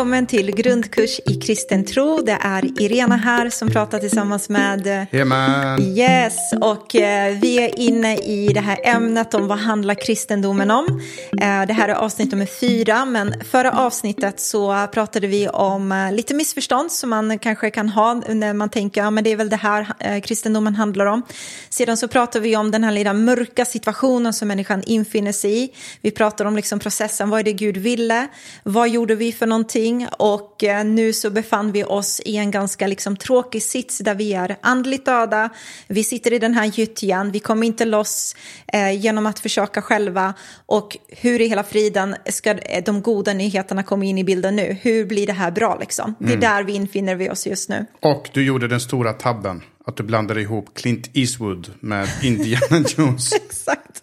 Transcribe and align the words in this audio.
välkommen 0.00 0.26
till 0.26 0.54
grundkurs 0.54 1.20
i 1.26 1.34
kristen 1.34 1.84
tro. 1.84 2.20
Det 2.22 2.38
är 2.40 2.82
Irena 2.82 3.16
här 3.16 3.50
som 3.50 3.70
pratar 3.70 3.98
tillsammans 3.98 4.48
med... 4.48 5.06
Jajamän. 5.10 5.82
Yes, 5.82 6.36
och 6.60 6.96
eh, 6.96 7.38
vi 7.38 7.58
är 7.58 7.78
inne 7.78 8.16
i 8.16 8.50
det 8.54 8.60
här 8.60 8.78
ämnet 8.84 9.34
om 9.34 9.48
vad 9.48 9.58
handlar 9.58 9.94
kristendomen 9.94 10.70
om. 10.70 10.86
Eh, 11.32 11.66
det 11.66 11.72
här 11.72 11.88
är 11.88 11.94
avsnitt 11.94 12.32
nummer 12.32 12.46
fyra, 12.46 13.04
men 13.04 13.34
förra 13.50 13.72
avsnittet 13.72 14.40
så 14.40 14.86
pratade 14.92 15.26
vi 15.26 15.48
om 15.48 15.92
eh, 15.92 16.12
lite 16.12 16.34
missförstånd 16.34 16.92
som 16.92 17.10
man 17.10 17.38
kanske 17.38 17.70
kan 17.70 17.88
ha 17.88 18.14
när 18.14 18.52
man 18.52 18.68
tänker, 18.68 19.00
ja 19.00 19.10
men 19.10 19.24
det 19.24 19.30
är 19.30 19.36
väl 19.36 19.48
det 19.48 19.56
här 19.56 19.86
eh, 19.98 20.20
kristendomen 20.20 20.74
handlar 20.74 21.06
om. 21.06 21.22
Sedan 21.70 21.96
så 21.96 22.08
pratade 22.08 22.42
vi 22.42 22.56
om 22.56 22.70
den 22.70 22.84
här 22.84 22.92
lilla 22.92 23.12
mörka 23.12 23.64
situationen 23.64 24.32
som 24.32 24.48
människan 24.48 24.82
infinner 24.86 25.32
sig 25.32 25.64
i. 25.64 25.72
Vi 26.00 26.10
pratar 26.10 26.44
om 26.44 26.56
liksom 26.56 26.78
processen, 26.78 27.30
vad 27.30 27.40
är 27.40 27.44
det 27.44 27.52
Gud 27.52 27.76
ville? 27.76 28.28
Vad 28.62 28.88
gjorde 28.88 29.14
vi 29.14 29.32
för 29.32 29.46
någonting? 29.46 29.89
Och 30.18 30.64
eh, 30.64 30.84
nu 30.84 31.12
så 31.12 31.30
befann 31.30 31.72
vi 31.72 31.84
oss 31.84 32.20
i 32.24 32.36
en 32.36 32.50
ganska 32.50 32.86
liksom 32.86 33.16
tråkig 33.16 33.62
sits 33.62 33.98
där 33.98 34.14
vi 34.14 34.32
är 34.32 34.56
andligt 34.60 35.04
döda. 35.04 35.50
Vi 35.86 36.04
sitter 36.04 36.32
i 36.32 36.38
den 36.38 36.54
här 36.54 36.64
gyttjan, 36.64 37.30
vi 37.30 37.40
kommer 37.40 37.66
inte 37.66 37.84
loss 37.84 38.36
eh, 38.72 38.90
genom 39.00 39.26
att 39.26 39.38
försöka 39.38 39.82
själva. 39.82 40.34
Och 40.66 40.96
hur 41.08 41.40
i 41.40 41.46
hela 41.46 41.64
friden 41.64 42.16
ska 42.26 42.50
eh, 42.50 42.84
de 42.84 43.02
goda 43.02 43.32
nyheterna 43.32 43.82
komma 43.82 44.04
in 44.04 44.18
i 44.18 44.24
bilden 44.24 44.56
nu? 44.56 44.76
Hur 44.82 45.04
blir 45.04 45.26
det 45.26 45.32
här 45.32 45.50
bra 45.50 45.76
liksom? 45.80 46.14
Det 46.18 46.32
är 46.32 46.36
där 46.36 46.62
vi 46.62 46.72
infinner 46.72 47.14
vi 47.14 47.30
oss 47.30 47.46
just 47.46 47.68
nu. 47.68 47.86
Och 48.00 48.30
du 48.32 48.44
gjorde 48.44 48.68
den 48.68 48.80
stora 48.80 49.12
tabben. 49.12 49.62
Att 49.86 49.96
du 49.96 50.02
blandade 50.02 50.40
ihop 50.40 50.74
Clint 50.74 51.10
Eastwood 51.12 51.70
med 51.80 52.08
Indiana 52.22 52.84
Jones. 52.96 53.32
Exakt. 53.32 54.02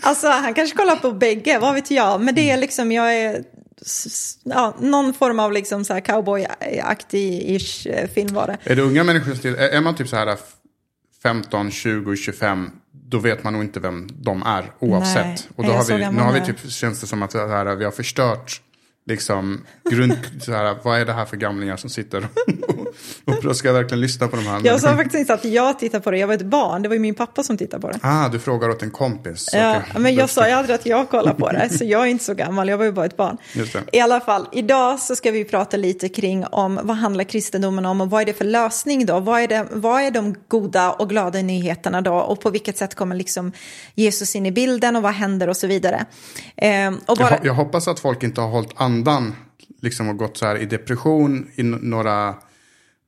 Alltså 0.00 0.28
han 0.28 0.54
kanske 0.54 0.76
kollar 0.76 0.96
på 0.96 1.12
bägge, 1.12 1.58
vad 1.58 1.74
vet 1.74 1.90
jag. 1.90 2.20
Men 2.20 2.34
det 2.34 2.50
är 2.50 2.56
liksom, 2.56 2.92
jag 2.92 3.16
är 3.16 3.44
ja, 4.44 4.76
någon 4.80 5.14
form 5.14 5.40
av 5.40 5.52
liksom 5.52 5.84
så 5.84 5.92
här 5.92 6.00
cowboy-aktig-ish 6.00 7.86
eh, 7.86 8.08
film 8.08 8.34
var 8.34 8.46
det. 8.46 8.58
är 8.70 8.76
det 8.76 8.82
unga 8.82 9.04
människor 9.04 9.26
som 9.26 9.36
still, 9.36 9.54
är 9.54 9.80
man 9.80 9.94
typ 9.94 10.08
så 10.08 10.16
här 10.16 10.38
15, 11.22 11.70
20, 11.70 12.16
25. 12.16 12.70
Då 12.90 13.18
vet 13.18 13.44
man 13.44 13.52
nog 13.52 13.62
inte 13.62 13.80
vem 13.80 14.08
de 14.12 14.42
är 14.42 14.72
oavsett. 14.78 15.24
Nej, 15.24 15.38
och 15.56 15.64
då 15.64 15.72
har 15.72 15.84
vi, 15.84 16.10
nu 16.10 16.22
har 16.22 16.32
vi 16.32 16.40
typ, 16.40 16.70
känns 16.70 17.00
det 17.00 17.06
som 17.06 17.22
att 17.22 17.34
här, 17.34 17.74
vi 17.74 17.84
har 17.84 17.92
förstört 17.92 18.60
liksom 19.06 19.64
grund, 19.90 20.16
så 20.42 20.52
här, 20.52 20.76
vad 20.82 21.00
är 21.00 21.04
det 21.06 21.12
här 21.12 21.24
för 21.24 21.36
gamlingar 21.36 21.76
som 21.76 21.90
sitter 21.90 22.26
och, 23.24 23.44
och 23.44 23.56
ska 23.56 23.68
jag 23.68 23.74
verkligen 23.74 24.00
lyssna 24.00 24.28
på 24.28 24.36
de 24.36 24.42
här. 24.46 24.60
Jag 24.64 24.80
sa 24.80 24.96
faktiskt 24.96 25.14
inte 25.14 25.34
att 25.34 25.44
jag 25.44 25.78
tittade 25.78 26.04
på 26.04 26.10
det, 26.10 26.18
jag 26.18 26.26
var 26.26 26.34
ett 26.34 26.42
barn. 26.46 26.82
Det 26.82 26.88
var 26.88 26.94
ju 26.94 27.00
min 27.00 27.14
pappa 27.14 27.42
som 27.42 27.56
tittade 27.56 27.80
på 27.80 27.88
det. 27.90 27.98
Ah, 28.02 28.28
du 28.28 28.38
frågar 28.38 28.68
åt 28.70 28.82
en 28.82 28.90
kompis. 28.90 29.50
Ja, 29.52 29.76
Okej. 29.88 30.00
men 30.02 30.14
jag 30.14 30.30
sa 30.30 30.46
ju 30.48 30.52
aldrig 30.52 30.74
att 30.74 30.86
jag 30.86 31.10
kollar 31.10 31.34
på 31.34 31.52
det, 31.52 31.68
så 31.68 31.84
jag 31.84 32.02
är 32.02 32.06
inte 32.06 32.24
så 32.24 32.34
gammal, 32.34 32.68
jag 32.68 32.78
var 32.78 32.84
ju 32.84 32.92
bara 32.92 33.06
ett 33.06 33.16
barn. 33.16 33.36
I 33.92 34.00
alla 34.00 34.20
fall, 34.20 34.46
idag 34.52 35.00
så 35.00 35.16
ska 35.16 35.30
vi 35.30 35.44
prata 35.44 35.76
lite 35.76 36.08
kring 36.08 36.44
om 36.46 36.80
vad 36.82 36.96
handlar 36.96 37.24
kristendomen 37.24 37.86
om 37.86 38.00
och 38.00 38.10
vad 38.10 38.22
är 38.22 38.26
det 38.26 38.32
för 38.32 38.44
lösning 38.44 39.06
då? 39.06 39.20
Vad 39.20 39.40
är, 39.40 39.48
det, 39.48 39.66
vad 39.72 40.02
är 40.02 40.10
de 40.10 40.34
goda 40.48 40.92
och 40.92 41.08
glada 41.08 41.38
nyheterna 41.42 42.00
då? 42.00 42.14
Och 42.14 42.40
på 42.40 42.50
vilket 42.50 42.78
sätt 42.78 42.94
kommer 42.94 43.16
liksom 43.16 43.52
Jesus 43.94 44.36
in 44.36 44.46
i 44.46 44.52
bilden 44.52 44.96
och 44.96 45.02
vad 45.02 45.12
händer 45.12 45.48
och 45.48 45.56
så 45.56 45.66
vidare? 45.66 46.04
Ehm, 46.56 46.94
och 46.96 47.02
Jag, 47.06 47.18
bara, 47.18 47.30
ho- 47.36 47.40
jag 47.42 47.54
hoppas 47.54 47.88
att 47.88 48.00
folk 48.00 48.22
inte 48.22 48.40
har 48.40 48.48
hållit 48.48 48.70
andan 48.94 49.34
liksom 49.82 50.08
och 50.08 50.16
gått 50.16 50.36
så 50.36 50.46
här 50.46 50.56
i 50.56 50.64
depression 50.64 51.50
i 51.54 51.62
några 51.62 52.34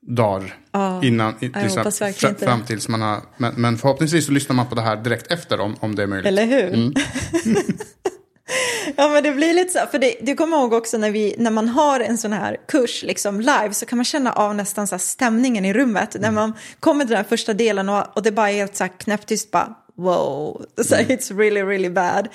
dagar. 0.06 0.54
innan, 1.02 1.34
i, 1.40 1.50
jag 1.54 1.62
liksom, 1.62 1.92
fram 2.38 2.64
tills 2.64 2.88
man 2.88 3.02
har, 3.02 3.20
men, 3.36 3.54
men 3.56 3.78
förhoppningsvis 3.78 4.26
så 4.26 4.32
lyssnar 4.32 4.56
man 4.56 4.66
på 4.66 4.74
det 4.74 4.82
här 4.82 4.96
direkt 4.96 5.32
efter 5.32 5.60
om, 5.60 5.76
om 5.80 5.94
det 5.94 6.02
är 6.02 6.06
möjligt. 6.06 6.26
Eller 6.26 6.46
hur? 6.46 6.74
Mm. 6.74 6.94
ja, 8.96 9.08
men 9.08 9.22
det 9.22 9.32
blir 9.32 9.54
lite 9.54 9.72
så 9.72 9.86
för 9.90 9.98
det, 9.98 10.16
du 10.22 10.34
kommer 10.34 10.56
ihåg 10.56 10.72
också 10.72 10.98
när, 10.98 11.10
vi, 11.10 11.34
när 11.38 11.50
man 11.50 11.68
har 11.68 12.00
en 12.00 12.18
sån 12.18 12.32
här 12.32 12.56
kurs 12.68 13.02
liksom 13.02 13.40
live 13.40 13.70
så 13.72 13.86
kan 13.86 13.98
man 13.98 14.04
känna 14.04 14.32
av 14.32 14.54
nästan 14.54 14.86
så 14.86 14.98
stämningen 14.98 15.64
i 15.64 15.72
rummet. 15.72 16.14
Mm. 16.14 16.22
När 16.22 16.40
man 16.40 16.54
kommer 16.80 17.04
till 17.04 17.14
den 17.14 17.24
första 17.24 17.54
delen 17.54 17.88
och, 17.88 18.16
och 18.16 18.22
det 18.22 18.32
bara 18.32 18.50
är 18.50 18.54
helt 18.54 18.76
så 18.76 18.84
här 18.84 18.92
knäpptyst 18.98 19.50
bara 19.50 19.74
wow, 19.96 20.66
så 20.82 20.94
Mm. 20.94 21.06
it's 21.06 21.38
really 21.38 21.62
really 21.62 21.90
bad. 21.90 22.28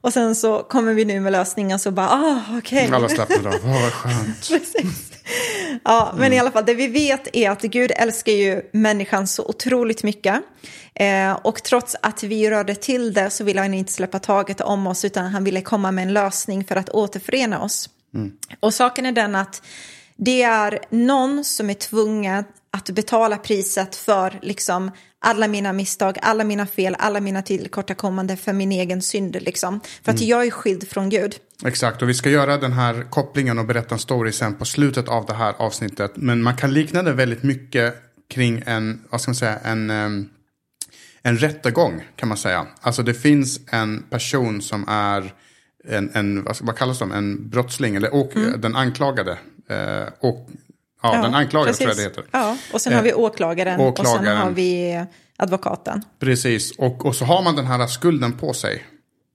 Och 0.00 0.12
sen 0.12 0.34
så 0.34 0.62
kommer 0.62 0.94
vi 0.94 1.04
nu 1.04 1.20
med 1.20 1.32
lösningen 1.32 1.78
så 1.78 1.90
bara 1.90 2.08
ah 2.10 2.40
okej. 2.58 2.90
Alla 2.92 3.08
slappnar 3.08 3.46
av, 3.54 3.60
Åh, 3.64 3.82
vad 3.82 3.92
skönt. 3.92 4.48
Precis. 4.48 5.12
Ja, 5.84 6.08
men 6.12 6.20
Mm. 6.26 6.32
i 6.32 6.38
alla 6.38 6.50
fall, 6.50 6.64
det 6.66 6.74
vi 6.74 6.86
vet 6.86 7.36
är 7.36 7.50
att 7.50 7.62
Gud 7.62 7.92
älskar 7.96 8.32
ju 8.32 8.62
människan 8.72 9.26
så 9.26 9.44
otroligt 9.44 10.02
mycket. 10.02 10.34
Eh, 10.94 11.32
och 11.32 11.62
trots 11.62 11.96
att 12.02 12.22
vi 12.22 12.50
rörde 12.50 12.74
till 12.74 13.12
det 13.14 13.30
så 13.30 13.44
ville 13.44 13.60
han 13.60 13.74
inte 13.74 13.92
släppa 13.92 14.18
taget 14.18 14.60
om 14.60 14.86
oss 14.86 15.04
utan 15.04 15.26
han 15.26 15.44
ville 15.44 15.60
komma 15.60 15.90
med 15.92 16.02
en 16.02 16.12
lösning 16.12 16.64
för 16.64 16.76
att 16.76 16.88
återförena 16.90 17.62
oss. 17.62 17.88
Och 18.60 18.74
saken 18.74 19.06
är 19.06 19.12
den 19.12 19.34
att 19.34 19.62
det 20.18 20.42
är 20.42 20.78
någon 20.90 21.44
som 21.44 21.70
är 21.70 21.74
tvungen 21.74 22.44
att 22.70 22.90
betala 22.90 23.36
priset 23.36 23.96
för 23.96 24.38
liksom 24.42 24.90
alla 25.20 25.48
mina 25.48 25.72
misstag, 25.72 26.18
alla 26.22 26.44
mina 26.44 26.66
fel, 26.66 26.96
alla 26.98 27.20
mina 27.20 27.42
tillkortakommande 27.42 28.36
för 28.36 28.52
min 28.52 28.72
egen 28.72 29.02
synd. 29.02 29.36
Liksom. 29.40 29.80
För 30.04 30.12
att 30.12 30.20
jag 30.20 30.46
är 30.46 30.50
skild 30.50 30.88
från 30.88 31.08
Gud. 31.08 31.36
Exakt, 31.64 32.02
och 32.02 32.08
vi 32.08 32.14
ska 32.14 32.30
göra 32.30 32.56
den 32.56 32.72
här 32.72 33.10
kopplingen 33.10 33.58
och 33.58 33.66
berätta 33.66 33.94
en 33.94 33.98
story 33.98 34.32
sen 34.32 34.54
på 34.54 34.64
slutet 34.64 35.08
av 35.08 35.26
det 35.26 35.34
här 35.34 35.54
avsnittet. 35.58 36.12
Men 36.14 36.42
man 36.42 36.56
kan 36.56 36.72
likna 36.72 37.02
det 37.02 37.12
väldigt 37.12 37.42
mycket 37.42 37.94
kring 38.30 38.62
en, 38.66 39.04
vad 39.10 39.20
ska 39.20 39.30
man 39.30 39.36
säga, 39.36 39.58
en, 39.58 39.90
em, 39.90 40.28
en 41.22 41.38
rättegång 41.38 42.04
kan 42.16 42.28
man 42.28 42.38
säga. 42.38 42.66
Alltså 42.80 43.02
det 43.02 43.14
finns 43.14 43.60
en 43.66 44.02
person 44.10 44.62
som 44.62 44.88
är 44.88 45.32
en, 45.84 46.10
en 46.14 46.46
vad, 46.60 46.76
kallas 46.76 46.98
de, 46.98 47.12
en 47.12 47.48
brottsling, 47.48 47.96
eller 47.96 48.14
och, 48.14 48.32
den 48.58 48.76
anklagade. 48.76 49.38
Eh, 49.68 50.08
och, 50.20 50.48
ja, 51.02 51.22
den 51.22 51.34
anklagade 51.34 51.76
tror 51.76 51.88
jag 51.88 51.96
det 51.96 52.02
heter. 52.02 52.24
Ja, 52.30 52.56
och 52.72 52.80
sen 52.80 52.92
har 52.92 53.02
vi 53.02 53.12
åklagaren, 53.12 53.80
och 53.80 53.96
sen 53.96 54.06
åklagaren. 54.06 54.38
har 54.38 54.50
vi 54.50 55.04
advokaten. 55.36 56.02
Precis, 56.18 56.78
och, 56.78 57.06
och 57.06 57.16
så 57.16 57.24
har 57.24 57.42
man 57.42 57.56
den 57.56 57.66
här 57.66 57.86
skulden 57.86 58.32
på 58.32 58.52
sig. 58.52 58.84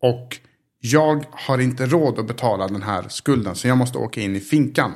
Och 0.01 0.39
jag 0.79 1.25
har 1.31 1.59
inte 1.59 1.85
råd 1.85 2.19
att 2.19 2.27
betala 2.27 2.67
den 2.67 2.83
här 2.83 3.05
skulden, 3.09 3.55
så 3.55 3.67
jag 3.67 3.77
måste 3.77 3.97
åka 3.97 4.21
in 4.21 4.35
i 4.35 4.39
finkan. 4.39 4.91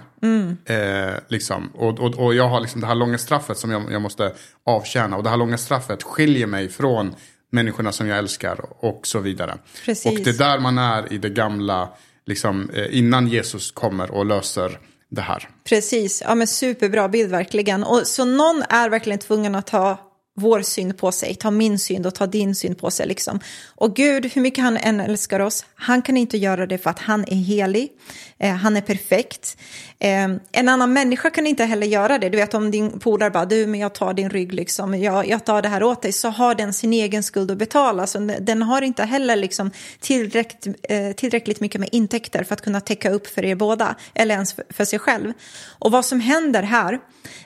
Eh, 0.66 1.16
liksom. 1.28 1.69
och, 1.74 2.00
och, 2.00 2.16
och 2.16 2.36
jag 2.36 2.50
har 2.50 2.59
liksom 2.59 2.81
det 2.81 2.88
här 2.88 2.96
långa 2.96 3.18
straffet 3.18 3.58
som 3.58 3.72
jag, 3.72 3.92
jag 3.92 4.02
måste 4.02 4.34
avtjäna. 4.66 5.18
Och 5.18 5.24
det 5.24 5.30
här 5.30 5.38
långa 5.38 5.58
straffet 5.58 6.04
skiljer 6.04 6.48
mig 6.48 6.69
från 6.69 7.16
människorna 7.52 7.92
som 7.92 8.08
jag 8.08 8.18
älskar 8.18 8.86
och 8.86 9.08
så 9.08 9.19
vidare. 9.19 9.58
Precis. 9.86 10.06
Och 10.06 10.24
det 10.24 10.30
är 10.30 10.38
där 10.38 10.59
man 10.59 10.78
är 10.78 11.14
i 11.14 11.18
det 11.18 11.30
gamla, 11.30 11.90
liksom, 12.25 12.69
eh, 12.74 12.98
innan 12.98 13.28
Jesus 13.28 13.72
kommer 13.72 14.12
och 14.12 14.25
löser 14.25 14.80
det 15.09 15.22
här. 15.22 15.50
Precis, 15.63 16.22
ja 16.25 16.35
men 16.35 16.47
superbra 16.47 17.09
bild 17.09 17.31
verkligen. 17.31 17.84
Och, 17.84 18.07
så 18.07 18.25
någon 18.25 18.63
är 18.69 18.90
verkligen 18.90 19.19
tvungen 19.19 19.56
att 19.56 19.68
ta 19.68 20.06
vår 20.40 20.62
synd 20.62 20.98
på 20.98 21.12
sig, 21.12 21.36
ta 21.36 21.52
min 21.52 21.80
synd 21.80 22.08
och 22.08 22.16
ta 22.16 22.28
din 22.28 22.56
synd 22.56 22.78
på 22.78 22.92
sig. 22.92 23.08
Liksom. 23.08 23.40
Och 23.75 23.96
Gud, 23.96 24.25
hur 24.25 24.42
mycket 24.42 24.64
han 24.64 24.78
än 24.78 25.00
älskar 25.00 25.40
oss, 25.40 25.66
han 25.75 26.02
kan 26.02 26.18
inte 26.18 26.38
göra 26.38 26.66
det 26.66 26.78
för 26.78 26.90
att 26.90 27.00
han 27.00 27.25
är 27.28 27.36
helig, 27.36 27.90
eh, 28.38 28.56
han 28.56 28.78
är 28.78 28.81
perfekt. 28.81 29.58
Eh, 30.00 30.28
en 30.52 30.70
annan 30.70 30.94
människa 30.94 31.30
kan 31.30 31.48
inte 31.48 31.66
heller 31.66 31.88
göra 31.88 32.18
det. 32.18 32.30
Du 32.30 32.38
vet 32.38 32.53
om 32.53 32.72
din 32.72 33.00
polare 33.00 33.30
bara, 33.30 33.45
du 33.45 33.68
men 33.68 33.80
jag 33.80 33.94
tar 33.94 34.13
din 34.13 34.30
rygg, 34.30 34.54
liksom. 34.54 35.01
jag, 35.01 35.28
jag 35.28 35.45
tar 35.45 35.62
det 35.62 35.69
här 35.69 35.84
åt 35.84 36.01
dig, 36.01 36.12
så 36.12 36.30
har 36.30 36.56
den 36.56 36.74
sin 36.74 36.94
egen 36.94 37.24
skuld 37.24 37.51
att 37.51 37.57
betala. 37.57 38.07
Så 38.07 38.19
den- 38.19 38.62
har 38.68 38.81
inte 38.81 39.04
heller 39.04 39.36
liksom 39.36 39.72
tillräckligt, 40.00 40.78
eh, 40.89 41.12
tillräckligt 41.12 41.60
mycket 41.60 41.81
med 41.81 41.89
intäkter 41.92 42.44
för 42.44 42.54
att 42.54 42.62
kunna 42.62 42.81
täcka 42.81 43.12
upp 43.12 43.28
för 43.28 43.45
er 43.45 43.56
båda, 43.56 43.95
eller 44.13 44.36
ens 44.36 44.54
för, 44.54 44.66
för 44.69 44.86
sig 44.86 45.00
själv. 45.00 45.34
Och 45.80 45.92
vad 45.92 46.06
som 46.06 46.19
händer 46.19 46.63
här 46.63 47.00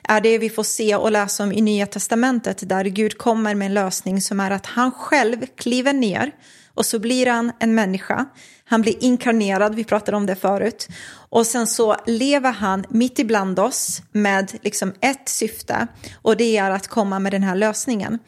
är 0.08 0.20
det 0.20 0.38
vi 0.38 0.50
får 0.50 0.62
se 0.62 0.96
och 0.96 1.12
läsa 1.12 1.42
om 1.42 1.52
i 1.52 1.60
Nya 1.60 1.86
Testamentet, 1.86 2.68
där 2.68 2.81
Gud 2.84 3.18
kommer 3.18 3.54
med 3.54 3.66
en 3.66 3.74
lösning 3.74 4.20
som 4.20 4.40
är 4.40 4.50
att 4.50 4.66
han 4.66 4.92
själv 4.92 5.46
kliver 5.56 5.92
ner 5.92 6.32
och 6.74 6.86
så 6.86 6.98
blir 6.98 7.26
han 7.26 7.52
en 7.58 7.74
människa. 7.74 8.26
Han 8.64 8.82
blir 8.82 9.04
inkarnerad, 9.04 9.74
vi 9.74 9.84
pratade 9.84 10.16
om 10.16 10.26
det 10.26 10.34
förut. 10.34 10.88
Och 11.30 11.46
sen 11.46 11.66
så 11.66 11.96
lever 12.06 12.52
han 12.52 12.84
mitt 12.88 13.18
ibland 13.18 13.58
oss 13.58 14.02
med 14.12 14.58
liksom 14.62 14.94
ett 15.00 15.28
syfte 15.28 15.86
och 16.22 16.36
det 16.36 16.56
är 16.56 16.70
att 16.70 16.88
komma 16.88 17.18
med 17.18 17.32
den 17.32 17.42
här 17.42 17.54
lösningen. 17.54 18.18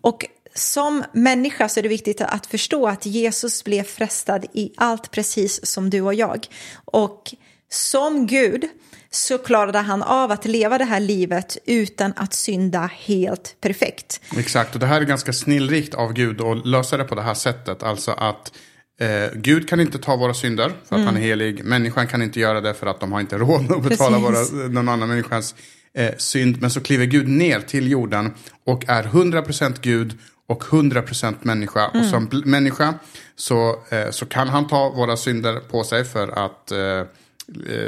Och 0.00 0.26
som 0.54 1.04
människa 1.12 1.68
så 1.68 1.80
är 1.80 1.82
det 1.82 1.88
viktigt 1.88 2.20
att 2.20 2.46
förstå 2.46 2.86
att 2.86 3.06
Jesus 3.06 3.64
blev 3.64 3.82
frestad 3.82 4.44
i 4.52 4.72
allt 4.76 5.10
precis 5.10 5.66
som 5.66 5.90
du 5.90 6.00
och 6.00 6.14
jag. 6.14 6.46
Och 6.84 7.34
som 7.68 8.26
Gud 8.26 8.68
så 9.14 9.38
klarade 9.38 9.78
han 9.78 10.02
av 10.02 10.30
att 10.30 10.44
leva 10.44 10.78
det 10.78 10.84
här 10.84 11.00
livet 11.00 11.56
utan 11.66 12.12
att 12.16 12.34
synda 12.34 12.90
helt 12.92 13.56
perfekt. 13.60 14.20
Exakt, 14.36 14.74
och 14.74 14.80
det 14.80 14.86
här 14.86 15.00
är 15.00 15.04
ganska 15.04 15.32
snillrikt 15.32 15.94
av 15.94 16.12
Gud 16.12 16.40
att 16.40 16.66
lösa 16.66 16.96
det 16.96 17.04
på 17.04 17.14
det 17.14 17.22
här 17.22 17.34
sättet. 17.34 17.82
Alltså 17.82 18.10
att 18.10 18.52
eh, 19.00 19.30
Gud 19.34 19.68
kan 19.68 19.80
inte 19.80 19.98
ta 19.98 20.16
våra 20.16 20.34
synder 20.34 20.68
för 20.68 20.74
att 20.96 21.00
Mm. 21.02 21.06
han 21.06 21.16
är 21.16 21.20
helig. 21.20 21.64
Människan 21.64 22.06
kan 22.06 22.22
inte 22.22 22.40
göra 22.40 22.60
det 22.60 22.74
för 22.74 22.86
att 22.86 23.00
de 23.00 23.12
har 23.12 23.20
inte 23.20 23.38
råd 23.38 23.72
att 23.72 23.82
betala 23.82 24.20
Precis. 24.30 24.52
våra, 24.52 24.68
någon 24.68 24.88
annan 24.88 25.08
människas 25.08 25.54
eh, 25.94 26.10
synd. 26.18 26.60
Men 26.60 26.70
så 26.70 26.80
kliver 26.80 27.06
Gud 27.06 27.28
ner 27.28 27.60
till 27.60 27.90
jorden 27.90 28.34
och 28.66 28.84
är 28.88 29.02
100% 29.02 29.74
Gud 29.80 30.18
och 30.48 30.62
100% 30.64 31.34
människa. 31.42 31.86
Och 31.88 32.04
som 32.04 32.42
människa 32.44 32.94
så, 33.36 33.76
eh, 33.90 34.10
så 34.10 34.26
kan 34.26 34.48
han 34.48 34.66
ta 34.68 34.88
våra 34.90 35.16
synder 35.16 35.60
på 35.70 35.84
sig 35.84 36.04
för 36.04 36.28
att 36.28 36.70
eh, 36.72 36.78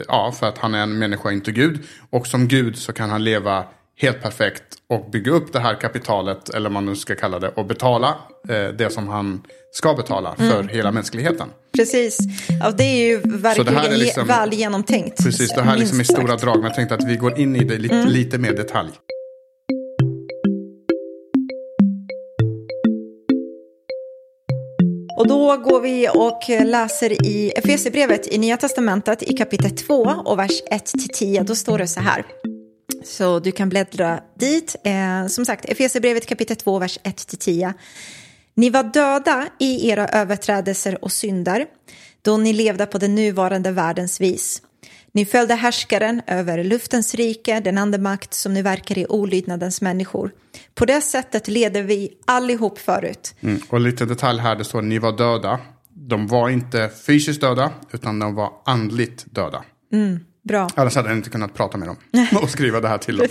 ja, 0.08 0.32
för 0.40 0.46
att 0.46 0.58
han 0.58 0.74
är 0.74 0.82
en 0.82 0.98
människa, 0.98 1.30
inte 1.32 1.52
Gud. 1.52 1.78
Och 2.10 2.26
som 2.26 2.48
Gud 2.48 2.78
så 2.78 2.92
kan 2.92 3.10
han 3.10 3.24
leva 3.24 3.64
helt 4.00 4.22
perfekt 4.22 4.62
och 4.88 5.10
bygga 5.10 5.32
upp 5.32 5.52
det 5.52 5.60
här 5.60 5.74
kapitalet, 5.80 6.48
eller 6.48 6.68
vad 6.70 6.72
man 6.72 6.86
nu 6.86 6.96
ska 6.96 7.14
kalla 7.14 7.38
det, 7.38 7.48
och 7.48 7.66
betala 7.66 8.08
eh, 8.48 8.68
det 8.68 8.92
som 8.92 9.08
han 9.08 9.42
ska 9.72 9.94
betala 9.94 10.34
för 10.36 10.54
Mm. 10.60 10.68
hela 10.68 10.92
mänskligheten. 10.92 11.48
Precis. 11.76 12.18
Ja, 12.60 12.70
det 12.70 12.84
är 12.84 13.06
ju 13.06 13.20
verkligen 13.24 13.76
är 13.76 13.96
liksom- 13.96 14.26
väl 14.26 14.52
genomtänkt. 14.52 15.24
Precis, 15.24 15.54
det 15.54 15.62
här 15.62 15.74
är 15.74 15.78
liksom 15.78 15.98
minst 15.98 16.12
stora 16.12 16.36
drag, 16.36 16.56
men 16.56 16.64
jag 16.64 16.74
tänkte 16.74 16.94
att 16.94 17.04
vi 17.08 17.16
går 17.16 17.38
in 17.38 17.56
i 17.56 17.64
det 17.64 17.78
lite, 17.78 18.04
lite 18.06 18.38
mer 18.38 18.52
detalj. 18.52 18.90
Och 25.16 25.28
då 25.28 25.56
går 25.56 25.80
vi 25.80 26.08
och 26.08 26.66
läser 26.66 27.26
i 27.26 27.50
Efesierbrevet 27.50 28.26
i 28.26 28.38
Nya 28.38 28.56
Testamentet 28.56 29.22
i 29.22 29.32
kapitel 29.32 29.70
2 29.70 29.94
och 30.24 30.38
vers 30.38 30.62
1-10. 30.70 31.44
Då 31.44 31.54
står 31.54 31.78
det 31.78 31.86
så 31.86 32.00
här. 32.00 32.24
Så 33.04 33.38
du 33.38 33.52
kan 33.52 33.68
bläddra 33.68 34.20
dit. 34.38 34.76
Eh, 34.84 35.26
som 35.26 35.44
sagt, 35.44 35.64
Efesierbrevet 35.64 36.26
kapitel 36.26 36.56
2, 36.56 36.78
vers 36.78 36.98
1-10. 37.02 37.72
Ni 38.54 38.70
var 38.70 38.82
döda 38.82 39.46
i 39.58 39.88
era 39.90 40.08
överträdelser 40.08 41.04
och 41.04 41.12
synder 41.12 41.66
då 42.22 42.36
ni 42.36 42.52
levde 42.52 42.86
på 42.86 42.98
den 42.98 43.14
nuvarande 43.14 43.70
världens 43.70 44.20
vis. 44.20 44.62
Ni 45.14 45.24
följde 45.24 45.54
härskaren 45.54 46.22
över 46.26 46.64
luftens 46.64 47.14
rike, 47.14 47.60
den 47.60 47.78
andemakt 47.78 48.34
som 48.34 48.54
nu 48.54 48.62
verkar 48.62 48.98
i 48.98 49.06
olydnadens 49.06 49.80
människor. 49.80 50.30
På 50.74 50.84
det 50.84 51.00
sättet 51.00 51.48
leder 51.48 51.82
vi 51.82 52.12
allihop 52.24 52.78
förut. 52.78 53.34
Mm. 53.40 53.60
Och 53.68 53.80
lite 53.80 54.04
detalj 54.04 54.40
här, 54.40 54.56
det 54.56 54.64
står 54.64 54.82
ni 54.82 54.98
var 54.98 55.16
döda. 55.16 55.58
De 55.94 56.26
var 56.26 56.48
inte 56.48 56.90
fysiskt 57.06 57.40
döda, 57.40 57.72
utan 57.92 58.18
de 58.18 58.34
var 58.34 58.52
andligt 58.64 59.24
döda. 59.26 59.64
Bra. 60.42 60.68
Annars 60.74 60.96
hade 60.96 61.08
jag 61.08 61.18
inte 61.18 61.30
kunnat 61.30 61.54
prata 61.54 61.78
med 61.78 61.88
dem 61.88 61.96
och 62.42 62.50
skriva 62.50 62.80
det 62.80 62.88
här 62.88 62.98
till 62.98 63.16
dem. 63.16 63.28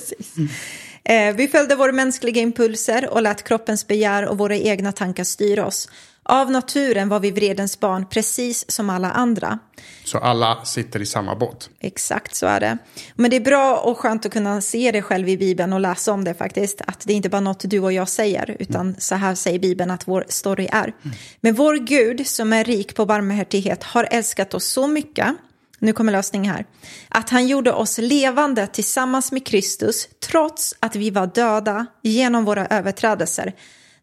Eh, 1.05 1.35
vi 1.35 1.47
följde 1.47 1.75
våra 1.75 1.91
mänskliga 1.91 2.41
impulser 2.41 3.09
och 3.09 3.21
lät 3.21 3.43
kroppens 3.43 3.87
begär 3.87 4.27
och 4.27 4.37
våra 4.37 4.55
egna 4.55 4.91
tankar 4.91 5.23
styra 5.23 5.65
oss. 5.65 5.89
Av 6.25 6.51
naturen 6.51 7.09
var 7.09 7.19
vi 7.19 7.31
vredens 7.31 7.79
barn, 7.79 8.05
precis 8.09 8.71
som 8.71 8.89
alla 8.89 9.11
andra. 9.11 9.59
Så 10.05 10.17
alla 10.17 10.65
sitter 10.65 11.01
i 11.01 11.05
samma 11.05 11.35
båt. 11.35 11.69
Exakt 11.79 12.35
så 12.35 12.45
är 12.45 12.59
det. 12.59 12.77
Men 13.15 13.29
det 13.31 13.35
är 13.35 13.41
bra 13.41 13.77
och 13.77 13.97
skönt 13.97 14.25
att 14.25 14.33
kunna 14.33 14.61
se 14.61 14.91
det 14.91 15.01
själv 15.01 15.29
i 15.29 15.37
Bibeln 15.37 15.73
och 15.73 15.79
läsa 15.79 16.11
om 16.11 16.23
det 16.23 16.33
faktiskt. 16.33 16.81
Att 16.87 16.99
det 16.99 17.13
är 17.13 17.17
inte 17.17 17.29
bara 17.29 17.41
något 17.41 17.69
du 17.69 17.79
och 17.79 17.93
jag 17.93 18.09
säger, 18.09 18.55
utan 18.59 18.95
så 18.99 19.15
här 19.15 19.35
säger 19.35 19.59
Bibeln 19.59 19.91
att 19.91 20.07
vår 20.07 20.25
story 20.27 20.67
är. 20.71 20.93
Men 21.41 21.55
vår 21.55 21.75
Gud 21.75 22.27
som 22.27 22.53
är 22.53 22.63
rik 22.63 22.95
på 22.95 23.05
barmhärtighet 23.05 23.83
har 23.83 24.07
älskat 24.11 24.53
oss 24.53 24.65
så 24.65 24.87
mycket 24.87 25.35
nu 25.83 25.93
kommer 25.93 26.11
lösningen 26.11 26.53
här. 26.53 26.65
Att 27.09 27.29
han 27.29 27.47
gjorde 27.47 27.73
oss 27.73 27.97
levande 27.97 28.67
tillsammans 28.67 29.31
med 29.31 29.45
Kristus 29.45 30.07
trots 30.29 30.75
att 30.79 30.95
vi 30.95 31.09
var 31.09 31.27
döda 31.27 31.85
genom 32.01 32.45
våra 32.45 32.67
överträdelser. 32.67 33.53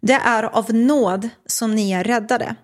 Det 0.00 0.20
är 0.24 0.42
av 0.42 0.74
nåd 0.74 1.28
som 1.46 1.74
ni 1.74 1.92
är 1.92 2.04
räddade. 2.04 2.54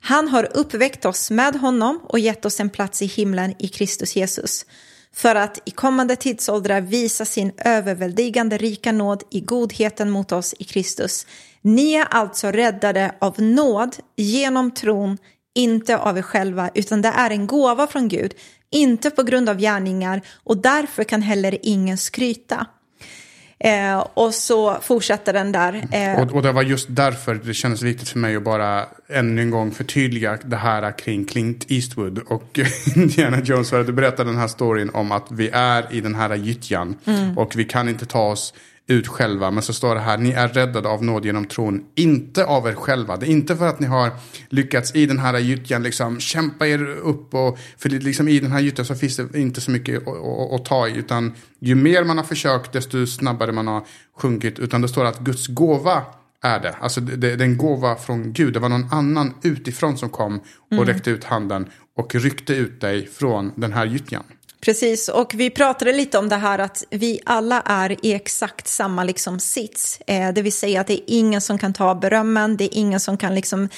Han 0.00 0.28
har 0.28 0.56
uppväckt 0.56 1.04
oss 1.04 1.30
med 1.30 1.56
honom 1.56 2.00
och 2.08 2.18
gett 2.18 2.44
oss 2.44 2.60
en 2.60 2.70
plats 2.70 3.02
i 3.02 3.06
himlen 3.06 3.54
i 3.58 3.68
Kristus 3.68 4.16
Jesus 4.16 4.66
för 5.14 5.34
att 5.34 5.58
i 5.64 5.70
kommande 5.70 6.16
tidsåldrar 6.16 6.80
visa 6.80 7.24
sin 7.24 7.52
överväldigande 7.58 8.58
rika 8.58 8.92
nåd 8.92 9.22
i 9.30 9.40
godheten 9.40 10.10
mot 10.10 10.32
oss 10.32 10.54
i 10.58 10.64
Kristus. 10.64 11.26
Ni 11.60 11.92
är 11.92 12.04
alltså 12.04 12.50
räddade 12.50 13.14
av 13.18 13.42
nåd 13.42 13.96
genom 14.16 14.70
tron, 14.70 15.18
inte 15.54 15.98
av 15.98 16.18
er 16.18 16.22
själva, 16.22 16.70
utan 16.74 17.02
det 17.02 17.08
är 17.08 17.30
en 17.30 17.46
gåva 17.46 17.86
från 17.86 18.08
Gud, 18.08 18.34
inte 18.70 19.10
på 19.10 19.22
grund 19.22 19.48
av 19.48 19.58
gärningar 19.58 20.22
och 20.44 20.56
därför 20.56 21.04
kan 21.04 21.22
heller 21.22 21.58
ingen 21.62 21.98
skryta. 21.98 22.66
Eh, 23.64 24.06
och 24.14 24.34
så 24.34 24.76
fortsätter 24.82 25.32
den 25.32 25.52
där. 25.52 25.84
Eh, 25.92 26.20
Och, 26.22 26.32
och 26.34 26.42
det 26.42 26.52
var 26.52 26.62
just 26.62 26.86
därför 26.90 27.34
det 27.34 27.54
kändes 27.54 27.82
viktigt 27.82 28.08
för 28.08 28.18
mig 28.18 28.36
att 28.36 28.42
bara 28.42 28.86
ännu 29.08 29.42
en 29.42 29.50
gång 29.50 29.70
förtydliga 29.70 30.38
det 30.44 30.56
här 30.56 30.98
kring 30.98 31.24
Clint 31.24 31.70
Eastwood 31.70 32.18
och 32.18 32.58
Indiana 32.96 33.40
Jones. 33.44 33.70
För 33.70 33.80
att 33.80 33.86
du 33.86 33.92
berättade 33.92 34.30
den 34.30 34.38
här 34.38 34.48
storyn 34.48 34.90
om 34.90 35.12
att 35.12 35.26
vi 35.30 35.50
är 35.52 35.86
i 35.90 36.00
den 36.00 36.14
här 36.14 36.34
gyttjan 36.34 36.96
och 37.36 37.56
vi 37.56 37.64
kan 37.64 37.88
inte 37.88 38.06
ta 38.06 38.22
oss 38.30 38.54
ut 38.92 39.08
själva. 39.08 39.50
Men 39.50 39.62
så 39.62 39.72
står 39.72 39.94
det 39.94 40.00
här, 40.00 40.18
ni 40.18 40.30
är 40.30 40.48
räddade 40.48 40.88
av 40.88 41.04
nåd 41.04 41.24
genom 41.24 41.44
tron, 41.44 41.84
inte 41.94 42.44
av 42.44 42.66
er 42.66 42.74
själva. 42.74 43.16
Det 43.16 43.26
är 43.26 43.30
inte 43.30 43.56
för 43.56 43.68
att 43.68 43.80
ni 43.80 43.86
har 43.86 44.10
lyckats 44.48 44.94
i 44.94 45.06
den 45.06 45.18
här 45.18 45.38
gyttjan 45.38 45.82
liksom 45.82 46.20
kämpa 46.20 46.66
er 46.66 46.86
upp. 46.86 47.34
Och, 47.34 47.58
för 47.78 47.88
liksom 47.88 48.28
i 48.28 48.40
den 48.40 48.52
här 48.52 48.60
gyttjan 48.60 48.86
så 48.86 48.94
finns 48.94 49.16
det 49.16 49.38
inte 49.38 49.60
så 49.60 49.70
mycket 49.70 50.02
att, 50.52 50.64
ta 50.64 50.88
i. 50.88 50.96
Utan 50.96 51.32
ju 51.58 51.74
mer 51.74 52.04
man 52.04 52.18
har 52.18 52.24
försökt, 52.24 52.72
desto 52.72 53.06
snabbare 53.06 53.52
man 53.52 53.66
har 53.66 53.86
sjunkit. 54.18 54.58
Utan 54.58 54.82
det 54.82 54.88
står 54.88 55.04
att 55.04 55.18
Guds 55.18 55.46
gåva 55.46 56.02
är 56.42 56.60
det. 56.60 56.74
Alltså 56.80 57.00
det, 57.00 57.16
det, 57.16 57.36
det 57.36 57.44
är 57.44 57.48
en 57.48 57.56
gåva 57.56 57.96
från 57.96 58.32
Gud. 58.32 58.52
Det 58.52 58.60
var 58.60 58.68
någon 58.68 58.88
annan 58.92 59.34
utifrån 59.42 59.98
som 59.98 60.08
kom 60.08 60.40
och 60.78 60.86
räckte 60.86 61.10
ut 61.10 61.24
handen 61.24 61.66
och 61.96 62.14
ryckte 62.14 62.54
ut 62.54 62.80
dig 62.80 63.06
från 63.06 63.52
den 63.56 63.72
här 63.72 63.86
gyttjan. 63.86 64.22
Precis, 64.64 65.08
och 65.08 65.34
vi 65.34 65.50
pratade 65.50 65.92
lite 65.92 66.18
om 66.18 66.28
det 66.28 66.36
här 66.36 66.58
att 66.58 66.84
vi 66.90 67.20
alla 67.24 67.60
är 67.60 68.06
i 68.06 68.12
exakt 68.12 68.68
samma 68.68 69.04
liksom 69.04 69.40
sits. 69.40 70.00
Eh, 70.06 70.32
det 70.32 70.42
vill 70.42 70.52
säga 70.52 70.80
att 70.80 70.86
det 70.86 70.92
är 70.92 71.04
ingen 71.06 71.40
som 71.40 71.58
kan 71.58 71.72
ta 71.72 71.94
berömmen, 71.94 72.56
det 72.56 72.64
är 72.64 72.78
ingen 72.78 73.00
som 73.00 73.16
kan 73.16 73.34
liksom 73.34 73.68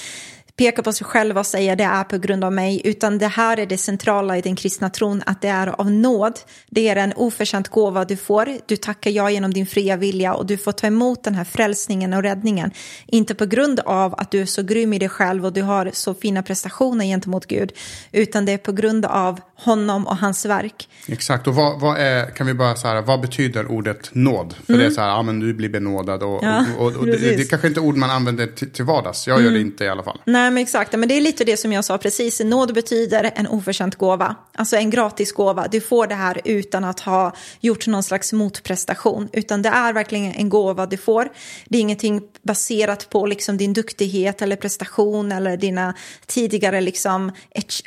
peka 0.57 0.83
på 0.83 0.93
sig 0.93 1.07
själv 1.07 1.37
och 1.37 1.45
säga 1.45 1.75
det 1.75 1.83
är 1.83 2.03
på 2.03 2.17
grund 2.17 2.43
av 2.43 2.53
mig, 2.53 2.81
utan 2.83 3.17
det 3.17 3.27
här 3.27 3.59
är 3.59 3.65
det 3.65 3.77
centrala 3.77 4.37
i 4.37 4.41
den 4.41 4.55
kristna 4.55 4.89
tron, 4.89 5.23
att 5.25 5.41
det 5.41 5.47
är 5.47 5.81
av 5.81 5.91
nåd. 5.91 6.39
Det 6.69 6.87
är 6.87 6.95
en 6.95 7.13
oförtjänt 7.15 7.67
gåva 7.67 8.05
du 8.05 8.17
får, 8.17 8.57
du 8.65 8.77
tackar 8.77 9.11
ja 9.11 9.29
genom 9.29 9.53
din 9.53 9.67
fria 9.67 9.97
vilja 9.97 10.33
och 10.33 10.45
du 10.45 10.57
får 10.57 10.71
ta 10.71 10.87
emot 10.87 11.23
den 11.23 11.35
här 11.35 11.43
frälsningen 11.43 12.13
och 12.13 12.23
räddningen. 12.23 12.71
Inte 13.05 13.35
på 13.35 13.45
grund 13.45 13.79
av 13.79 14.15
att 14.17 14.31
du 14.31 14.41
är 14.41 14.45
så 14.45 14.63
grym 14.63 14.93
i 14.93 14.99
dig 14.99 15.09
själv 15.09 15.45
och 15.45 15.53
du 15.53 15.61
har 15.61 15.89
så 15.93 16.13
fina 16.13 16.43
prestationer 16.43 17.05
gentemot 17.05 17.45
Gud, 17.45 17.71
utan 18.11 18.45
det 18.45 18.51
är 18.51 18.57
på 18.57 18.71
grund 18.71 19.05
av 19.05 19.39
honom 19.55 20.07
och 20.07 20.17
hans 20.17 20.45
verk. 20.45 20.89
Exakt, 21.07 21.47
och 21.47 21.55
vad, 21.55 21.79
vad 21.79 21.97
är, 21.97 22.25
kan 22.25 22.47
vi 22.47 22.53
bara 22.53 22.75
så 22.75 22.87
här, 22.87 23.01
vad 23.01 23.21
betyder 23.21 23.71
ordet 23.71 24.09
nåd? 24.13 24.55
För 24.65 24.77
det 24.77 24.85
är 24.85 24.89
så 24.89 25.01
här, 25.01 25.07
ja 25.07 25.21
men 25.21 25.39
du 25.39 25.53
blir 25.53 25.69
benådad 25.69 26.23
och, 26.23 26.45
Mm. 26.45 26.65
Ja, 26.77 26.77
och, 26.77 26.87
och, 26.87 26.95
och 26.95 27.05
det. 27.05 27.17
Mm. 27.17 27.37
det 27.37 27.49
kanske 27.49 27.67
inte 27.67 27.79
är 27.79 27.83
ord 27.83 27.97
man 27.97 28.09
använder 28.09 28.47
till, 28.47 28.69
till 28.69 28.85
vardags. 28.85 29.27
Jag 29.27 29.41
gör 29.43 29.51
det 29.51 29.61
inte 29.61 29.83
i 29.83 29.89
alla 29.89 30.03
fall. 30.03 30.21
Nej, 30.25 30.44
men 30.51 30.57
exakt. 30.57 30.93
Men 30.93 31.09
det 31.09 31.17
är 31.17 31.21
lite 31.21 31.43
det 31.43 31.57
som 31.57 31.73
jag 31.73 31.85
sa 31.85 31.97
precis. 31.97 32.39
Nåd 32.39 32.73
betyder 32.73 33.31
en 33.35 33.47
oförtjänt 33.47 33.95
gåva. 33.95 34.35
Alltså 34.53 34.75
en 34.75 34.89
gratis 34.89 35.31
gåva. 35.31 35.67
Du 35.67 35.81
får 35.81 36.07
det 36.07 36.15
här 36.15 36.41
utan 36.45 36.83
att 36.83 36.99
ha 36.99 37.35
gjort 37.59 37.87
någon 37.87 38.03
slags 38.03 38.33
motprestation. 38.33 39.29
Utan 39.33 39.61
det 39.61 39.69
är 39.69 39.93
verkligen 39.93 40.31
en 40.31 40.49
gåva 40.49 40.85
du 40.85 40.97
får. 40.97 41.29
Det 41.65 41.77
är 41.77 41.81
ingenting 41.81 42.21
baserat 42.41 43.09
på 43.09 43.25
liksom 43.25 43.57
din 43.57 43.73
duktighet 43.73 44.41
eller 44.41 44.55
prestation 44.55 45.31
eller 45.31 45.57
dina 45.57 45.93
tidigare 46.25 46.81
liksom 46.81 47.31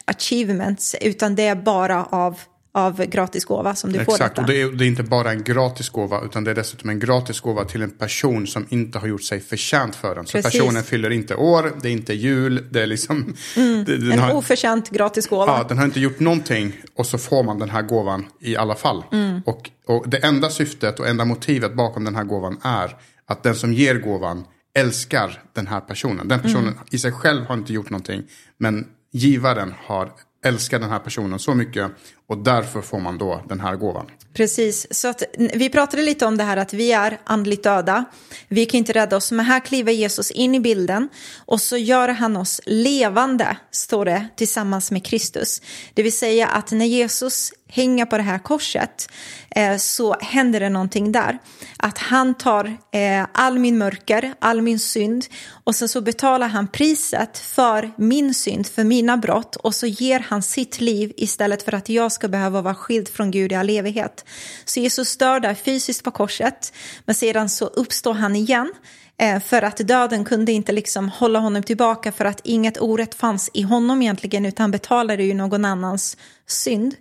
achievements. 0.05 0.97
Utan 1.01 1.35
det 1.35 1.47
är 1.47 1.57
bara 1.57 2.05
av, 2.05 2.41
av 2.79 3.05
gratis 3.07 3.45
gåva 3.45 3.75
som 3.75 3.93
du 3.93 4.05
får 4.05 4.13
Exakt, 4.13 4.35
detta. 4.37 4.41
och 4.41 4.47
det 4.49 4.63
är, 4.63 4.73
det 4.73 4.85
är 4.85 4.87
inte 4.87 5.03
bara 5.03 5.31
en 5.31 5.43
gratis 5.43 5.89
gåva 5.89 6.21
utan 6.25 6.45
det 6.45 6.51
är 6.51 6.55
dessutom 6.55 6.91
en 6.91 6.99
gratis 6.99 7.41
gåva 7.41 7.65
till 7.65 7.83
en 7.83 7.91
person 7.91 8.47
som 8.47 8.67
inte 8.69 8.99
har 8.99 9.07
gjort 9.09 9.23
sig 9.23 9.41
förtjänt 9.41 9.97
för 9.97 10.15
den. 10.15 10.27
Så 10.27 10.33
Precis. 10.39 10.53
personen 10.61 10.83
fyller 10.83 11.11
inte 11.11 11.35
år, 11.35 11.73
det 11.83 11.89
är 11.89 11.93
inte 11.93 12.15
jul, 12.15 12.65
det 12.71 12.83
är 12.83 12.87
liksom... 12.87 13.35
det, 13.55 13.61
Mm. 13.61 14.13
En 14.13 14.19
har, 14.19 14.35
oförtjänt 14.35 14.91
gratis 14.91 15.27
gåva. 15.27 15.47
ja, 15.59 15.65
den 15.69 15.79
har 15.79 15.85
inte 15.85 16.01
gjort 16.01 16.21
någonting 16.21 16.73
och 16.97 17.07
så 17.07 17.19
får 17.19 17.43
man 17.43 17.59
den 17.59 17.71
här 17.71 17.83
gåvan 17.83 18.27
i 18.41 18.57
alla 18.57 18.75
fall. 18.75 19.05
Mm. 19.13 19.41
Och, 19.47 19.71
och 19.87 20.09
det 20.09 20.17
enda 20.19 20.51
syftet 20.51 21.01
och 21.01 21.09
enda 21.09 21.25
motivet 21.25 21.75
bakom 21.77 22.05
den 22.05 22.15
här 22.17 22.25
gåvan 22.25 22.59
är 22.63 22.97
att 23.27 23.43
den 23.43 23.55
som 23.55 23.73
ger 23.73 23.95
gåvan 23.95 24.45
älskar 24.75 25.43
den 25.53 25.67
här 25.67 25.81
personen. 25.81 26.29
Den 26.29 26.41
personen 26.41 26.69
Mm. 26.69 26.79
i 26.91 26.99
sig 26.99 27.13
själv 27.13 27.45
har 27.45 27.55
inte 27.55 27.73
gjort 27.73 27.91
någonting 27.91 28.23
men 28.59 28.87
givaren 29.13 29.75
har 29.87 30.11
älskar 30.45 30.79
den 30.79 30.91
här 30.91 30.99
personen 30.99 31.39
så 31.39 31.55
mycket 31.55 31.91
och 32.29 32.39
därför 32.39 32.81
får 32.81 32.99
man 32.99 33.19
då 33.19 33.45
den 33.49 33.61
här 33.61 33.77
gåvan. 33.77 34.07
Precis, 34.35 34.87
så 34.91 35.09
att 35.09 35.23
vi 35.55 35.71
pratade 35.71 36.03
lite 36.03 36.27
om 36.27 36.37
det 36.37 36.45
här 36.45 36.57
att 36.57 36.73
vi 36.73 36.93
är 36.93 37.21
andligt 37.25 37.63
döda. 37.63 38.05
Vi 38.49 38.67
kan 38.67 38.79
inte 38.79 38.93
rädda 38.93 39.17
oss, 39.17 39.33
men 39.33 39.47
här 39.47 39.61
kliver 39.61 39.93
Jesus 39.93 40.31
in 40.31 40.55
i 40.55 40.61
bilden 40.61 41.09
och 41.47 41.61
så 41.61 41.77
gör 41.77 42.09
han 42.09 42.37
oss 42.37 42.61
levande, 42.67 43.57
står 43.71 44.05
det, 44.05 44.29
tillsammans 44.37 44.91
med 44.91 45.05
Kristus. 45.05 45.63
Det 45.95 46.03
vill 46.03 46.19
säga 46.19 46.47
att 46.47 46.71
när 46.71 46.87
Jesus 46.87 47.53
hänga 47.69 48.07
på 48.07 48.17
det 48.17 48.23
här 48.23 48.39
korset 48.39 49.09
eh, 49.51 49.77
så 49.77 50.17
händer 50.21 50.61
det 50.61 50.69
någonting 50.69 51.13
där. 51.13 51.39
Att 51.77 51.99
han 51.99 52.35
tar 52.35 52.77
eh, 52.93 53.27
all 53.33 53.59
min 53.59 53.79
mörker, 53.79 54.35
all 54.39 54.63
min 54.63 54.79
synd 54.79 55.27
och 55.65 55.75
sen 55.75 55.89
så 55.89 56.01
betalar 56.01 56.49
han 56.49 56.69
priset 56.69 57.39
för 57.39 57.91
min 57.97 58.35
synd, 58.35 58.67
för 58.67 58.85
mina 58.85 59.17
brott 59.17 59.57
och 59.57 59.75
så 59.75 59.87
ger 59.87 60.21
han 60.21 60.43
sitt 60.43 60.81
liv 60.81 61.13
istället 61.17 61.63
för 61.63 61.75
att 61.75 61.89
jag 61.89 62.13
ska 62.13 62.29
behöva 62.29 62.61
vara 62.61 62.75
skild 62.75 63.09
från 63.09 63.31
Gud 63.31 63.53
i 63.53 63.55
all 63.55 63.71
evighet. 63.71 64.25
Så 64.65 64.81
Jesus 64.81 65.17
dör 65.17 65.41
där 65.41 65.55
fysiskt 65.55 66.05
på 66.05 66.11
korset, 66.11 66.73
men 67.05 67.15
sedan 67.15 67.49
så 67.49 67.67
uppstår 67.67 68.15
han 68.15 68.37
igen 68.37 68.73
eh, 69.19 69.41
för 69.41 69.63
att 69.63 69.77
döden 69.77 70.25
kunde 70.25 70.53
inte 70.53 70.73
liksom 70.73 71.09
hålla 71.09 71.39
honom 71.39 71.63
tillbaka 71.63 72.13
för 72.13 72.25
att 72.25 72.41
inget 72.45 72.81
orätt 72.81 73.15
fanns 73.15 73.51
i 73.55 73.63
honom 73.63 74.03
egentligen 74.03 74.47
utan 74.47 74.71
betalade 74.71 75.23
ju 75.23 75.35
någon 75.35 75.65
annans 75.65 76.17
synd. 76.49 76.95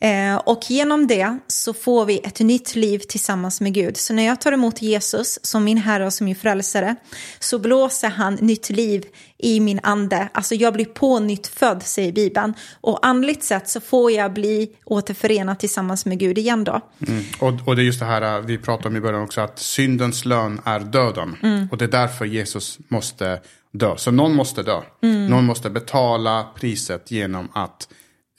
Eh, 0.00 0.36
och 0.36 0.70
genom 0.70 1.06
det 1.06 1.38
så 1.46 1.74
får 1.74 2.04
vi 2.04 2.18
ett 2.18 2.40
nytt 2.40 2.76
liv 2.76 2.98
tillsammans 2.98 3.60
med 3.60 3.74
Gud. 3.74 3.96
Så 3.96 4.14
när 4.14 4.26
jag 4.26 4.40
tar 4.40 4.52
emot 4.52 4.82
Jesus 4.82 5.38
som 5.42 5.64
min 5.64 5.78
Herre 5.78 6.06
och 6.06 6.12
som 6.12 6.24
min 6.24 6.36
frälsare 6.36 6.96
så 7.38 7.58
blåser 7.58 8.08
han 8.08 8.34
nytt 8.34 8.70
liv 8.70 9.04
i 9.38 9.60
min 9.60 9.80
ande. 9.82 10.28
Alltså 10.34 10.54
jag 10.54 10.72
blir 10.72 10.84
på 10.84 11.18
nytt 11.18 11.46
född, 11.46 11.82
säger 11.82 12.12
Bibeln. 12.12 12.54
Och 12.80 13.06
andligt 13.06 13.44
sett 13.44 13.68
så 13.68 13.80
får 13.80 14.10
jag 14.10 14.32
bli 14.32 14.70
återförenad 14.84 15.58
tillsammans 15.58 16.06
med 16.06 16.18
Gud 16.18 16.38
igen 16.38 16.64
då. 16.64 16.80
Mm. 17.08 17.24
Och, 17.40 17.68
och 17.68 17.76
det 17.76 17.82
är 17.82 17.84
just 17.84 18.00
det 18.00 18.06
här 18.06 18.40
vi 18.40 18.58
pratade 18.58 18.88
om 18.88 18.96
i 18.96 19.00
början 19.00 19.22
också, 19.22 19.40
att 19.40 19.58
syndens 19.58 20.24
lön 20.24 20.60
är 20.64 20.80
döden. 20.80 21.36
Mm. 21.42 21.68
Och 21.70 21.78
det 21.78 21.84
är 21.84 21.88
därför 21.88 22.24
Jesus 22.24 22.78
måste 22.88 23.40
dö. 23.72 23.96
Så 23.96 24.10
någon 24.10 24.34
måste 24.34 24.62
dö. 24.62 24.80
Mm. 25.02 25.26
Någon 25.26 25.44
måste 25.44 25.70
betala 25.70 26.46
priset 26.54 27.10
genom 27.10 27.48
att 27.52 27.88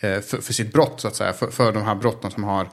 för, 0.07 0.41
för, 0.41 0.53
sitt 0.53 0.74
brott, 0.74 1.01
så 1.01 1.07
att 1.07 1.15
säga. 1.15 1.33
För, 1.33 1.48
för 1.48 1.72
de 1.72 1.83
här 1.83 1.95
brotten 1.95 2.31
som 2.31 2.43
har 2.43 2.69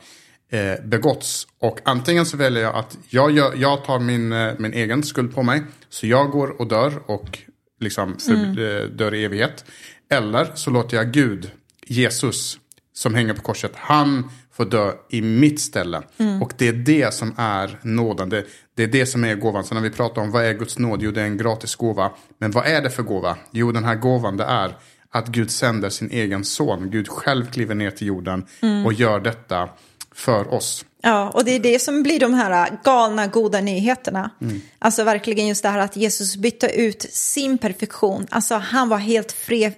eh, 0.51 0.85
begåtts. 0.85 1.47
Och 1.59 1.81
antingen 1.85 2.27
så 2.27 2.37
väljer 2.37 2.63
jag 2.63 2.75
att 2.75 2.99
jag, 3.09 3.31
gör, 3.31 3.55
jag 3.57 3.85
tar 3.85 3.99
min, 3.99 4.33
eh, 4.33 4.53
min 4.59 4.73
egen 4.73 5.03
skuld 5.03 5.35
på 5.35 5.43
mig. 5.43 5.63
Så 5.89 6.07
jag 6.07 6.31
går 6.31 6.61
och 6.61 6.69
dör 6.69 6.93
och 7.07 7.39
liksom 7.81 8.19
för, 8.19 8.33
mm. 8.33 8.59
Eh, 8.59 8.83
dör 8.83 9.15
i 9.15 9.25
evighet. 9.25 9.65
Eller 10.11 10.53
så 10.55 10.71
låter 10.71 10.97
jag 10.97 11.13
Gud, 11.13 11.51
Jesus, 11.87 12.59
som 12.93 13.15
hänger 13.15 13.35
på 13.35 13.43
korset, 13.43 13.73
han 13.75 14.31
får 14.53 14.65
dö 14.65 14.93
i 15.09 15.23
mitt 15.23 15.61
ställe. 15.61 16.03
Mm. 16.19 16.43
Och 16.43 16.53
det 16.59 16.69
är 16.69 16.73
det 16.73 17.15
som 17.15 17.35
är 17.37 17.79
nåden. 17.83 18.29
Det, 18.29 18.45
det, 18.75 18.83
är 18.83 18.87
det 18.87 19.07
som 19.07 19.25
är 19.25 19.35
gåvan. 19.35 19.65
Så 19.65 19.75
när 19.75 19.81
vi 19.81 19.91
pratar 19.91 20.23
om 20.23 20.31
vad 20.31 20.45
är 20.45 20.53
Guds 20.53 20.79
nåd? 20.79 21.03
Jo, 21.03 21.11
det 21.11 21.21
är 21.21 21.25
en 21.25 21.37
gratis 21.37 21.75
gåva. 21.75 22.13
Men 22.39 22.51
vad 22.51 22.67
är 22.67 22.83
det 22.83 22.91
för 22.91 23.03
gåva? 23.03 23.37
Jo, 23.51 23.73
den 23.73 23.85
här 23.85 23.95
gåvan 23.95 24.37
det 24.37 24.45
är 24.45 24.77
att 25.13 25.29
Gud 25.29 25.51
sänder 25.51 25.91
sin 25.91 26.11
egen 26.11 26.45
son. 26.45 26.91
Gud 26.91 27.09
själv 27.09 27.51
kliver 27.51 27.75
ner 27.75 27.91
till 27.91 28.07
jorden 28.07 28.47
mm. 28.61 28.87
och 28.87 28.93
gör 28.93 29.21
detta 29.21 29.69
för 30.15 30.55
oss. 30.55 30.85
Ja, 31.03 31.31
och 31.31 31.45
det 31.45 31.51
är 31.51 31.61
det 31.61 31.79
som 31.79 32.03
blir 32.03 32.21
de 32.21 32.35
här 32.35 32.79
galna 32.85 33.27
goda 33.27 33.61
nyheterna. 33.61 34.31
Mm. 34.41 34.61
Alltså 34.79 35.05
verkligen 35.05 35.47
just 35.47 35.63
det 35.63 35.69
här 35.69 35.79
att 35.79 35.97
Jesus 35.97 36.37
bytte 36.37 36.67
ut 36.67 37.03
sin 37.11 37.59
perfektion. 37.59 38.27
Alltså 38.31 38.55
han 38.55 38.89
var 38.89 38.99
helt 38.99 39.33
fre, 39.33 39.73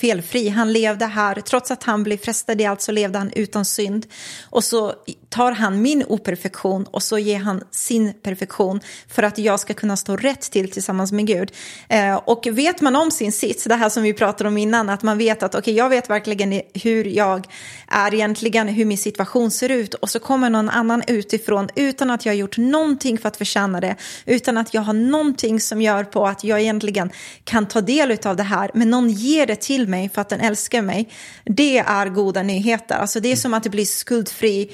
felfri. 0.00 0.48
Han 0.48 0.72
levde 0.72 1.06
här, 1.06 1.34
trots 1.40 1.70
att 1.70 1.82
han 1.82 2.02
blev 2.02 2.16
frestad 2.16 2.60
i 2.60 2.64
allt 2.64 2.82
så 2.82 2.92
levde 2.92 3.18
han 3.18 3.30
utan 3.34 3.64
synd. 3.64 4.06
Och 4.50 4.64
så 4.64 4.92
tar 5.28 5.52
han 5.52 5.82
min 5.82 6.04
operfektion 6.08 6.84
och 6.84 7.02
så 7.02 7.18
ger 7.18 7.38
han 7.38 7.62
sin 7.70 8.12
perfektion 8.22 8.80
för 9.08 9.22
att 9.22 9.38
jag 9.38 9.60
ska 9.60 9.74
kunna 9.74 9.96
stå 9.96 10.16
rätt 10.16 10.40
till 10.40 10.70
tillsammans 10.70 11.12
med 11.12 11.26
Gud. 11.26 11.52
Eh, 11.88 12.14
och 12.14 12.46
vet 12.50 12.80
man 12.80 12.96
om 12.96 13.10
sin 13.10 13.32
sits, 13.32 13.64
det 13.64 13.74
här 13.74 13.88
som 13.88 14.02
vi 14.02 14.12
pratade 14.12 14.48
om 14.48 14.58
innan, 14.58 14.90
att 14.90 15.02
man 15.02 15.18
vet 15.18 15.42
att 15.42 15.54
okej, 15.54 15.60
okay, 15.60 15.74
jag 15.74 15.88
vet 15.88 16.10
verkligen 16.10 16.62
hur 16.74 17.04
jag 17.04 17.46
är 17.88 18.14
egentligen, 18.14 18.68
hur 18.68 18.84
min 18.84 18.98
situation 18.98 19.50
ser 19.50 19.68
ut 19.68 19.94
och 19.94 20.10
så 20.10 20.20
kommer 20.20 20.50
någon 20.50 20.68
annan 20.68 21.02
utifrån 21.06 21.68
utan 21.74 22.10
att 22.10 22.26
jag 22.26 22.32
har 22.32 22.38
gjort 22.38 22.58
någonting 22.58 23.18
för 23.18 23.28
att 23.28 23.36
förtjäna 23.36 23.80
det, 23.80 23.96
utan 24.26 24.56
att 24.56 24.74
jag 24.74 24.82
har 24.82 24.92
någonting 24.92 25.60
som 25.60 25.82
gör 25.82 26.04
på 26.04 26.26
att 26.26 26.44
jag 26.44 26.60
egentligen 26.60 27.10
kan 27.44 27.66
ta 27.66 27.80
del 27.80 28.18
av 28.24 28.36
det 28.36 28.42
här, 28.42 28.70
men 28.74 28.90
någon 28.90 29.10
ger 29.10 29.46
det 29.46 29.56
till 29.56 29.88
mig 29.88 30.10
för 30.14 30.20
att 30.20 30.28
den 30.28 30.40
älskar 30.40 30.82
mig. 30.82 31.08
Det 31.44 31.78
är 31.78 32.08
goda 32.08 32.42
nyheter, 32.42 32.94
alltså 32.94 33.20
det 33.20 33.32
är 33.32 33.36
som 33.36 33.54
att 33.54 33.62
det 33.62 33.70
blir 33.70 33.84
skuldfri 33.84 34.70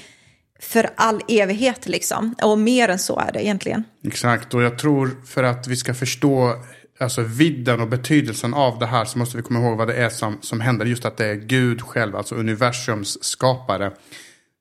för 0.62 0.90
all 0.96 1.20
evighet 1.28 1.88
liksom. 1.88 2.34
Och 2.42 2.58
mer 2.58 2.88
än 2.88 2.98
så 2.98 3.18
är 3.18 3.32
det 3.32 3.44
egentligen. 3.44 3.84
Exakt, 4.04 4.54
och 4.54 4.62
jag 4.62 4.78
tror 4.78 5.16
för 5.26 5.42
att 5.42 5.68
vi 5.68 5.76
ska 5.76 5.94
förstå 5.94 6.56
alltså 7.00 7.22
vidden 7.22 7.80
och 7.80 7.88
betydelsen 7.88 8.54
av 8.54 8.78
det 8.78 8.86
här 8.86 9.04
så 9.04 9.18
måste 9.18 9.36
vi 9.36 9.42
komma 9.42 9.60
ihåg 9.60 9.78
vad 9.78 9.88
det 9.88 9.94
är 9.94 10.08
som, 10.08 10.38
som 10.40 10.60
händer. 10.60 10.86
Just 10.86 11.04
att 11.04 11.16
det 11.16 11.26
är 11.26 11.34
Gud 11.34 11.82
själv, 11.82 12.16
alltså 12.16 12.34
universums 12.34 13.24
skapare 13.24 13.92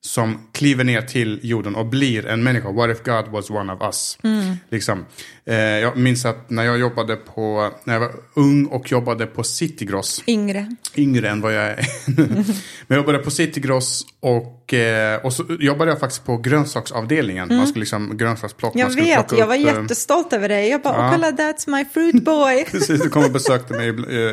som 0.04 0.48
kliver 0.52 0.84
ner 0.84 1.02
till 1.02 1.40
jorden 1.42 1.74
och 1.74 1.86
blir 1.86 2.26
en 2.26 2.42
människa. 2.42 2.72
What 2.72 2.90
if 2.90 3.02
God 3.02 3.28
was 3.28 3.50
one 3.50 3.72
of 3.72 3.82
us? 3.82 4.18
Mm. 4.22 4.56
Liksom. 4.70 5.06
Eh, 5.44 5.56
jag 5.56 5.96
minns 5.96 6.24
att 6.24 6.50
när 6.50 6.64
jag 6.64 6.78
jobbade 6.78 7.16
på, 7.16 7.70
när 7.84 7.94
jag 7.94 8.00
var 8.00 8.10
ung 8.34 8.66
och 8.66 8.92
jobbade 8.92 9.26
på 9.26 9.42
Citygross. 9.42 10.22
Yngre. 10.26 10.76
Yngre 10.96 11.28
än 11.28 11.40
vad 11.40 11.54
jag 11.54 11.64
är 11.64 11.86
nu. 12.06 12.26
Men 12.26 12.44
jag 12.86 12.96
jobbade 12.96 13.18
på 13.18 13.30
Citygross 13.30 14.06
och, 14.20 14.74
eh, 14.74 15.24
och 15.24 15.32
så 15.32 15.44
jobbade 15.60 15.90
jag 15.90 16.00
faktiskt 16.00 16.24
på 16.24 16.36
grönsaksavdelningen. 16.36 17.44
Mm. 17.44 17.56
Man 17.56 17.66
skulle 17.66 17.80
liksom 17.80 18.16
grönsaksplocka. 18.16 18.78
Jag 18.78 18.94
vet, 18.94 19.32
jag 19.32 19.46
var 19.46 19.58
upp, 19.58 19.66
eh, 19.66 19.74
jättestolt 19.74 20.32
över 20.32 20.48
det. 20.48 20.66
Jag 20.66 20.82
bara, 20.82 20.96
ja. 20.96 21.10
kolla 21.12 21.30
that's 21.30 21.70
my 21.70 21.84
fruit 21.84 22.24
boy. 22.24 22.64
Precis, 22.70 23.02
du 23.02 23.08
kom 23.08 23.24
och 23.24 23.32
besökte 23.32 23.74
mig 23.74 23.88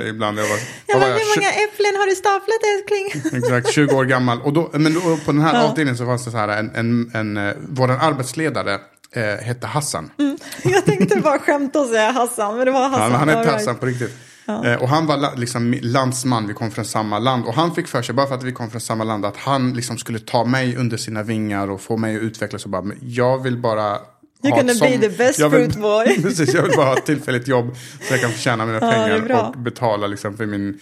ibland. 0.09 0.39
Jag, 0.39 0.43
var, 0.43 0.57
jag 0.85 0.99
bara, 0.99 1.09
hur 1.09 1.37
många 1.37 1.49
äpplen 1.49 1.95
har 1.95 2.09
du 2.09 2.15
staplat 2.15 2.59
älskling? 2.73 3.33
Exakt, 3.43 3.73
20 3.73 3.95
år 3.95 4.05
gammal. 4.05 4.41
Och 4.41 4.53
då, 4.53 4.69
men 4.73 4.93
då, 4.93 4.99
på 4.99 5.31
den 5.31 5.41
här 5.41 5.53
ja. 5.53 5.69
avdelningen 5.69 5.97
så 5.97 6.05
fanns 6.05 6.25
det 6.25 6.31
så 6.31 6.37
här, 6.37 6.47
en, 6.47 6.71
en, 6.75 7.11
en, 7.13 7.37
en 7.37 7.55
vår 7.69 7.91
arbetsledare 7.91 8.79
eh, 9.11 9.45
hette 9.45 9.67
Hassan. 9.67 10.11
Mm. 10.19 10.37
Jag 10.63 10.85
tänkte 10.85 11.19
bara 11.19 11.39
skämta 11.39 11.81
och 11.81 11.87
säga 11.87 12.11
Hassan, 12.11 12.57
men 12.57 12.65
det 12.65 12.71
var 12.71 12.89
Hassan. 12.89 13.11
Ja, 13.11 13.17
han 13.17 13.29
hette 13.29 13.51
Hassan 13.51 13.75
på 13.75 13.85
riktigt. 13.85 14.15
Ja. 14.45 14.65
Eh, 14.65 14.81
och 14.81 14.89
han 14.89 15.05
var 15.05 15.37
liksom 15.37 15.75
landsman, 15.81 16.47
vi 16.47 16.53
kom 16.53 16.71
från 16.71 16.85
samma 16.85 17.19
land. 17.19 17.45
Och 17.45 17.53
han 17.53 17.75
fick 17.75 17.87
för 17.87 18.01
sig, 18.01 18.15
bara 18.15 18.27
för 18.27 18.35
att 18.35 18.43
vi 18.43 18.51
kom 18.51 18.69
från 18.69 18.81
samma 18.81 19.03
land, 19.03 19.25
att 19.25 19.37
han 19.37 19.73
liksom 19.73 19.97
skulle 19.97 20.19
ta 20.19 20.45
mig 20.45 20.75
under 20.75 20.97
sina 20.97 21.23
vingar 21.23 21.69
och 21.69 21.81
få 21.81 21.97
mig 21.97 22.15
att 22.15 22.21
utvecklas. 22.21 22.65
Och 22.65 22.71
bara, 22.71 22.83
jag 23.01 23.43
vill 23.43 23.57
bara 23.57 23.99
You're 24.43 24.55
gonna 24.55 24.73
som, 24.73 24.87
be 24.87 24.97
the 24.97 25.09
best 25.09 25.39
vill, 25.39 25.49
fruit 25.49 25.75
boy. 25.75 26.21
precis, 26.21 26.53
jag 26.53 26.63
vill 26.63 26.71
bara 26.75 26.85
ha 26.85 26.97
ett 26.97 27.05
tillfälligt 27.05 27.47
jobb 27.47 27.75
så 28.01 28.13
jag 28.13 28.21
kan 28.21 28.31
förtjäna 28.31 28.65
mina 28.65 28.79
ja, 28.81 28.91
pengar 28.91 29.47
och 29.47 29.59
betala 29.59 30.07
liksom 30.07 30.37
för 30.37 30.45
min, 30.45 30.79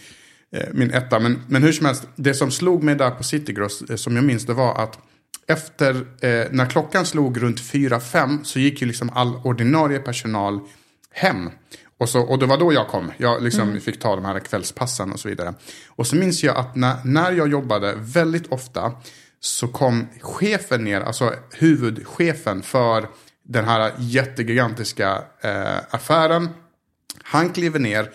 eh, 0.55 0.67
min 0.73 0.93
etta. 0.93 1.19
Men, 1.19 1.41
men 1.47 1.63
hur 1.63 1.71
som 1.71 1.85
helst, 1.85 2.07
det 2.15 2.33
som 2.33 2.51
slog 2.51 2.83
mig 2.83 2.95
där 2.95 3.11
på 3.11 3.23
Citygross, 3.23 3.81
eh, 3.89 3.95
som 3.95 4.15
jag 4.15 4.25
minns, 4.25 4.45
det 4.45 4.53
var 4.53 4.75
att 4.83 4.99
efter, 5.47 5.95
eh, 5.95 6.47
när 6.51 6.65
klockan 6.65 7.05
slog 7.05 7.41
runt 7.43 7.59
4-5 7.59 8.43
så 8.43 8.59
gick 8.59 8.81
ju 8.81 8.87
liksom 8.87 9.09
all 9.13 9.35
ordinarie 9.43 9.99
personal 9.99 10.59
hem. 11.11 11.49
Och, 11.99 12.09
så, 12.09 12.21
och 12.21 12.39
det 12.39 12.45
var 12.45 12.57
då 12.57 12.73
jag 12.73 12.87
kom. 12.87 13.11
Jag 13.17 13.43
liksom 13.43 13.69
mm. 13.69 13.81
fick 13.81 13.99
ta 13.99 14.15
de 14.15 14.25
här 14.25 14.39
kvällspassen 14.39 15.11
och 15.11 15.19
så 15.19 15.29
vidare. 15.29 15.53
Och 15.87 16.07
så 16.07 16.15
minns 16.15 16.43
jag 16.43 16.57
att 16.57 16.75
när, 16.75 16.95
när 17.05 17.31
jag 17.31 17.47
jobbade 17.47 17.93
väldigt 17.97 18.47
ofta 18.51 18.91
så 19.39 19.67
kom 19.67 20.07
chefen 20.21 20.83
ner, 20.83 21.01
alltså 21.01 21.33
huvudchefen 21.51 22.61
för 22.61 23.09
den 23.43 23.65
här 23.65 23.91
jättegigantiska 23.97 25.23
eh, 25.41 25.77
affären. 25.89 26.49
Han 27.23 27.49
kliver 27.49 27.79
ner, 27.79 28.11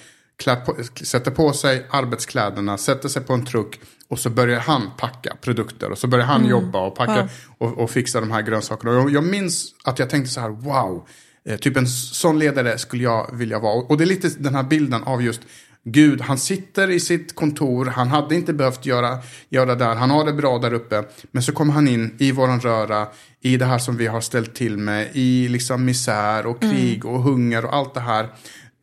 på, 0.66 0.76
sätter 1.04 1.30
på 1.30 1.52
sig 1.52 1.86
arbetskläderna, 1.90 2.78
sätter 2.78 3.08
sig 3.08 3.22
på 3.22 3.32
en 3.32 3.46
truck 3.46 3.80
och 4.12 4.18
så 4.18 4.30
börjar 4.30 4.60
han 4.60 4.90
packa 4.98 5.36
produkter 5.40 5.90
och 5.90 5.98
så 5.98 6.06
börjar 6.06 6.26
han 6.26 6.40
mm. 6.40 6.50
jobba 6.50 6.86
och 6.86 6.94
packa 6.94 7.16
ja. 7.16 7.28
och, 7.58 7.78
och, 7.78 7.90
fixa 7.90 8.20
de 8.20 8.30
här 8.30 8.42
grönsakerna. 8.42 8.90
Och 8.90 8.96
jag, 8.96 9.10
jag 9.10 9.24
minns 9.24 9.74
att 9.84 9.98
jag 9.98 10.10
tänkte 10.10 10.30
så 10.30 10.40
här, 10.40 10.48
wow, 10.48 11.06
eh, 11.44 11.56
typ 11.56 11.76
en 11.76 11.86
sån 11.86 12.38
ledare 12.38 12.78
skulle 12.78 13.02
jag 13.02 13.30
vilja 13.32 13.58
vara. 13.58 13.74
Och 13.74 13.98
det 13.98 14.04
är 14.04 14.06
lite 14.06 14.28
den 14.38 14.54
här 14.54 14.62
bilden 14.62 15.02
av 15.02 15.22
just 15.22 15.40
Gud, 15.84 16.20
han 16.20 16.38
sitter 16.38 16.90
i 16.90 17.00
sitt 17.00 17.34
kontor, 17.34 17.84
han 17.86 18.08
hade 18.08 18.34
inte 18.34 18.52
behövt 18.52 18.86
göra, 18.86 19.18
göra 19.48 19.74
där, 19.74 19.94
han 19.94 20.10
har 20.10 20.24
det 20.24 20.32
bra 20.32 20.58
där 20.58 20.72
uppe. 20.72 21.04
Men 21.30 21.42
så 21.42 21.52
kommer 21.52 21.72
han 21.72 21.88
in 21.88 22.16
i 22.18 22.32
våran 22.32 22.60
röra, 22.60 23.08
i 23.40 23.56
det 23.56 23.64
här 23.64 23.78
som 23.78 23.96
vi 23.96 24.06
har 24.06 24.20
ställt 24.20 24.54
till 24.54 24.78
med, 24.78 25.08
i 25.12 25.48
liksom 25.48 25.84
misär 25.84 26.46
och 26.46 26.60
krig 26.60 27.04
mm. 27.04 27.14
och 27.14 27.22
hunger 27.22 27.64
och 27.64 27.74
allt 27.74 27.94
det 27.94 28.00
här. 28.00 28.28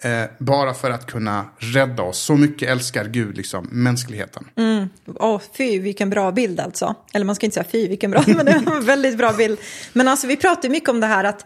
Eh, 0.01 0.23
bara 0.37 0.73
för 0.73 0.91
att 0.91 1.05
kunna 1.05 1.45
rädda 1.57 2.03
oss. 2.03 2.19
Så 2.19 2.35
mycket 2.35 2.69
älskar 2.69 3.05
Gud 3.05 3.37
liksom, 3.37 3.67
mänskligheten. 3.71 4.47
Mm. 4.55 4.89
Oh, 5.05 5.41
fy, 5.57 5.79
vilken 5.79 6.09
bra 6.09 6.31
bild 6.31 6.59
alltså. 6.59 6.95
Eller 7.13 7.25
man 7.25 7.35
ska 7.35 7.45
inte 7.45 7.53
säga 7.53 7.67
fy, 7.71 7.87
vilken 7.87 8.11
bra, 8.11 8.23
men 8.27 8.45
det 8.45 8.61
var 8.65 8.75
en 8.75 8.85
väldigt 8.85 9.17
bra 9.17 9.33
bild. 9.33 9.59
Men 9.93 10.07
alltså 10.07 10.27
vi 10.27 10.35
pratar 10.35 10.69
mycket 10.69 10.89
om 10.89 10.99
det 10.99 11.07
här 11.07 11.23
att 11.23 11.45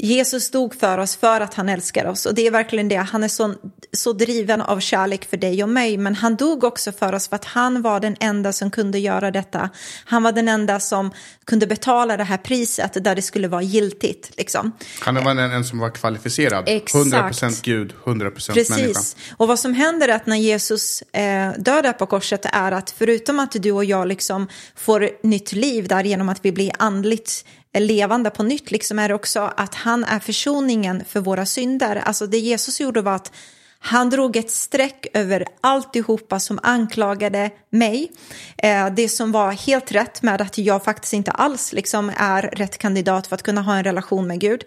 Jesus 0.00 0.50
dog 0.50 0.74
för 0.74 0.98
oss 0.98 1.16
för 1.16 1.40
att 1.40 1.54
han 1.54 1.68
älskar 1.68 2.04
oss 2.04 2.26
och 2.26 2.34
det 2.34 2.46
är 2.46 2.50
verkligen 2.50 2.88
det. 2.88 2.96
Han 2.96 3.24
är 3.24 3.28
så, 3.28 3.54
så 3.92 4.12
driven 4.12 4.60
av 4.60 4.80
kärlek 4.80 5.24
för 5.30 5.36
dig 5.36 5.62
och 5.62 5.68
mig 5.68 5.96
men 5.96 6.14
han 6.14 6.36
dog 6.36 6.64
också 6.64 6.92
för 6.92 7.14
oss 7.14 7.28
för 7.28 7.36
att 7.36 7.44
han 7.44 7.82
var 7.82 8.00
den 8.00 8.16
enda 8.20 8.52
som 8.52 8.70
kunde 8.70 8.98
göra 8.98 9.30
detta. 9.30 9.70
Han 10.04 10.22
var 10.22 10.32
den 10.32 10.48
enda 10.48 10.80
som 10.80 11.10
kunde 11.44 11.66
betala 11.66 12.16
det 12.16 12.24
här 12.24 12.36
priset 12.36 13.04
där 13.04 13.14
det 13.14 13.22
skulle 13.22 13.48
vara 13.48 13.62
giltigt. 13.62 14.30
Liksom. 14.36 14.72
Han 15.00 15.14
var 15.14 15.34
den 15.34 15.50
enda 15.50 15.64
som 15.64 15.78
var 15.78 15.90
kvalificerad. 15.90 16.64
Exakt. 16.66 17.04
100% 17.04 17.60
Gud, 17.62 17.94
100% 18.04 18.30
Precis. 18.30 18.70
människa. 18.70 19.00
Och 19.36 19.48
vad 19.48 19.58
som 19.58 19.74
händer 19.74 20.08
är 20.08 20.16
att 20.16 20.26
när 20.26 20.36
Jesus 20.36 21.02
eh, 21.02 21.52
dör 21.58 21.82
där 21.82 21.92
på 21.92 22.06
korset 22.06 22.46
är 22.52 22.72
att 22.72 22.90
förutom 22.90 23.38
att 23.38 23.52
du 23.52 23.72
och 23.72 23.84
jag 23.84 24.08
liksom 24.08 24.48
får 24.76 25.10
nytt 25.22 25.52
liv 25.52 25.88
där 25.88 26.04
genom 26.04 26.28
att 26.28 26.44
vi 26.44 26.52
blir 26.52 26.72
andligt 26.78 27.44
levande 27.74 28.30
på 28.30 28.42
nytt 28.42 28.70
liksom 28.70 28.98
är 28.98 29.12
också 29.12 29.52
att 29.56 29.74
han 29.74 30.04
är 30.04 30.18
försoningen 30.18 31.04
för 31.08 31.20
våra 31.20 31.46
synder. 31.46 31.96
Alltså 31.96 32.26
det 32.26 32.38
Jesus 32.38 32.80
gjorde 32.80 33.02
var 33.02 33.14
att 33.14 33.32
han 33.80 34.10
drog 34.10 34.36
ett 34.36 34.50
streck 34.50 35.06
över 35.14 35.44
alltihopa 35.60 36.40
som 36.40 36.60
anklagade 36.62 37.50
mig. 37.70 38.10
Eh, 38.56 38.88
det 38.94 39.08
som 39.08 39.32
var 39.32 39.52
helt 39.52 39.92
rätt 39.92 40.22
med 40.22 40.40
att 40.40 40.58
jag 40.58 40.84
faktiskt 40.84 41.12
inte 41.12 41.30
alls 41.30 41.72
liksom 41.72 42.12
är 42.16 42.42
rätt 42.42 42.78
kandidat 42.78 43.26
för 43.26 43.34
att 43.34 43.42
kunna 43.42 43.62
ha 43.62 43.76
en 43.76 43.84
relation 43.84 44.26
med 44.26 44.40
Gud. 44.40 44.64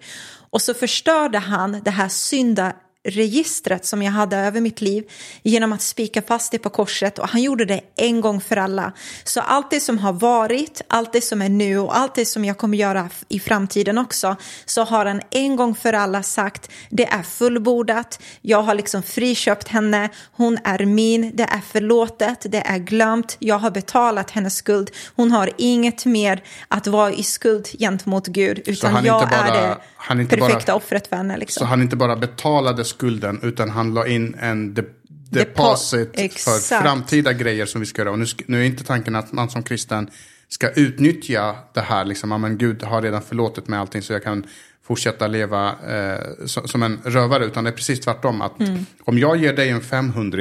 Och 0.49 0.61
så 0.61 0.73
förstörde 0.73 1.37
han 1.37 1.81
det 1.83 1.91
här 1.91 2.09
synda 2.09 2.73
registret 3.03 3.85
som 3.85 4.01
jag 4.01 4.11
hade 4.11 4.37
över 4.37 4.61
mitt 4.61 4.81
liv 4.81 5.03
genom 5.43 5.73
att 5.73 5.81
spika 5.81 6.21
fast 6.21 6.51
det 6.51 6.59
på 6.59 6.69
korset 6.69 7.19
och 7.19 7.27
han 7.27 7.41
gjorde 7.41 7.65
det 7.65 7.81
en 7.95 8.21
gång 8.21 8.41
för 8.41 8.57
alla. 8.57 8.93
Så 9.23 9.41
allt 9.41 9.71
det 9.71 9.79
som 9.79 9.97
har 9.97 10.13
varit, 10.13 10.81
allt 10.87 11.13
det 11.13 11.21
som 11.21 11.41
är 11.41 11.49
nu 11.49 11.79
och 11.79 11.97
allt 11.97 12.15
det 12.15 12.25
som 12.25 12.45
jag 12.45 12.57
kommer 12.57 12.77
göra 12.77 13.09
i 13.29 13.39
framtiden 13.39 13.97
också 13.97 14.35
så 14.65 14.83
har 14.83 15.05
han 15.05 15.21
en 15.29 15.55
gång 15.55 15.75
för 15.75 15.93
alla 15.93 16.23
sagt 16.23 16.71
det 16.89 17.05
är 17.05 17.23
fullbordat, 17.23 18.21
jag 18.41 18.61
har 18.61 18.75
liksom 18.75 19.03
friköpt 19.03 19.67
henne, 19.67 20.09
hon 20.31 20.57
är 20.63 20.85
min, 20.85 21.31
det 21.35 21.43
är 21.43 21.61
förlåtet, 21.71 22.45
det 22.49 22.61
är 22.67 22.77
glömt, 22.77 23.37
jag 23.39 23.59
har 23.59 23.71
betalat 23.71 24.31
hennes 24.31 24.55
skuld, 24.55 24.91
hon 25.15 25.31
har 25.31 25.49
inget 25.57 26.05
mer 26.05 26.43
att 26.67 26.87
vara 26.87 27.11
i 27.11 27.23
skuld 27.23 27.67
gentemot 27.79 28.27
Gud 28.27 28.61
utan 28.65 29.05
jag 29.05 29.29
bara, 29.29 29.77
är 30.09 30.15
det 30.15 30.25
perfekta 30.25 30.71
bara, 30.71 30.75
offret 30.75 31.07
för 31.07 31.15
henne. 31.15 31.37
Liksom. 31.37 31.59
Så 31.59 31.65
han 31.65 31.81
inte 31.81 31.95
bara 31.95 32.15
betalade 32.15 32.85
skulden 32.91 33.39
utan 33.43 33.69
han 33.69 33.93
la 33.93 34.07
in 34.07 34.35
en 34.39 34.73
de, 34.73 34.83
deposit 35.31 36.13
Depo 36.13 36.29
för 36.29 36.81
framtida 36.81 37.33
grejer 37.33 37.65
som 37.65 37.81
vi 37.81 37.87
ska 37.87 38.01
göra. 38.01 38.11
Och 38.11 38.19
nu, 38.19 38.25
nu 38.45 38.61
är 38.61 38.65
inte 38.65 38.83
tanken 38.83 39.15
att 39.15 39.31
man 39.31 39.49
som 39.49 39.63
kristen 39.63 40.09
ska 40.47 40.69
utnyttja 40.69 41.55
det 41.73 41.81
här. 41.81 42.05
Liksom, 42.05 42.41
men 42.41 42.57
Gud 42.57 42.83
har 42.83 43.01
redan 43.01 43.21
förlåtit 43.21 43.67
mig 43.67 43.79
allting 43.79 44.01
så 44.01 44.13
jag 44.13 44.23
kan 44.23 44.45
fortsätta 44.83 45.27
leva 45.27 45.69
eh, 45.69 46.45
som 46.45 46.83
en 46.83 46.99
rövare. 47.03 47.45
Utan 47.45 47.63
det 47.63 47.69
är 47.69 47.75
precis 47.75 47.99
tvärtom. 47.99 48.41
Att 48.41 48.59
mm. 48.59 48.85
Om 49.03 49.19
jag 49.19 49.37
ger 49.37 49.53
dig 49.53 49.69
en 49.69 49.81
500 49.81 50.37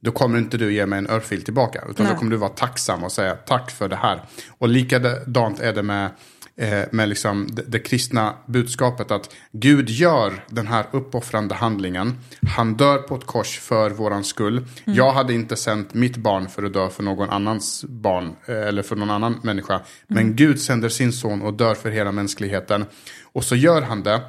då 0.00 0.10
kommer 0.10 0.38
inte 0.38 0.56
du 0.56 0.72
ge 0.72 0.86
mig 0.86 0.98
en 0.98 1.10
örfil 1.10 1.42
tillbaka. 1.42 1.84
Utan 1.90 2.06
Nej. 2.06 2.14
då 2.14 2.18
kommer 2.18 2.30
du 2.30 2.36
vara 2.36 2.50
tacksam 2.50 3.04
och 3.04 3.12
säga 3.12 3.34
tack 3.34 3.70
för 3.70 3.88
det 3.88 3.96
här. 3.96 4.22
Och 4.58 4.68
likadant 4.68 5.60
är 5.60 5.72
det 5.72 5.82
med 5.82 6.10
Eh, 6.56 6.82
med 6.90 7.08
liksom 7.08 7.46
det, 7.52 7.62
det, 7.62 7.78
kristna 7.78 8.34
budskapet 8.46 9.10
att 9.10 9.34
Gud 9.52 9.90
gör 9.90 10.44
den 10.48 10.66
här 10.66 10.86
uppoffrande 10.90 11.54
handlingen. 11.54 12.18
Han 12.48 12.74
dör 12.74 12.98
på 12.98 13.16
ett 13.16 13.26
kors 13.26 13.58
för 13.58 13.90
våran 13.90 14.24
skull. 14.24 14.56
Mm. 14.56 14.68
Jag 14.84 15.12
hade 15.12 15.34
inte 15.34 15.56
sänt 15.56 15.94
mitt 15.94 16.16
barn 16.16 16.48
för 16.48 16.62
att 16.62 16.72
dö 16.72 16.88
för 16.88 17.02
någon 17.02 17.30
annans 17.30 17.84
barn 17.84 18.36
eh, 18.46 18.56
eller 18.56 18.82
för 18.82 18.96
någon 18.96 19.10
annan 19.10 19.40
människa. 19.42 19.74
Mm. 19.74 19.84
Men 20.08 20.36
Gud 20.36 20.60
sänder 20.60 20.88
sin 20.88 21.12
son 21.12 21.42
och 21.42 21.54
dör 21.54 21.74
för 21.74 21.90
hela 21.90 22.12
mänskligheten. 22.12 22.84
Och 23.22 23.44
så 23.44 23.56
gör 23.56 23.82
han 23.82 24.02
det 24.02 24.20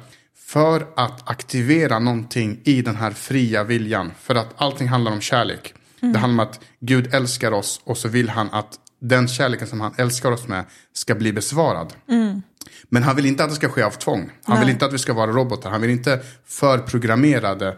för 0.46 0.86
att 0.96 1.30
aktivera 1.30 1.98
någonting 1.98 2.60
i 2.64 2.82
den 2.82 2.96
här 2.96 3.10
fria 3.10 3.64
viljan. 3.64 4.12
För 4.20 4.34
att 4.34 4.54
allting 4.56 4.88
handlar 4.88 5.12
om 5.12 5.20
kärlek. 5.20 5.74
Mm. 6.02 6.12
Det 6.12 6.18
handlar 6.18 6.44
om 6.44 6.50
att 6.50 6.60
Gud 6.80 7.14
älskar 7.14 7.52
oss 7.52 7.80
och 7.84 7.98
så 7.98 8.08
vill 8.08 8.28
han 8.28 8.48
att 8.52 8.78
den 9.08 9.28
kärleken 9.28 9.66
som 9.66 9.80
han 9.80 9.94
älskar 9.96 10.32
oss 10.32 10.48
med 10.48 10.64
ska 10.92 11.14
bli 11.14 11.32
besvarad. 11.32 11.92
Mm. 12.08 12.42
Men 12.88 13.02
han 13.02 13.16
vill 13.16 13.26
inte 13.26 13.44
att 13.44 13.50
det 13.50 13.56
ska 13.56 13.68
ske 13.68 13.82
av 13.82 13.90
tvång. 13.90 14.30
Han 14.44 14.56
Nej. 14.56 14.60
vill 14.60 14.72
inte 14.72 14.86
att 14.86 14.92
vi 14.92 14.98
ska 14.98 15.12
vara 15.12 15.30
robotar. 15.30 15.70
Han 15.70 15.80
vill 15.80 15.90
inte 15.90 16.20
förprogrammerade, 16.46 17.76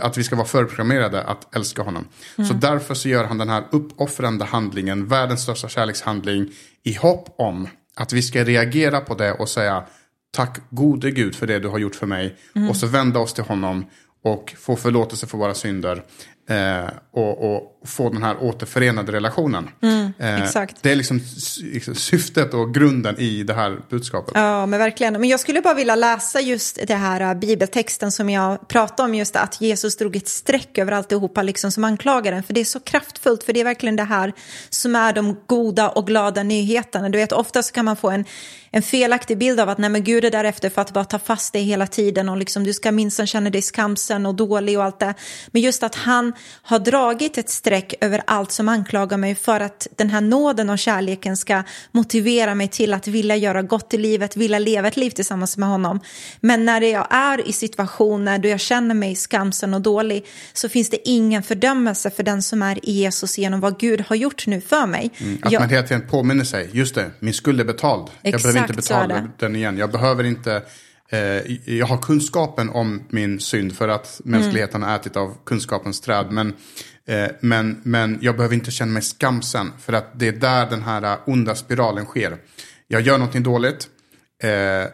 att 0.00 0.18
vi 0.18 0.24
ska 0.24 0.36
vara 0.36 0.46
förprogrammerade 0.46 1.22
att 1.22 1.56
älska 1.56 1.82
honom. 1.82 2.04
Mm. 2.38 2.48
Så 2.48 2.54
därför 2.54 2.94
så 2.94 3.08
gör 3.08 3.24
han 3.24 3.38
den 3.38 3.48
här 3.48 3.64
uppoffrande 3.70 4.44
handlingen, 4.44 5.06
världens 5.06 5.42
största 5.42 5.68
kärlekshandling, 5.68 6.50
i 6.82 6.94
hopp 6.94 7.34
om 7.38 7.68
att 7.94 8.12
vi 8.12 8.22
ska 8.22 8.44
reagera 8.44 9.00
på 9.00 9.14
det 9.14 9.32
och 9.32 9.48
säga 9.48 9.84
tack 10.30 10.58
gode 10.70 11.10
Gud 11.10 11.34
för 11.34 11.46
det 11.46 11.58
du 11.58 11.68
har 11.68 11.78
gjort 11.78 11.94
för 11.94 12.06
mig. 12.06 12.36
Mm. 12.54 12.70
Och 12.70 12.76
så 12.76 12.86
vända 12.86 13.20
oss 13.20 13.32
till 13.32 13.44
honom 13.44 13.86
och 14.24 14.54
få 14.58 14.76
förlåtelse 14.76 15.26
för 15.26 15.38
våra 15.38 15.54
synder. 15.54 16.02
Eh, 16.48 16.90
och, 17.10 17.56
och, 17.56 17.72
få 17.84 18.10
den 18.10 18.22
här 18.22 18.42
återförenade 18.42 19.12
relationen. 19.12 19.70
Mm, 19.82 20.04
eh, 20.18 20.66
det 20.80 20.90
är 20.90 20.96
liksom, 20.96 21.20
liksom 21.62 21.94
syftet 21.94 22.54
och 22.54 22.74
grunden 22.74 23.18
i 23.18 23.42
det 23.42 23.54
här 23.54 23.78
budskapet. 23.90 24.32
Ja, 24.34 24.66
men 24.66 24.78
verkligen. 24.78 25.12
Men 25.12 25.28
jag 25.28 25.40
skulle 25.40 25.60
bara 25.60 25.74
vilja 25.74 25.94
läsa 25.94 26.40
just 26.40 26.78
det 26.86 26.94
här 26.94 27.34
uh, 27.34 27.40
bibeltexten 27.40 28.12
som 28.12 28.30
jag 28.30 28.68
pratade 28.68 29.08
om, 29.08 29.14
just 29.14 29.36
att 29.36 29.60
Jesus 29.60 29.96
drog 29.96 30.16
ett 30.16 30.28
streck 30.28 30.78
över 30.78 30.92
alltihopa 30.92 31.42
liksom 31.42 31.72
som 31.72 31.84
anklagaren. 31.84 32.42
För 32.42 32.54
det 32.54 32.60
är 32.60 32.64
så 32.64 32.80
kraftfullt, 32.80 33.44
för 33.44 33.52
det 33.52 33.60
är 33.60 33.64
verkligen 33.64 33.96
det 33.96 34.04
här 34.04 34.32
som 34.70 34.96
är 34.96 35.12
de 35.12 35.36
goda 35.46 35.88
och 35.88 36.06
glada 36.06 36.42
nyheterna. 36.42 37.08
Du 37.08 37.18
vet, 37.18 37.32
ofta 37.32 37.62
så 37.62 37.72
kan 37.72 37.84
man 37.84 37.96
få 37.96 38.10
en, 38.10 38.24
en 38.70 38.82
felaktig 38.82 39.38
bild 39.38 39.60
av 39.60 39.68
att 39.68 39.78
nej 39.78 39.90
men 39.90 40.04
Gud 40.04 40.24
är 40.24 40.30
därefter 40.30 40.70
för 40.70 40.82
att 40.82 40.92
bara 40.92 41.04
ta 41.04 41.18
fast 41.18 41.52
dig 41.52 41.62
hela 41.62 41.86
tiden 41.86 42.28
och 42.28 42.36
liksom 42.36 42.64
du 42.64 42.72
ska 42.72 42.92
minsann 42.92 43.26
känna 43.26 43.50
dig 43.50 43.62
skamsen 43.62 44.26
och 44.26 44.34
dålig 44.34 44.78
och 44.78 44.84
allt 44.84 45.00
det. 45.00 45.14
Men 45.52 45.62
just 45.62 45.82
att 45.82 45.94
han 45.94 46.32
har 46.62 46.78
dragit 46.78 47.38
ett 47.38 47.50
streck 47.50 47.94
över 48.00 48.22
allt 48.26 48.52
som 48.52 48.68
anklagar 48.68 49.16
mig 49.16 49.34
för 49.34 49.60
att 49.60 49.86
den 49.96 50.10
här 50.10 50.20
nåden 50.20 50.70
och 50.70 50.78
kärleken 50.78 51.36
ska 51.36 51.62
motivera 51.90 52.54
mig 52.54 52.68
till 52.68 52.94
att 52.94 53.08
vilja 53.08 53.36
göra 53.36 53.62
gott 53.62 53.94
i 53.94 53.98
livet, 53.98 54.36
vilja 54.36 54.58
leva 54.58 54.88
ett 54.88 54.96
liv 54.96 55.10
tillsammans 55.10 55.56
med 55.56 55.68
honom. 55.68 56.00
Men 56.40 56.64
när 56.64 56.80
jag 56.80 57.06
är 57.10 57.48
i 57.48 57.52
situationer 57.52 58.38
då 58.38 58.48
jag 58.48 58.60
känner 58.60 58.94
mig 58.94 59.14
skamsen 59.14 59.74
och 59.74 59.80
dålig 59.80 60.26
så 60.52 60.68
finns 60.68 60.90
det 60.90 61.08
ingen 61.08 61.42
fördömelse 61.42 62.10
för 62.10 62.22
den 62.22 62.42
som 62.42 62.62
är 62.62 62.88
i 62.88 62.92
Jesus 62.92 63.38
genom 63.38 63.60
vad 63.60 63.78
Gud 63.78 64.00
har 64.00 64.16
gjort 64.16 64.46
nu 64.46 64.60
för 64.60 64.86
mig. 64.86 65.10
Mm, 65.18 65.38
att 65.42 65.52
jag... 65.52 65.60
man 65.60 65.68
hela 65.68 65.86
tiden 65.86 66.08
påminner 66.08 66.44
sig, 66.44 66.70
just 66.72 66.94
det, 66.94 67.10
min 67.18 67.34
skuld 67.34 67.60
är 67.60 67.64
betald. 67.64 68.10
Exakt, 68.22 68.32
jag 68.32 68.42
behöver 68.42 68.60
inte 68.60 68.74
betala 68.74 69.28
den 69.38 69.56
igen, 69.56 69.78
jag 69.78 69.92
behöver 69.92 70.24
inte 70.24 70.62
Eh, 71.08 71.70
jag 71.78 71.86
har 71.86 71.98
kunskapen 71.98 72.70
om 72.70 73.02
min 73.08 73.40
synd 73.40 73.76
för 73.76 73.88
att 73.88 74.20
mänskligheten 74.24 74.82
har 74.82 74.96
ätit 74.96 75.16
av 75.16 75.36
kunskapens 75.44 76.00
träd. 76.00 76.26
Men, 76.30 76.54
eh, 77.06 77.28
men, 77.40 77.80
men 77.82 78.18
jag 78.20 78.36
behöver 78.36 78.54
inte 78.54 78.70
känna 78.70 78.92
mig 78.92 79.02
skamsen 79.02 79.72
för 79.80 79.92
att 79.92 80.18
det 80.18 80.28
är 80.28 80.32
där 80.32 80.70
den 80.70 80.82
här 80.82 81.18
onda 81.26 81.54
spiralen 81.54 82.04
sker. 82.04 82.38
Jag 82.88 83.00
gör 83.00 83.18
någonting 83.18 83.42
dåligt. 83.42 83.88
Eh, 84.42 84.90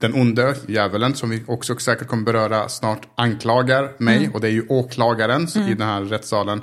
den 0.00 0.14
onde, 0.14 0.54
djävulen, 0.66 1.14
som 1.14 1.30
vi 1.30 1.42
också 1.46 1.76
säkert 1.76 2.08
kommer 2.08 2.22
beröra 2.22 2.68
snart, 2.68 3.08
anklagar 3.14 3.92
mig. 3.98 4.16
Mm. 4.16 4.32
Och 4.32 4.40
det 4.40 4.48
är 4.48 4.52
ju 4.52 4.66
åklagaren 4.68 5.48
mm. 5.54 5.68
i 5.68 5.74
den 5.74 5.88
här 5.88 6.02
rättssalen. 6.02 6.62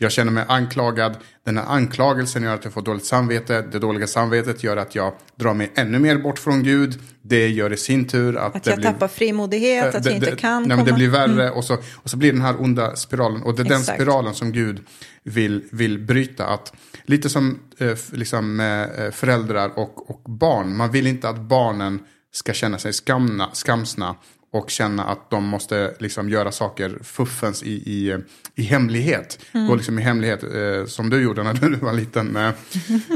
Jag 0.00 0.12
känner 0.12 0.32
mig 0.32 0.44
anklagad. 0.48 1.16
Den 1.44 1.56
här 1.56 1.64
anklagelsen 1.64 2.42
gör 2.42 2.54
att 2.54 2.64
jag 2.64 2.72
får 2.72 2.82
dåligt 2.82 3.04
samvete. 3.04 3.64
Det 3.72 3.78
dåliga 3.78 4.06
samvetet 4.06 4.64
gör 4.64 4.76
att 4.76 4.94
jag 4.94 5.12
drar 5.36 5.54
mig 5.54 5.72
ännu 5.74 5.98
mer 5.98 6.18
bort 6.18 6.38
från 6.38 6.62
Gud. 6.62 6.98
Det 7.22 7.48
gör 7.48 7.72
i 7.72 7.76
sin 7.76 8.08
tur 8.08 8.36
att... 8.36 8.56
Att 8.56 8.66
jag 8.66 8.76
blir, 8.76 8.86
tappar 8.86 9.08
frimodighet, 9.08 9.94
att 9.94 10.02
det, 10.02 10.10
jag 10.10 10.16
inte 10.16 10.36
kan 10.36 10.62
nej, 10.62 10.70
komma. 10.70 10.76
Men 10.76 10.84
det 10.84 10.92
blir 10.92 11.08
värre 11.08 11.42
mm. 11.42 11.54
och, 11.54 11.64
så, 11.64 11.76
och 11.94 12.10
så 12.10 12.16
blir 12.16 12.32
den 12.32 12.40
här 12.40 12.60
onda 12.62 12.96
spiralen. 12.96 13.42
Och 13.42 13.56
det 13.56 13.62
är 13.62 13.66
Exakt. 13.66 13.86
den 13.86 13.96
spiralen 13.96 14.34
som 14.34 14.52
Gud 14.52 14.80
vill, 15.22 15.64
vill 15.72 15.98
bryta. 15.98 16.46
Att, 16.46 16.72
lite 17.04 17.28
som 17.28 17.58
eh, 17.78 17.96
liksom, 18.12 18.60
eh, 18.60 19.10
föräldrar 19.10 19.78
och, 19.78 20.10
och 20.10 20.30
barn. 20.30 20.76
Man 20.76 20.90
vill 20.90 21.06
inte 21.06 21.28
att 21.28 21.40
barnen 21.40 22.00
ska 22.32 22.52
känna 22.52 22.78
sig 22.78 22.92
skamna, 22.92 23.50
skamsna 23.52 24.16
och 24.58 24.70
känna 24.70 25.04
att 25.04 25.30
de 25.30 25.44
måste 25.44 25.94
liksom 25.98 26.28
göra 26.28 26.52
saker 26.52 26.98
fuffens 27.02 27.62
i, 27.62 27.72
i, 27.72 28.18
i 28.54 28.62
hemlighet. 28.62 29.38
Mm. 29.52 29.66
Gå 29.66 29.74
liksom 29.74 29.98
i 29.98 30.02
hemlighet 30.02 30.42
eh, 30.42 30.86
som 30.86 31.10
du 31.10 31.22
gjorde 31.22 31.42
när 31.42 31.54
du 31.54 31.76
var 31.76 31.92
liten 31.92 32.26
med 32.26 32.48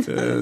eh, 0.08 0.14
eh 0.14 0.36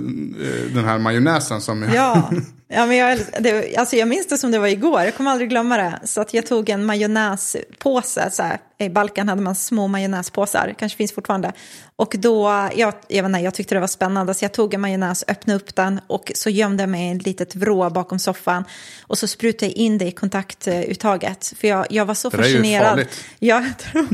den 0.75 0.85
här 0.85 0.99
majonnäsen 0.99 1.61
som... 1.61 1.83
Ja, 1.83 2.31
ja 2.69 2.87
men 2.87 2.97
jag, 2.97 3.19
det, 3.41 3.77
alltså 3.77 3.97
jag 3.97 4.09
minns 4.09 4.29
det 4.29 4.39
som 4.39 4.51
det 4.51 4.59
var 4.59 4.69
igår, 4.69 5.01
jag 5.01 5.17
kommer 5.17 5.31
aldrig 5.31 5.51
glömma 5.51 5.77
det. 5.77 6.01
Så 6.05 6.21
att 6.21 6.35
jag 6.35 6.47
tog 6.47 6.69
en 6.69 6.85
majonnäspåse, 6.85 8.31
så 8.31 8.43
här, 8.43 8.59
i 8.85 8.91
Balkan 8.91 9.29
hade 9.29 9.43
man 9.43 9.55
små 9.55 9.87
majonnäspåsar, 9.87 10.75
kanske 10.79 10.97
finns 10.97 11.13
fortfarande. 11.13 11.53
Och 11.97 12.15
då, 12.19 12.69
jag, 12.77 12.95
jag, 13.09 13.27
inte, 13.27 13.39
jag 13.39 13.55
tyckte 13.55 13.75
det 13.75 13.81
var 13.81 13.87
spännande 13.87 14.35
så 14.35 14.45
jag 14.45 14.53
tog 14.53 14.75
en 14.75 14.81
majonnäs, 14.81 15.25
öppnade 15.29 15.57
upp 15.57 15.75
den 15.75 16.01
och 16.07 16.33
så 16.35 16.51
gömde 16.51 16.83
jag 16.83 16.91
mig 16.91 17.13
i 17.13 17.17
ett 17.17 17.27
litet 17.27 17.57
vrå 17.57 17.91
bakom 17.91 18.19
soffan. 18.19 18.65
Och 19.03 19.19
så 19.19 19.27
sprutade 19.27 19.67
jag 19.67 19.77
in 19.77 19.99
det 19.99 20.05
i 20.05 20.13
kontaktuttaget. 20.13 21.55
För 21.61 21.69
jag, 21.69 21.87
jag 21.91 22.07
var 22.07 22.15
så 22.15 22.31
det 22.31 22.37
fascinerad. 22.37 22.65
Är 22.65 22.83
ju 22.83 22.89
farligt. 22.89 23.25
Ja, 23.39 23.63
jag 23.67 23.79
tror. 23.79 24.07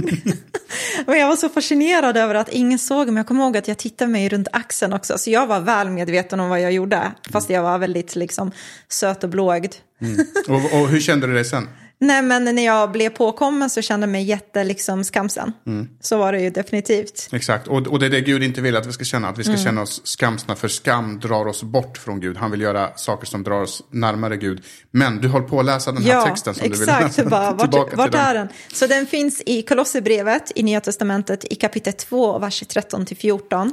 Men 1.06 1.18
jag 1.18 1.28
var 1.28 1.36
så 1.36 1.48
fascinerad 1.48 2.16
över 2.16 2.34
att 2.34 2.48
ingen 2.48 2.78
såg 2.78 3.08
mig. 3.08 3.20
Jag 3.20 3.26
kommer 3.26 3.44
ihåg 3.44 3.56
att 3.56 3.68
jag 3.68 3.78
tittade 3.78 4.10
mig 4.10 4.28
runt 4.28 4.48
axeln 4.52 4.92
också. 4.92 5.18
Så 5.18 5.30
jag 5.30 5.46
var 5.46 5.60
väl 5.60 5.90
medveten 5.90 6.40
om 6.40 6.48
vad 6.48 6.60
jag 6.60 6.72
gjorde. 6.72 7.12
Fast 7.32 7.50
jag 7.50 7.62
var 7.62 7.78
väldigt 7.78 8.16
liksom, 8.16 8.52
söt 8.88 9.24
och 9.24 9.30
blågd. 9.30 9.74
Mm. 10.00 10.26
Och, 10.48 10.80
och 10.80 10.88
hur 10.88 11.00
kände 11.00 11.26
du 11.26 11.34
dig 11.34 11.44
sen? 11.44 11.68
Nej, 11.98 12.22
men 12.22 12.44
när 12.44 12.64
jag 12.64 12.92
blev 12.92 13.10
påkommen 13.10 13.70
så 13.70 13.82
kände 13.82 14.06
jag 14.06 14.12
mig 14.12 14.24
jätte 14.24 14.64
liksom, 14.64 15.04
skamsen. 15.04 15.52
Mm. 15.66 15.88
Så 16.00 16.18
var 16.18 16.32
det 16.32 16.40
ju 16.40 16.50
definitivt. 16.50 17.28
Exakt, 17.32 17.68
och, 17.68 17.86
och 17.86 17.98
det 17.98 18.06
är 18.06 18.10
det 18.10 18.20
Gud 18.20 18.42
inte 18.42 18.60
vill 18.60 18.76
att 18.76 18.86
vi 18.86 18.92
ska 18.92 19.04
känna. 19.04 19.28
Att 19.28 19.38
vi 19.38 19.44
ska 19.44 19.52
mm. 19.52 19.64
känna 19.64 19.82
oss 19.82 20.00
skamsna, 20.04 20.56
för 20.56 20.68
skam 20.68 21.20
drar 21.20 21.46
oss 21.46 21.62
bort 21.62 21.98
från 21.98 22.20
Gud. 22.20 22.36
Han 22.36 22.50
vill 22.50 22.60
göra 22.60 22.96
saker 22.96 23.26
som 23.26 23.42
drar 23.42 23.62
oss 23.62 23.82
närmare 23.90 24.36
Gud. 24.36 24.64
Men 24.90 25.20
du 25.20 25.28
håll 25.28 25.42
på 25.42 25.60
att 25.60 25.66
läsa 25.66 25.92
den 25.92 26.02
här 26.02 26.12
ja, 26.12 26.24
texten 26.24 26.54
som 26.54 26.66
exakt. 26.66 26.86
du 26.86 26.94
vill 26.94 27.04
läsa. 27.06 27.24
Bara, 27.24 27.52
vart, 27.66 27.96
vart 27.96 28.14
är 28.14 28.34
den? 28.34 28.48
Så 28.72 28.86
den 28.86 29.06
finns 29.06 29.42
i 29.46 29.62
Kolosserbrevet 29.62 30.52
i 30.54 30.62
Nya 30.62 30.80
Testamentet 30.80 31.44
i 31.52 31.54
kapitel 31.54 31.92
2, 31.92 32.38
vers 32.38 32.62
13-14. 32.62 33.70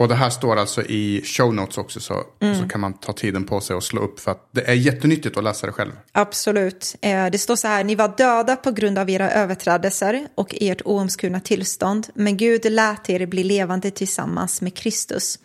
Och 0.00 0.08
det 0.08 0.14
här 0.14 0.30
står 0.30 0.56
alltså 0.56 0.82
i 0.82 1.22
show 1.24 1.54
notes 1.54 1.78
också 1.78 2.00
så, 2.00 2.24
mm. 2.40 2.58
så 2.58 2.68
kan 2.68 2.80
man 2.80 2.92
ta 2.92 3.12
tiden 3.12 3.44
på 3.44 3.60
sig 3.60 3.76
och 3.76 3.84
slå 3.84 4.00
upp 4.00 4.20
för 4.20 4.30
att 4.30 4.48
det 4.50 4.68
är 4.68 4.74
jättenyttigt 4.74 5.36
att 5.36 5.44
läsa 5.44 5.66
det 5.66 5.72
själv. 5.72 5.92
Absolut. 6.12 6.96
Eh, 7.00 7.26
det 7.26 7.38
står 7.38 7.56
så 7.56 7.68
här, 7.68 7.84
ni 7.84 7.94
var 7.94 8.14
döda 8.16 8.56
på 8.56 8.70
grund 8.70 8.98
av 8.98 9.10
era 9.10 9.30
överträdelser 9.30 10.26
och 10.34 10.54
ert 10.60 10.82
oomskurna 10.84 11.40
tillstånd, 11.40 12.06
men 12.14 12.36
Gud 12.36 12.72
lät 12.72 13.10
er 13.10 13.26
bli 13.26 13.44
levande 13.44 13.90
tillsammans 13.90 14.60
med 14.60 14.74
Kristus. 14.74 15.38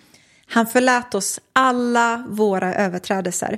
Han 0.48 0.68
förlät 0.68 1.16
oss 1.16 1.40
alla 1.54 2.26
våra 2.30 2.76
överträdelser 2.76 3.58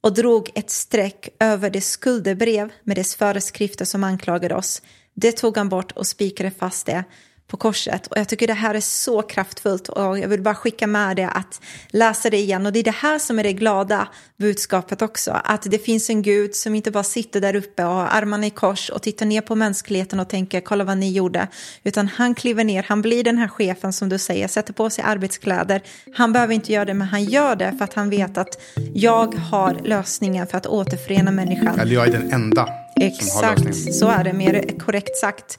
och 0.00 0.14
drog 0.14 0.50
ett 0.54 0.70
streck 0.70 1.28
över 1.40 1.70
det 1.70 1.80
skuldebrev 1.80 2.72
med 2.84 2.96
dess 2.96 3.16
föreskrifter 3.16 3.84
som 3.84 4.04
anklagade 4.04 4.54
oss. 4.54 4.82
Det 5.14 5.32
tog 5.32 5.56
han 5.56 5.68
bort 5.68 5.92
och 5.92 6.06
spikade 6.06 6.50
fast 6.50 6.86
det 6.86 7.04
på 7.48 7.56
korset. 7.56 8.06
Och 8.06 8.18
jag 8.18 8.28
tycker 8.28 8.46
det 8.46 8.52
här 8.52 8.74
är 8.74 8.80
så 8.80 9.22
kraftfullt 9.22 9.88
och 9.88 10.18
jag 10.18 10.28
vill 10.28 10.42
bara 10.42 10.54
skicka 10.54 10.86
med 10.86 11.16
det 11.16 11.28
att 11.28 11.60
läsa 11.88 12.30
det 12.30 12.36
igen. 12.36 12.66
Och 12.66 12.72
det 12.72 12.78
är 12.78 12.84
det 12.84 12.90
här 12.90 13.18
som 13.18 13.38
är 13.38 13.42
det 13.42 13.52
glada 13.52 14.08
budskapet 14.36 15.02
också. 15.02 15.40
Att 15.44 15.62
det 15.62 15.78
finns 15.78 16.10
en 16.10 16.22
Gud 16.22 16.54
som 16.54 16.74
inte 16.74 16.90
bara 16.90 17.04
sitter 17.04 17.40
där 17.40 17.56
uppe 17.56 17.84
och 17.84 17.90
har 17.90 18.06
armarna 18.06 18.46
i 18.46 18.50
kors 18.50 18.90
och 18.90 19.02
tittar 19.02 19.26
ner 19.26 19.40
på 19.40 19.54
mänskligheten 19.54 20.20
och 20.20 20.28
tänker 20.28 20.60
kolla 20.60 20.84
vad 20.84 20.98
ni 20.98 21.12
gjorde. 21.12 21.48
Utan 21.84 22.08
han 22.08 22.34
kliver 22.34 22.64
ner, 22.64 22.82
han 22.88 23.02
blir 23.02 23.24
den 23.24 23.38
här 23.38 23.48
chefen 23.48 23.92
som 23.92 24.08
du 24.08 24.18
säger, 24.18 24.48
sätter 24.48 24.72
på 24.72 24.90
sig 24.90 25.04
arbetskläder. 25.04 25.82
Han 26.14 26.32
behöver 26.32 26.54
inte 26.54 26.72
göra 26.72 26.84
det 26.84 26.94
men 26.94 27.08
han 27.08 27.24
gör 27.24 27.56
det 27.56 27.74
för 27.78 27.84
att 27.84 27.94
han 27.94 28.10
vet 28.10 28.38
att 28.38 28.60
jag 28.94 29.34
har 29.34 29.80
lösningen 29.84 30.46
för 30.46 30.58
att 30.58 30.66
återförena 30.66 31.30
människan. 31.30 31.80
Eller 31.80 31.94
jag 31.94 32.08
är 32.08 32.12
den 32.12 32.32
enda 32.32 32.68
Exakt, 33.00 33.28
som 33.30 33.44
har 33.44 33.56
lösningen. 33.56 33.94
så 33.94 34.08
är 34.08 34.24
det 34.24 34.32
mer 34.32 34.78
korrekt 34.78 35.16
sagt. 35.16 35.58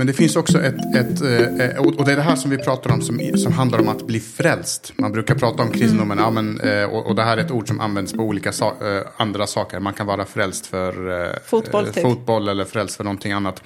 Men 0.00 0.06
det 0.06 0.12
finns 0.12 0.36
också 0.36 0.62
ett, 0.62 0.94
ett 0.94 1.20
eh, 1.20 1.82
och 1.82 2.04
det 2.04 2.12
är 2.12 2.16
det 2.16 2.22
här 2.22 2.36
som 2.36 2.50
vi 2.50 2.58
pratar 2.58 2.92
om 2.92 3.02
som, 3.02 3.20
som 3.36 3.52
handlar 3.52 3.78
om 3.78 3.88
att 3.88 4.06
bli 4.06 4.20
frälst. 4.20 4.92
Man 4.96 5.12
brukar 5.12 5.34
prata 5.34 5.62
om 5.62 5.70
kristendomen, 5.70 6.18
mm. 6.18 6.24
ja, 6.24 6.30
men, 6.30 6.60
eh, 6.60 6.84
och, 6.84 7.06
och 7.06 7.14
det 7.14 7.22
här 7.22 7.36
är 7.36 7.40
ett 7.40 7.50
ord 7.50 7.68
som 7.68 7.80
används 7.80 8.12
på 8.12 8.22
olika 8.22 8.52
so 8.52 8.64
eh, 8.64 9.02
andra 9.16 9.46
saker. 9.46 9.80
Man 9.80 9.94
kan 9.94 10.06
vara 10.06 10.24
frälst 10.24 10.66
för 10.66 11.38
fotboll, 11.44 11.86
typ. 11.86 12.02
fotboll 12.02 12.48
eller 12.48 12.64
frälst 12.64 12.96
för 12.96 13.04
någonting 13.04 13.32
annat. 13.32 13.62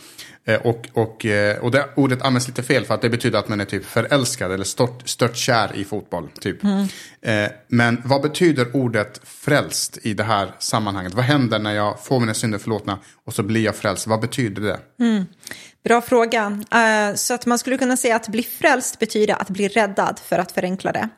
Och, 0.65 0.89
och, 0.93 1.27
och 1.61 1.71
det 1.71 1.89
ordet 1.95 2.23
används 2.23 2.49
lite 2.49 2.63
fel 2.63 2.85
för 2.85 2.95
att 2.95 3.03
det 3.03 3.11
betyder 3.11 3.39
att 3.39 3.49
man 3.49 3.61
är 3.61 3.65
typ 3.65 3.85
förälskad 3.85 4.53
eller 4.53 4.65
stört, 4.65 5.09
stört 5.09 5.37
kär 5.37 5.77
i 5.77 5.85
fotboll. 5.85 6.29
Typ. 6.41 6.65
Mm. 6.65 6.87
Men 7.69 8.03
vad 8.05 8.23
betyder 8.23 8.77
ordet 8.77 9.21
frälst 9.25 9.99
i 10.03 10.15
det 10.15 10.25
här 10.25 10.53
sammanhanget? 10.59 11.15
Vad 11.15 11.25
händer 11.25 11.59
när 11.59 11.75
jag 11.75 12.05
får 12.05 12.21
mina 12.21 12.35
synder 12.35 12.59
förlåtna 12.59 12.99
och 13.25 13.35
så 13.35 13.43
blir 13.43 13.65
jag 13.65 13.77
frälst? 13.77 14.07
Vad 14.07 14.21
betyder 14.21 14.63
det? 14.63 15.05
Mm. 15.05 15.25
Bra 15.85 16.01
fråga. 16.01 16.65
Så 17.15 17.35
att 17.35 17.47
man 17.47 17.59
skulle 17.59 17.79
kunna 17.79 17.97
säga 17.97 18.17
att 18.17 18.29
bli 18.29 18.43
frälst 18.43 18.99
betyder 18.99 19.35
att 19.35 19.51
bli 19.51 19.69
räddad 19.69 20.21
för 20.25 20.39
att 20.39 20.53
förenkla 20.53 20.93
det. 20.93 21.09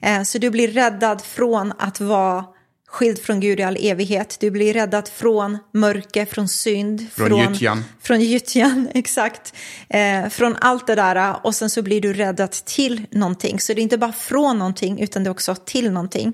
Mm. 0.00 0.24
Så 0.24 0.38
du 0.38 0.50
blir 0.50 0.68
räddad 0.68 1.24
från 1.24 1.72
att 1.78 2.00
vara 2.00 2.44
skild 2.92 3.18
från 3.18 3.40
Gud 3.40 3.60
i 3.60 3.62
all 3.62 3.76
evighet. 3.80 4.36
Du 4.40 4.50
blir 4.50 4.74
räddad 4.74 5.08
från 5.08 5.58
mörker, 5.72 6.26
från 6.26 6.48
synd. 6.48 7.06
Från, 7.12 7.28
från 7.28 7.52
gyttjan. 7.52 7.84
Från 8.02 8.20
gyttjan, 8.20 8.88
exakt. 8.94 9.54
Uh, 9.94 10.28
från 10.28 10.56
allt 10.60 10.86
det 10.86 10.94
där 10.94 11.36
och 11.46 11.54
sen 11.54 11.70
så 11.70 11.82
blir 11.82 12.00
du 12.00 12.12
räddad 12.12 12.50
till 12.50 13.06
någonting. 13.10 13.60
Så 13.60 13.74
det 13.74 13.80
är 13.80 13.82
inte 13.82 13.98
bara 13.98 14.12
från 14.12 14.58
någonting 14.58 15.00
utan 15.00 15.24
det 15.24 15.28
är 15.28 15.30
också 15.30 15.54
till 15.54 15.90
någonting. 15.90 16.32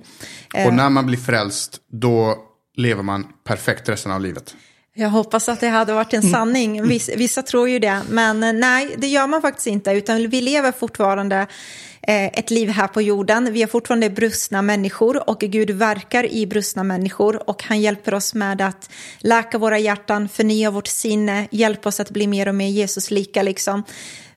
och 0.67 0.75
när 0.75 0.91
man 0.91 1.07
blir 1.07 1.19
frälst 1.19 1.81
då 1.93 2.37
lever 2.77 3.03
man 3.03 3.27
perfekt 3.45 3.89
resten 3.89 4.13
av 4.13 4.21
livet. 4.21 4.55
Jag 5.01 5.09
hoppas 5.09 5.49
att 5.49 5.61
det 5.61 5.69
hade 5.69 5.93
varit 5.93 6.15
en 6.15 6.23
sanning. 6.23 6.89
Vissa, 6.89 7.13
vissa 7.17 7.43
tror 7.43 7.69
ju 7.69 7.79
det, 7.79 8.03
men 8.09 8.43
eh, 8.43 8.53
nej, 8.53 8.95
det 8.99 9.07
gör 9.07 9.27
man 9.27 9.43
faktiskt 9.43 9.67
inte. 9.67 9.91
Utan 9.91 10.29
vi 10.29 10.41
lever 10.41 10.73
fortfarande 10.73 11.37
eh, 12.03 12.27
ett 12.27 12.51
liv 12.51 12.69
här 12.69 12.89
på 12.89 13.03
jorden. 13.03 13.53
Vi 13.53 13.63
är 13.63 13.67
fortfarande 13.67 14.11
brustna 14.11 14.63
människor 14.63 15.29
och 15.31 15.41
Gud 15.41 15.71
verkar 15.71 16.33
i 16.33 16.47
brustna 16.47 16.85
människor 16.85 17.49
och 17.49 17.63
han 17.63 17.81
hjälper 17.81 18.15
oss 18.15 18.35
med 18.35 18.61
att 18.61 18.91
läka 19.19 19.59
våra 19.59 19.79
hjärtan, 19.79 20.29
förnya 20.29 20.71
vårt 20.71 20.87
sinne, 20.87 21.49
hjälpa 21.51 21.89
oss 21.89 22.01
att 22.01 22.11
bli 22.11 22.27
mer 22.27 22.49
och 22.49 22.55
mer 22.55 22.69
Jesus 22.69 23.11
lika 23.11 23.43
liksom. 23.43 23.83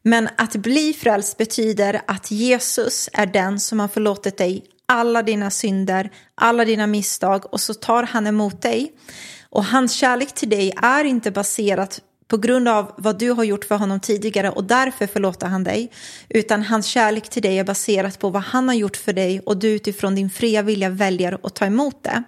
Men 0.02 0.30
att 0.38 0.56
bli 0.56 0.94
frälst 0.94 1.38
betyder 1.38 2.02
att 2.08 2.32
Jesus 2.32 3.10
är 3.14 3.26
den 3.26 3.60
som 3.60 3.80
har 3.80 3.88
förlåtit 3.88 4.38
dig 4.38 4.64
alla 4.86 5.24
dina 5.24 5.50
synder, 5.50 6.10
alla 6.36 6.66
dina 6.66 6.88
misstag 6.88 7.54
och 7.54 7.62
så 7.62 7.74
tar 7.74 8.04
han 8.04 8.28
emot 8.28 8.62
dig. 8.62 8.92
Och 9.52 9.66
hans 9.66 9.94
kärlek 9.94 10.34
till 10.34 10.50
dig 10.50 10.74
är 10.82 11.04
inte 11.04 11.32
baserat 11.32 12.02
på 12.28 12.38
grund 12.38 12.68
av 12.68 12.94
vad 12.98 13.20
du 13.20 13.32
har 13.32 13.44
gjort 13.44 13.66
för 13.66 13.76
honom 13.76 14.00
tidigare 14.00 14.50
och 14.50 14.64
därför 14.64 15.08
förlåter 15.08 15.48
han 15.48 15.64
dig. 15.64 15.92
Utan 16.30 16.64
hans 16.64 16.86
kärlek 16.86 17.30
till 17.30 17.42
dig 17.42 17.60
är 17.60 17.64
baserat 17.64 18.20
på 18.20 18.30
vad 18.30 18.44
han 18.44 18.68
har 18.68 18.76
gjort 18.76 18.98
för 18.98 19.14
dig 19.14 19.40
och 19.40 19.58
du 19.58 19.68
utifrån 19.68 20.16
din 20.16 20.30
fria 20.30 20.62
vilja 20.62 20.90
väljer 20.90 21.38
att 21.44 21.56
ta 21.56 21.66
emot 21.66 22.04
det. 22.04 22.24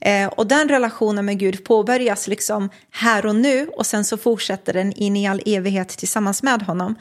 Eh, 0.00 0.28
och 0.28 0.46
den 0.46 0.68
relationen 0.68 1.24
med 1.24 1.38
Gud 1.38 1.64
påbörjas 1.64 2.28
liksom 2.28 2.70
här 2.90 3.26
och 3.26 3.36
nu 3.36 3.68
och 3.68 3.86
sen 3.86 4.04
så 4.04 4.16
fortsätter 4.16 4.72
den 4.72 4.92
in 4.92 5.16
i 5.16 5.28
all 5.28 5.42
evighet 5.46 5.88
tillsammans 5.88 6.42
med 6.42 6.62
honom. 6.62 6.94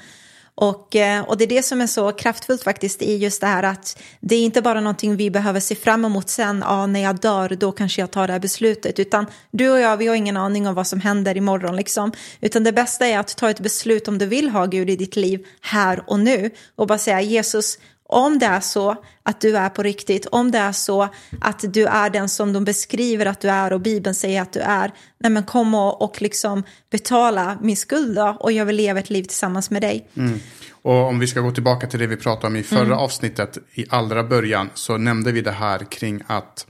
Och, 0.59 0.95
eh, 0.95 1.23
och 1.23 1.37
det 1.37 1.43
är 1.43 1.47
det 1.47 1.63
som 1.63 1.81
är 1.81 1.87
så 1.87 2.11
kraftfullt 2.11 2.63
faktiskt 2.63 3.01
i 3.01 3.17
just 3.17 3.41
det 3.41 3.47
här 3.47 3.63
att 3.63 3.99
det 4.19 4.35
är 4.35 4.41
inte 4.41 4.61
bara 4.61 4.81
någonting 4.81 5.15
vi 5.15 5.31
behöver 5.31 5.59
se 5.59 5.75
fram 5.75 6.05
emot 6.05 6.29
sen, 6.29 6.63
ja, 6.65 6.85
när 6.85 6.99
jag 6.99 7.19
dör 7.19 7.49
då 7.49 7.71
kanske 7.71 8.01
jag 8.01 8.11
tar 8.11 8.27
det 8.27 8.33
här 8.33 8.39
beslutet, 8.39 8.99
utan 8.99 9.25
du 9.51 9.69
och 9.69 9.79
jag 9.79 9.97
vi 9.97 10.07
har 10.07 10.15
ingen 10.15 10.37
aning 10.37 10.67
om 10.67 10.75
vad 10.75 10.87
som 10.87 11.01
händer 11.01 11.37
imorgon 11.37 11.75
liksom, 11.75 12.11
utan 12.41 12.63
det 12.63 12.71
bästa 12.71 13.07
är 13.07 13.19
att 13.19 13.37
ta 13.37 13.49
ett 13.49 13.59
beslut 13.59 14.07
om 14.07 14.17
du 14.17 14.25
vill 14.25 14.49
ha 14.49 14.65
Gud 14.65 14.89
i 14.89 14.95
ditt 14.95 15.15
liv 15.15 15.45
här 15.61 16.03
och 16.07 16.19
nu 16.19 16.51
och 16.75 16.87
bara 16.87 16.97
säga 16.97 17.21
Jesus, 17.21 17.77
om 18.09 18.39
det 18.39 18.45
är 18.45 18.59
så 18.59 18.95
att 19.23 19.41
du 19.41 19.57
är 19.57 19.69
på 19.69 19.83
riktigt, 19.83 20.25
om 20.25 20.51
det 20.51 20.57
är 20.57 20.71
så 20.71 21.09
att 21.41 21.73
du 21.73 21.85
är 21.85 22.09
den 22.09 22.29
som 22.29 22.53
de 22.53 22.65
beskriver 22.65 23.25
att 23.25 23.41
du 23.41 23.49
är 23.49 23.73
och 23.73 23.81
Bibeln 23.81 24.15
säger 24.15 24.41
att 24.41 24.53
du 24.53 24.59
är, 24.59 24.91
nej 25.19 25.31
men 25.31 25.43
kom 25.43 25.75
och, 25.75 26.01
och 26.01 26.21
liksom 26.21 26.63
betala 26.89 27.57
min 27.61 27.77
skuld 27.77 28.15
då, 28.15 28.37
och 28.39 28.51
jag 28.51 28.65
vill 28.65 28.75
leva 28.75 28.99
ett 28.99 29.09
liv 29.09 29.23
tillsammans 29.23 29.69
med 29.69 29.81
dig. 29.81 30.09
Mm. 30.17 30.39
Och 30.81 31.07
om 31.07 31.19
vi 31.19 31.27
ska 31.27 31.39
gå 31.39 31.51
tillbaka 31.51 31.87
till 31.87 31.99
det 31.99 32.07
vi 32.07 32.17
pratade 32.17 32.47
om 32.47 32.55
i 32.55 32.63
förra 32.63 32.81
mm. 32.81 32.97
avsnittet, 32.97 33.57
i 33.73 33.85
allra 33.89 34.23
början, 34.23 34.69
så 34.73 34.97
nämnde 34.97 35.31
vi 35.31 35.41
det 35.41 35.51
här 35.51 35.79
kring 35.79 36.21
att, 36.27 36.67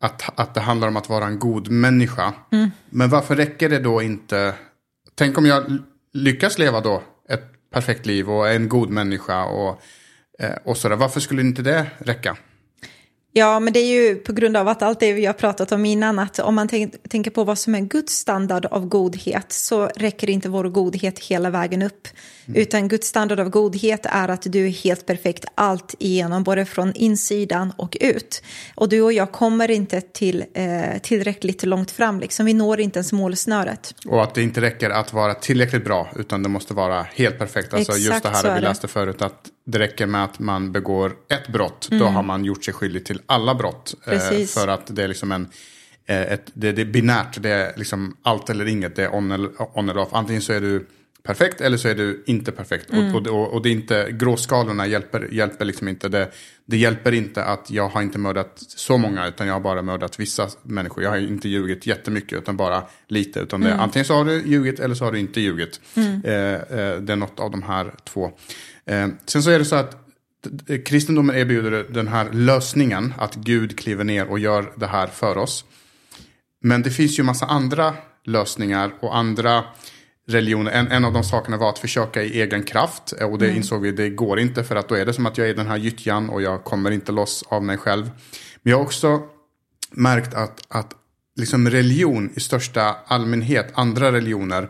att, 0.00 0.38
att 0.40 0.54
det 0.54 0.60
handlar 0.60 0.88
om 0.88 0.96
att 0.96 1.08
vara 1.08 1.26
en 1.26 1.38
god 1.38 1.68
människa. 1.68 2.34
Mm. 2.52 2.70
Men 2.90 3.10
varför 3.10 3.36
räcker 3.36 3.68
det 3.68 3.78
då 3.78 4.02
inte, 4.02 4.54
tänk 5.14 5.38
om 5.38 5.46
jag 5.46 5.78
lyckas 6.12 6.58
leva 6.58 6.80
då 6.80 7.02
ett 7.28 7.70
perfekt 7.72 8.06
liv 8.06 8.30
och 8.30 8.48
är 8.48 8.56
en 8.56 8.68
god 8.68 8.90
människa 8.90 9.44
och 9.44 9.82
och 10.64 10.76
sådär. 10.76 10.96
Varför 10.96 11.20
skulle 11.20 11.42
inte 11.42 11.62
det 11.62 11.86
räcka? 11.98 12.36
Ja, 13.34 13.60
men 13.60 13.72
det 13.72 13.80
är 13.80 13.86
ju 13.86 14.14
på 14.14 14.32
grund 14.32 14.56
av 14.56 14.68
att 14.68 14.82
allt 14.82 15.00
det 15.00 15.12
vi 15.12 15.26
har 15.26 15.32
pratat 15.32 15.72
om 15.72 15.84
innan, 15.84 16.18
att 16.18 16.38
om 16.38 16.54
man 16.54 16.68
tänker 17.08 17.30
på 17.30 17.44
vad 17.44 17.58
som 17.58 17.74
är 17.74 17.80
Guds 17.80 18.12
standard 18.12 18.66
av 18.66 18.86
godhet 18.86 19.52
så 19.52 19.86
räcker 19.86 20.30
inte 20.30 20.48
vår 20.48 20.64
godhet 20.64 21.18
hela 21.18 21.50
vägen 21.50 21.82
upp. 21.82 22.08
Mm. 22.46 22.60
Utan 22.60 22.88
Guds 22.88 23.08
standard 23.08 23.40
av 23.40 23.48
godhet 23.48 24.06
är 24.06 24.28
att 24.28 24.42
du 24.42 24.66
är 24.66 24.70
helt 24.70 25.06
perfekt 25.06 25.44
allt 25.54 25.94
igenom, 25.98 26.44
både 26.44 26.64
från 26.64 26.92
insidan 26.94 27.72
och 27.76 27.96
ut. 28.00 28.42
Och 28.74 28.88
du 28.88 29.02
och 29.02 29.12
jag 29.12 29.32
kommer 29.32 29.70
inte 29.70 30.00
till 30.00 30.44
eh, 30.54 30.98
tillräckligt 31.02 31.64
långt 31.64 31.90
fram, 31.90 32.20
liksom. 32.20 32.46
vi 32.46 32.54
når 32.54 32.80
inte 32.80 32.98
ens 32.98 33.12
målsnöret. 33.12 33.94
Och 34.06 34.22
att 34.22 34.34
det 34.34 34.42
inte 34.42 34.60
räcker 34.60 34.90
att 34.90 35.12
vara 35.12 35.34
tillräckligt 35.34 35.84
bra, 35.84 36.08
utan 36.16 36.42
det 36.42 36.48
måste 36.48 36.74
vara 36.74 37.02
helt 37.02 37.38
perfekt. 37.38 37.74
Alltså 37.74 37.92
Exakt 37.92 38.12
just 38.12 38.22
det 38.22 38.28
här 38.28 38.54
vi 38.54 38.60
läste 38.60 38.88
förut, 38.88 39.22
att 39.22 39.51
det 39.64 39.78
räcker 39.78 40.06
med 40.06 40.24
att 40.24 40.38
man 40.38 40.72
begår 40.72 41.16
ett 41.28 41.48
brott, 41.48 41.88
mm. 41.90 42.04
då 42.04 42.10
har 42.10 42.22
man 42.22 42.44
gjort 42.44 42.64
sig 42.64 42.74
skyldig 42.74 43.04
till 43.04 43.20
alla 43.26 43.54
brott. 43.54 43.94
Eh, 44.06 44.46
för 44.46 44.68
att 44.68 44.96
det 44.96 45.04
är 45.04 45.08
liksom 45.08 45.32
en 45.32 45.48
eh, 46.06 46.32
ett, 46.32 46.50
det, 46.54 46.72
det, 46.72 46.82
är 46.82 46.86
binärt, 46.86 47.42
det 47.42 47.50
är 47.50 47.72
liksom 47.76 48.16
allt 48.22 48.50
eller 48.50 48.68
inget, 48.68 48.96
det 48.96 49.04
är 49.04 49.14
on 49.14 49.30
eller, 49.30 49.50
on 49.78 49.88
eller 49.88 50.00
off. 50.00 50.08
Antingen 50.12 50.42
så 50.42 50.52
är 50.52 50.60
du 50.60 50.86
perfekt 51.22 51.60
eller 51.60 51.76
så 51.76 51.88
är 51.88 51.94
du 51.94 52.22
inte 52.26 52.52
perfekt. 52.52 52.92
Mm. 52.92 53.14
Och, 53.14 53.26
och, 53.26 53.52
och, 53.52 53.62
det 53.62 53.68
är 53.68 53.72
inte, 53.72 54.08
gråskalorna 54.12 54.86
hjälper, 54.86 55.28
hjälper 55.32 55.64
liksom 55.64 55.88
inte. 55.88 56.08
Det, 56.08 56.30
det 56.64 56.76
hjälper 56.76 57.12
inte 57.12 57.44
att 57.44 57.70
jag 57.70 57.88
har 57.88 58.02
inte 58.02 58.18
mördat 58.18 58.52
så 58.58 58.98
många 58.98 59.28
utan 59.28 59.46
jag 59.46 59.54
har 59.54 59.60
bara 59.60 59.82
mördat 59.82 60.20
vissa 60.20 60.48
människor. 60.62 61.04
Jag 61.04 61.10
har 61.10 61.18
inte 61.18 61.48
ljugit 61.48 61.86
jättemycket 61.86 62.38
utan 62.38 62.56
bara 62.56 62.82
lite. 63.08 63.40
Utan 63.40 63.62
mm. 63.62 63.76
det, 63.76 63.82
antingen 63.82 64.06
så 64.06 64.14
har 64.14 64.24
du 64.24 64.42
ljugit 64.42 64.80
eller 64.80 64.94
så 64.94 65.04
har 65.04 65.12
du 65.12 65.18
inte 65.18 65.40
ljugit. 65.40 65.80
Mm. 65.94 66.22
Eh, 66.24 66.32
eh, 66.32 66.96
det 66.96 67.12
är 67.12 67.16
något 67.16 67.40
av 67.40 67.50
de 67.50 67.62
här 67.62 67.94
två. 68.04 68.32
Eh, 68.86 69.08
sen 69.26 69.42
så 69.42 69.50
är 69.50 69.58
det 69.58 69.64
så 69.64 69.76
att 69.76 69.96
kristendomen 70.84 71.36
erbjuder 71.36 71.86
den 71.90 72.08
här 72.08 72.32
lösningen 72.32 73.14
att 73.18 73.34
Gud 73.34 73.78
kliver 73.78 74.04
ner 74.04 74.26
och 74.26 74.38
gör 74.38 74.72
det 74.76 74.86
här 74.86 75.06
för 75.06 75.38
oss. 75.38 75.64
Men 76.62 76.82
det 76.82 76.90
finns 76.90 77.18
ju 77.18 77.22
massa 77.22 77.46
andra 77.46 77.94
lösningar 78.24 78.92
och 79.00 79.16
andra 79.16 79.64
religioner. 80.28 80.72
En, 80.72 80.88
en 80.88 81.04
av 81.04 81.12
de 81.12 81.24
sakerna 81.24 81.56
var 81.56 81.68
att 81.68 81.78
försöka 81.78 82.22
i 82.22 82.40
egen 82.40 82.62
kraft. 82.62 83.12
Och 83.12 83.38
det 83.38 83.44
mm. 83.44 83.56
insåg 83.56 83.82
vi, 83.82 83.92
det 83.92 84.10
går 84.10 84.40
inte 84.40 84.64
för 84.64 84.76
att 84.76 84.88
då 84.88 84.94
är 84.94 85.06
det 85.06 85.12
som 85.12 85.26
att 85.26 85.38
jag 85.38 85.48
är 85.48 85.54
den 85.54 85.66
här 85.66 85.76
gyttjan 85.76 86.30
och 86.30 86.42
jag 86.42 86.64
kommer 86.64 86.90
inte 86.90 87.12
loss 87.12 87.44
av 87.48 87.62
mig 87.62 87.76
själv. 87.76 88.10
Men 88.62 88.70
jag 88.70 88.76
har 88.76 88.84
också 88.84 89.20
märkt 89.90 90.34
att, 90.34 90.60
att 90.68 90.94
liksom 91.36 91.70
religion 91.70 92.30
i 92.34 92.40
största 92.40 92.96
allmänhet, 93.06 93.72
andra 93.74 94.12
religioner, 94.12 94.68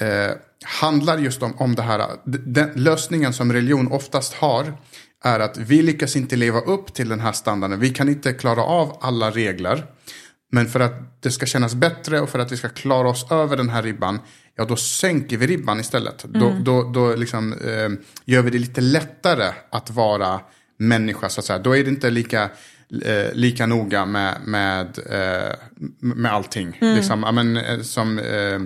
eh, 0.00 0.30
handlar 0.64 1.18
just 1.18 1.42
om, 1.42 1.54
om 1.58 1.74
det 1.74 1.82
här. 1.82 2.06
Den 2.24 2.70
lösningen 2.74 3.32
som 3.32 3.52
religion 3.52 3.92
oftast 3.92 4.34
har 4.34 4.76
är 5.24 5.40
att 5.40 5.56
vi 5.58 5.82
lyckas 5.82 6.16
inte 6.16 6.36
leva 6.36 6.60
upp 6.60 6.94
till 6.94 7.08
den 7.08 7.20
här 7.20 7.32
standarden. 7.32 7.80
Vi 7.80 7.90
kan 7.90 8.08
inte 8.08 8.32
klara 8.32 8.62
av 8.62 8.98
alla 9.00 9.30
regler. 9.30 9.86
Men 10.52 10.66
för 10.66 10.80
att 10.80 11.22
det 11.22 11.30
ska 11.30 11.46
kännas 11.46 11.74
bättre 11.74 12.20
och 12.20 12.28
för 12.28 12.38
att 12.38 12.52
vi 12.52 12.56
ska 12.56 12.68
klara 12.68 13.08
oss 13.08 13.30
över 13.30 13.56
den 13.56 13.68
här 13.68 13.82
ribban, 13.82 14.18
ja 14.56 14.64
då 14.64 14.76
sänker 14.76 15.36
vi 15.36 15.46
ribban 15.46 15.80
istället. 15.80 16.24
Mm. 16.24 16.40
Då, 16.40 16.56
då, 16.62 16.90
då 16.92 17.14
liksom, 17.14 17.52
eh, 17.52 17.88
gör 18.24 18.42
vi 18.42 18.50
det 18.50 18.58
lite 18.58 18.80
lättare 18.80 19.52
att 19.70 19.90
vara 19.90 20.40
människa, 20.78 21.28
så 21.28 21.40
att 21.40 21.44
säga. 21.44 21.58
Då 21.58 21.76
är 21.76 21.84
det 21.84 21.90
inte 21.90 22.10
lika, 22.10 22.42
eh, 23.04 23.32
lika 23.32 23.66
noga 23.66 24.06
med, 24.06 24.36
med, 24.44 24.98
eh, 25.10 25.54
med 26.00 26.32
allting. 26.32 26.78
Mm. 26.80 26.96
Liksom, 26.96 27.20
men, 27.20 27.56
eh, 27.56 27.80
som, 27.80 28.18
eh, 28.18 28.60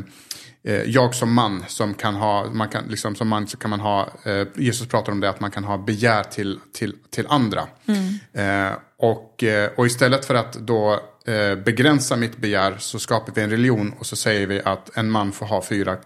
jag 0.87 1.15
som 1.15 1.35
man, 1.35 1.65
som 1.69 1.95
kan 1.95 2.15
ha, 2.15 2.47
man 2.53 2.69
kan, 2.69 2.85
liksom, 2.89 3.15
som 3.15 3.29
man 3.29 3.47
så 3.47 3.57
kan 3.57 3.71
man 3.71 3.81
ha, 3.81 4.09
Jesus 4.55 4.89
pratar 4.89 5.13
om 5.13 5.21
det, 5.21 5.29
att 5.29 5.41
man 5.41 5.51
kan 5.51 5.65
ha 5.65 5.79
begär 5.79 6.23
till, 6.23 6.61
till, 6.73 6.95
till 7.11 7.27
andra. 7.29 7.67
Mm. 7.87 8.75
och, 8.99 9.45
och 9.77 9.87
istället 9.87 10.25
för 10.25 10.35
att 10.35 10.53
då 10.53 11.01
Eh, 11.31 11.57
begränsa 11.57 12.17
mitt 12.17 12.37
begär 12.37 12.77
så 12.79 12.99
skapar 12.99 13.33
vi 13.35 13.43
en 13.43 13.51
religion 13.51 13.95
och 13.99 14.07
så 14.07 14.17
säger 14.17 14.47
vi 14.47 14.63
att 14.65 14.97
en 14.97 15.11
man 15.11 15.33
får 15.33 15.47
ha 15.47 15.63
fyra 15.63 15.97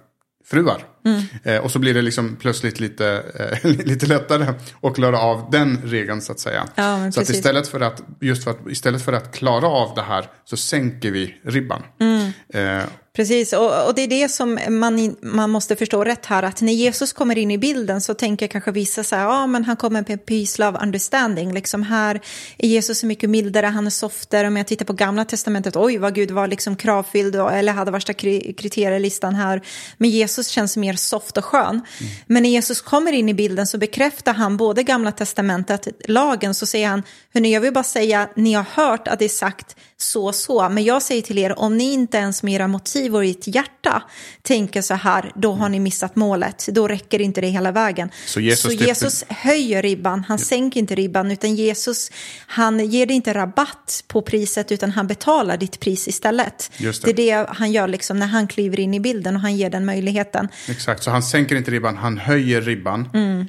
fruar. 0.44 0.84
Mm. 1.04 1.22
Eh, 1.42 1.64
och 1.64 1.70
så 1.70 1.78
blir 1.78 1.94
det 1.94 2.02
liksom 2.02 2.36
plötsligt 2.36 2.80
lite, 2.80 3.22
eh, 3.62 3.70
lite 3.86 4.06
lättare 4.06 4.54
att 4.82 4.94
klara 4.94 5.18
av 5.18 5.50
den 5.50 5.80
regeln 5.84 6.22
så 6.22 6.32
att 6.32 6.40
säga. 6.40 6.68
Ja, 6.74 7.12
så 7.12 7.20
att 7.20 7.30
istället 7.30 7.68
för 7.68 7.80
att, 7.80 8.02
just 8.20 8.44
för 8.44 8.50
att, 8.50 8.58
istället 8.70 9.02
för 9.02 9.12
att 9.12 9.34
klara 9.34 9.66
av 9.66 9.94
det 9.94 10.02
här 10.02 10.28
så 10.44 10.56
sänker 10.56 11.10
vi 11.10 11.34
ribban. 11.42 11.82
Mm. 12.00 12.32
Eh, 12.54 12.84
Precis, 13.16 13.52
och, 13.52 13.86
och, 13.86 13.94
det 13.94 14.02
är 14.02 14.08
det 14.08 14.28
som 14.28 14.58
man, 14.68 15.16
man 15.20 15.50
måste 15.50 15.76
förstå 15.76 16.04
rätt 16.04 16.26
här, 16.26 16.42
att 16.42 16.60
när 16.60 16.72
Jesus 16.72 17.12
kommer 17.12 17.38
in 17.38 17.50
i 17.50 17.58
bilden 17.58 18.00
så 18.00 18.14
tänker 18.14 18.46
kanske 18.46 18.70
vissa 18.70 19.04
så 19.04 19.16
här, 19.16 19.22
ja 19.22 19.46
men 19.46 19.64
han 19.64 19.76
kommer 19.76 20.04
med 20.08 20.26
peace, 20.26 20.64
love, 20.64 20.78
understanding, 20.82 21.52
liksom 21.52 21.82
här 21.82 22.20
är 22.58 22.68
Jesus 22.68 22.98
så 22.98 23.06
mycket 23.06 23.30
mildare, 23.30 23.66
han 23.66 23.86
är 23.86 23.90
softare, 23.90 24.46
om 24.46 24.56
jag 24.56 24.66
tittar 24.66 24.84
på 24.84 24.92
gamla 24.92 25.24
testamentet, 25.24 25.76
oj 25.76 25.98
vad 25.98 26.14
Gud 26.14 26.30
var 26.30 26.46
liksom 26.46 26.76
kravfylld 26.76 27.36
eller 27.36 27.72
hade 27.72 27.90
värsta 27.90 28.12
kriterielistan 28.12 29.34
här, 29.34 29.62
men 29.98 30.10
Jesus 30.10 30.48
känns 30.48 30.76
mer 30.76 30.93
soft 30.96 31.36
och 31.36 31.44
skön. 31.44 31.68
Mm. 31.68 32.12
Men 32.26 32.42
när 32.42 32.50
Jesus 32.50 32.80
kommer 32.80 33.12
in 33.12 33.28
i 33.28 33.34
bilden 33.34 33.66
så 33.66 33.78
bekräftar 33.78 34.34
han 34.34 34.56
både 34.56 34.82
gamla 34.82 35.12
testamentet, 35.12 35.88
lagen, 36.08 36.54
så 36.54 36.66
säger 36.66 36.88
han, 36.88 37.02
hörni 37.34 37.52
jag 37.52 37.60
vill 37.60 37.72
bara 37.72 37.84
säga, 37.84 38.28
ni 38.36 38.52
har 38.52 38.66
hört 38.74 39.08
att 39.08 39.18
det 39.18 39.24
är 39.24 39.28
sagt 39.28 39.76
så 39.96 40.32
så, 40.32 40.68
men 40.68 40.84
jag 40.84 41.02
säger 41.02 41.22
till 41.22 41.38
er, 41.38 41.58
om 41.58 41.76
ni 41.76 41.92
inte 41.92 42.16
ens 42.16 42.42
med 42.42 42.54
era 42.54 42.68
motiv 42.68 43.16
och 43.16 43.24
ert 43.24 43.46
hjärta 43.46 44.02
tänker 44.42 44.82
så 44.82 44.94
här, 44.94 45.32
då 45.34 45.52
har 45.52 45.68
ni 45.68 45.80
missat 45.80 46.16
målet, 46.16 46.68
då 46.68 46.88
räcker 46.88 47.20
inte 47.20 47.40
det 47.40 47.46
hela 47.46 47.72
vägen. 47.72 48.10
Så 48.26 48.40
Jesus, 48.40 48.78
så 48.78 48.84
Jesus 48.84 49.24
höjer 49.28 49.82
ribban, 49.82 50.24
han 50.28 50.38
ja. 50.38 50.44
sänker 50.44 50.80
inte 50.80 50.94
ribban, 50.94 51.30
utan 51.30 51.54
Jesus, 51.54 52.10
han 52.46 52.90
ger 52.90 53.06
dig 53.06 53.16
inte 53.16 53.34
rabatt 53.34 54.04
på 54.06 54.22
priset, 54.22 54.72
utan 54.72 54.90
han 54.90 55.06
betalar 55.06 55.56
ditt 55.56 55.80
pris 55.80 56.08
istället. 56.08 56.70
Det. 56.78 57.02
det. 57.02 57.10
är 57.10 57.14
det 57.14 57.48
han 57.50 57.72
gör 57.72 57.88
liksom 57.88 58.18
när 58.18 58.26
han 58.26 58.48
kliver 58.48 58.80
in 58.80 58.94
i 58.94 59.00
bilden 59.00 59.36
och 59.36 59.42
han 59.42 59.56
ger 59.56 59.70
den 59.70 59.84
möjligheten. 59.84 60.48
Exakt, 60.68 60.83
så 60.98 61.10
han 61.10 61.22
sänker 61.22 61.56
inte 61.56 61.70
ribban, 61.70 61.96
han 61.96 62.18
höjer 62.18 62.60
ribban. 62.60 63.08
Mm. 63.14 63.46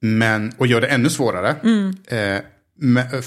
Men, 0.00 0.52
och 0.58 0.66
gör 0.66 0.80
det 0.80 0.86
ännu 0.86 1.10
svårare. 1.10 1.56
Mm. 1.62 1.96
Eh, 2.06 2.40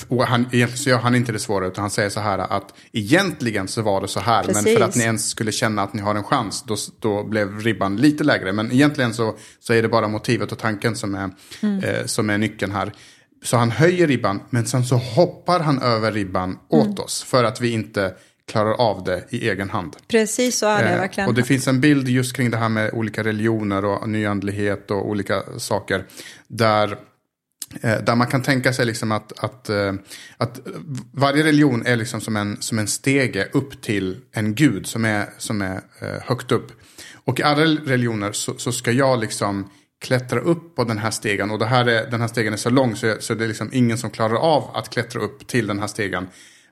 och 0.08 0.24
han, 0.24 0.42
egentligen 0.42 0.78
så 0.78 0.90
gör 0.90 0.98
han 0.98 1.16
inte 1.16 1.32
det 1.32 1.40
svårare 1.40 1.68
utan 1.68 1.82
han 1.82 1.92
säger 1.92 2.10
så 2.10 2.20
här 2.20 2.40
att 2.40 2.74
egentligen 2.92 3.68
så 3.68 3.82
var 3.82 4.02
det 4.02 4.08
så 4.08 4.20
här 4.20 4.44
Precis. 4.44 4.66
men 4.66 4.76
för 4.76 4.84
att 4.84 4.96
ni 4.96 5.04
ens 5.04 5.30
skulle 5.30 5.52
känna 5.52 5.82
att 5.82 5.94
ni 5.94 6.02
har 6.02 6.16
en 6.16 6.24
chans 6.24 6.64
då, 6.68 6.76
då 7.00 7.24
blev 7.24 7.60
ribban 7.60 7.96
lite 7.96 8.24
lägre. 8.24 8.54
Men 8.54 8.72
egentligen 8.72 9.14
så, 9.14 9.38
så 9.60 9.74
är 9.74 9.82
det 9.82 9.90
bara 9.90 10.08
motivet 10.08 10.52
och 10.52 10.58
tanken 10.58 10.96
som 10.96 11.16
är, 11.16 11.30
mm. 11.62 11.84
eh, 11.84 12.06
som 12.06 12.30
är 12.30 12.38
nyckeln 12.38 12.72
här. 12.72 12.94
Så 13.44 13.58
han 13.58 13.72
höjer 13.72 14.08
ribban 14.08 14.40
men 14.50 14.66
sen 14.66 14.86
så 14.86 14.96
hoppar 14.96 15.60
han 15.60 15.82
över 15.82 16.12
ribban 16.12 16.50
mm. 16.50 16.60
åt 16.70 17.00
oss 17.00 17.24
för 17.24 17.44
att 17.44 17.62
vi 17.62 17.70
inte 17.70 18.14
klarar 18.48 18.74
av 18.74 19.04
det 19.04 19.24
i 19.30 19.50
egen 19.50 19.70
hand. 19.70 19.96
Precis 20.08 20.58
så 20.58 20.66
är 20.66 20.84
det 20.84 20.90
eh, 20.90 21.00
verkligen. 21.00 21.30
Och 21.30 21.36
det 21.36 21.44
finns 21.44 21.68
en 21.68 21.82
bild 21.82 22.10
just 22.10 22.36
kring 22.36 22.52
det 22.52 22.58
här 22.58 22.70
med 22.70 22.94
olika 22.94 23.24
religioner 23.24 23.86
och 23.86 24.10
nyandlighet 24.10 24.92
och 24.92 25.10
olika 25.10 25.44
saker. 25.58 26.06
Där 26.48 26.98
Eh, 27.82 27.98
där 28.04 28.16
man 28.16 28.28
kan 28.28 28.44
tänka 28.44 28.74
sig 28.74 28.86
liksom 28.86 29.12
att, 29.12 29.44
att, 29.44 29.70
eh, 29.70 29.94
att 30.38 30.60
varje 31.12 31.44
religion 31.44 31.86
är 31.86 31.96
liksom 31.96 32.22
som 32.22 32.36
en, 32.36 32.62
som 32.62 32.80
en 32.80 32.88
stege 32.88 33.48
upp 33.54 33.82
till 33.82 34.18
en 34.32 34.56
gud 34.56 34.88
som 34.88 35.06
är, 35.06 35.30
som 35.38 35.62
är 35.62 35.82
eh, 36.00 36.22
högt 36.22 36.52
upp. 36.52 36.72
Och 37.26 37.40
i 37.40 37.44
alla 37.44 37.64
religioner 37.66 38.32
så, 38.32 38.58
så 38.58 38.72
ska 38.72 38.92
jag 38.92 39.20
liksom 39.20 39.70
klättra 40.02 40.40
upp 40.40 40.76
på 40.76 40.84
den 40.84 40.98
här 40.98 41.12
stegen. 41.12 41.52
Och 41.52 41.60
det 41.60 41.66
här 41.66 41.86
är, 41.86 42.12
den 42.12 42.22
här 42.22 42.28
stegen 42.28 42.54
är 42.54 42.58
så 42.58 42.70
lång 42.70 42.96
så, 42.96 43.16
så 43.20 43.34
det 43.34 43.44
är 43.44 43.48
liksom 43.48 43.70
ingen 43.74 43.98
som 43.98 44.10
klarar 44.10 44.36
av 44.36 44.72
att 44.76 44.90
klättra 44.90 45.22
upp 45.22 45.48
till 45.48 45.68
den 45.68 45.80
här 45.80 45.88
stegen. 45.88 46.28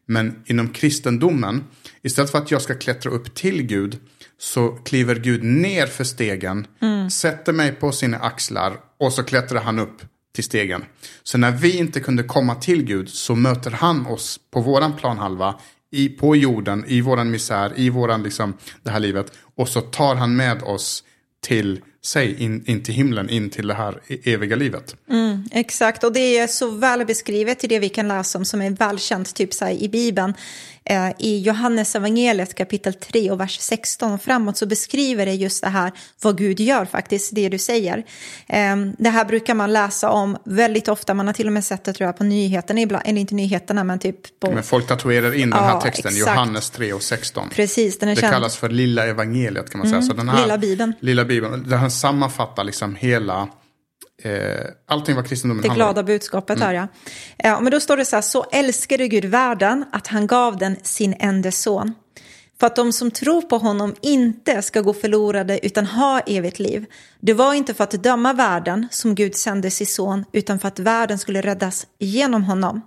Men 0.06 0.44
inom 0.46 0.70
kristendomen, 0.70 1.64
istället 2.02 2.32
för 2.32 2.38
att 2.38 2.52
jag 2.52 2.62
ska 2.62 2.76
klättra 2.76 3.12
upp 3.12 3.36
till 3.36 3.64
Gud, 3.64 4.00
så 4.38 4.70
kliver 4.70 5.16
Gud 5.16 5.44
ner 5.44 5.86
för 5.88 6.04
stegen, 6.04 6.68
mm. 6.82 7.10
sätter 7.10 7.54
mig 7.54 7.72
på 7.72 7.92
sina 7.92 8.18
axlar 8.18 8.78
och 9.00 9.14
så 9.14 9.24
klättrar 9.24 9.62
han 9.62 9.80
upp 9.80 10.02
till 10.36 10.44
stegen. 10.44 10.86
Så 11.24 11.38
när 11.38 11.52
vi 11.52 11.78
inte 11.78 12.00
kunde 12.00 12.24
komma 12.24 12.56
till 12.56 12.84
Gud 12.84 13.10
så 13.10 13.36
möter 13.36 13.72
han 13.72 14.06
oss 14.06 14.40
på 14.52 14.62
våran 14.62 14.94
planhalva, 14.94 15.56
i, 15.92 16.10
på 16.10 16.36
jorden, 16.36 16.86
i 16.88 17.02
våran 17.02 17.32
misär, 17.32 17.74
i 17.76 17.90
våran, 17.90 18.24
liksom, 18.24 18.54
det 18.84 18.90
här 18.90 19.00
livet. 19.00 19.32
Och 19.56 19.70
så 19.70 19.82
tar 19.82 20.16
han 20.16 20.36
med 20.36 20.64
oss 20.64 21.04
till 21.40 21.82
sig 22.06 22.44
in, 22.44 22.64
in 22.66 22.84
till 22.84 22.94
himlen, 22.94 23.30
in 23.30 23.50
till 23.50 23.68
det 23.68 23.74
här 23.74 24.02
e-, 24.08 24.34
eviga 24.34 24.56
livet. 24.56 24.96
Mm, 25.10 25.44
exakt, 25.52 26.04
och 26.04 26.14
det 26.14 26.38
är 26.38 26.48
så 26.48 26.72
väl 26.72 27.06
beskrivet 27.06 27.64
i 27.64 27.68
det 27.68 27.80
vi 27.80 27.90
kan 27.90 28.08
läsa 28.08 28.38
om 28.38 28.46
som 28.46 28.62
är 28.62 28.70
välkänt, 28.70 29.36
typ 29.36 29.54
så 29.54 29.66
här, 29.66 29.72
i 29.72 29.90
Bibeln. 29.90 30.34
Eh, 30.90 31.12
I 31.18 31.40
Johannes 31.40 31.96
evangeliet 31.96 32.56
kapitel 32.56 32.94
3 32.94 33.32
och 33.32 33.40
vers 33.40 33.60
16 33.60 34.14
och 34.14 34.22
framåt 34.22 34.58
så 34.58 34.66
beskriver 34.66 35.26
det 35.26 35.34
just 35.34 35.64
det 35.64 35.70
här 35.70 35.92
vad 36.22 36.38
Gud 36.38 36.60
gör 36.60 36.86
faktiskt, 36.86 37.36
det 37.36 37.50
du 37.50 37.58
säger. 37.58 37.98
Eh, 38.48 38.76
det 38.98 39.10
här 39.10 39.26
brukar 39.26 39.54
man 39.54 39.74
läsa 39.74 40.10
om 40.10 40.38
väldigt 40.46 40.88
ofta, 40.88 41.14
man 41.14 41.28
har 41.28 41.34
till 41.34 41.48
och 41.48 41.54
med 41.54 41.66
sett 41.66 41.84
det 41.84 41.94
tror 41.94 42.06
jag 42.06 42.18
på 42.18 42.24
nyheterna, 42.24 42.82
ibland, 42.82 43.04
eller 43.08 43.22
inte 43.22 43.36
nyheterna 43.36 43.84
men 43.84 44.00
typ 44.00 44.40
på... 44.40 44.52
Men 44.52 44.64
folk 44.64 44.88
tatuerar 44.88 45.34
in 45.34 45.50
den 45.50 45.64
här 45.64 45.82
texten, 45.82 46.12
exakt. 46.12 46.30
Johannes 46.36 46.70
3 46.70 46.94
och 46.94 47.04
16. 47.04 47.50
Precis, 47.50 48.00
den 48.00 48.10
är 48.10 48.16
Det 48.16 48.22
känd. 48.22 48.34
kallas 48.34 48.58
för 48.58 48.70
lilla 48.70 49.06
evangeliet 49.06 49.70
kan 49.70 49.80
man 49.80 49.88
säga. 49.88 49.98
Mm, 49.98 50.08
så 50.08 50.14
den 50.14 50.30
här, 50.30 50.42
lilla 50.42 50.58
Bibeln. 50.58 50.94
Lilla 51.00 51.26
Bibeln, 51.26 51.70
den 51.70 51.80
här 51.80 51.90
sammanfattar 51.90 52.64
liksom 52.64 52.96
hela 52.96 53.48
Eh, 54.26 54.66
allting 54.88 55.16
vad 55.16 55.28
kristendomen 55.28 55.64
Det 55.64 55.70
glada 55.70 56.04
budskapet 56.04 56.58
mm. 56.58 56.68
här 56.68 56.74
ja. 56.74 56.88
Eh, 57.50 57.62
men 57.62 57.72
då 57.72 57.80
står 57.80 57.98
det 57.98 58.06
så 58.06 58.16
här, 58.16 58.22
så 58.22 58.46
älskade 58.52 59.08
Gud 59.08 59.26
världen 59.26 59.86
att 59.92 60.08
han 60.08 60.28
gav 60.28 60.58
den 60.58 60.76
sin 60.84 61.16
enda 61.20 61.52
son. 61.52 61.94
För 62.60 62.68
att 62.68 62.76
de 62.76 62.94
som 62.94 63.12
tror 63.12 63.42
på 63.42 63.58
honom 63.58 63.96
inte 64.02 64.62
ska 64.62 64.82
gå 64.82 64.94
förlorade 64.94 65.66
utan 65.66 65.86
ha 65.86 66.20
evigt 66.20 66.60
liv. 66.60 66.86
Det 67.20 67.34
var 67.34 67.54
inte 67.54 67.74
för 67.74 67.84
att 67.84 68.04
döma 68.04 68.34
världen 68.34 68.88
som 68.92 69.16
Gud 69.16 69.36
sände 69.36 69.72
sin 69.72 69.88
son 69.88 70.26
utan 70.32 70.60
för 70.60 70.68
att 70.68 70.80
världen 70.80 71.18
skulle 71.18 71.42
räddas 71.42 71.88
genom 72.00 72.44
honom. 72.44 72.82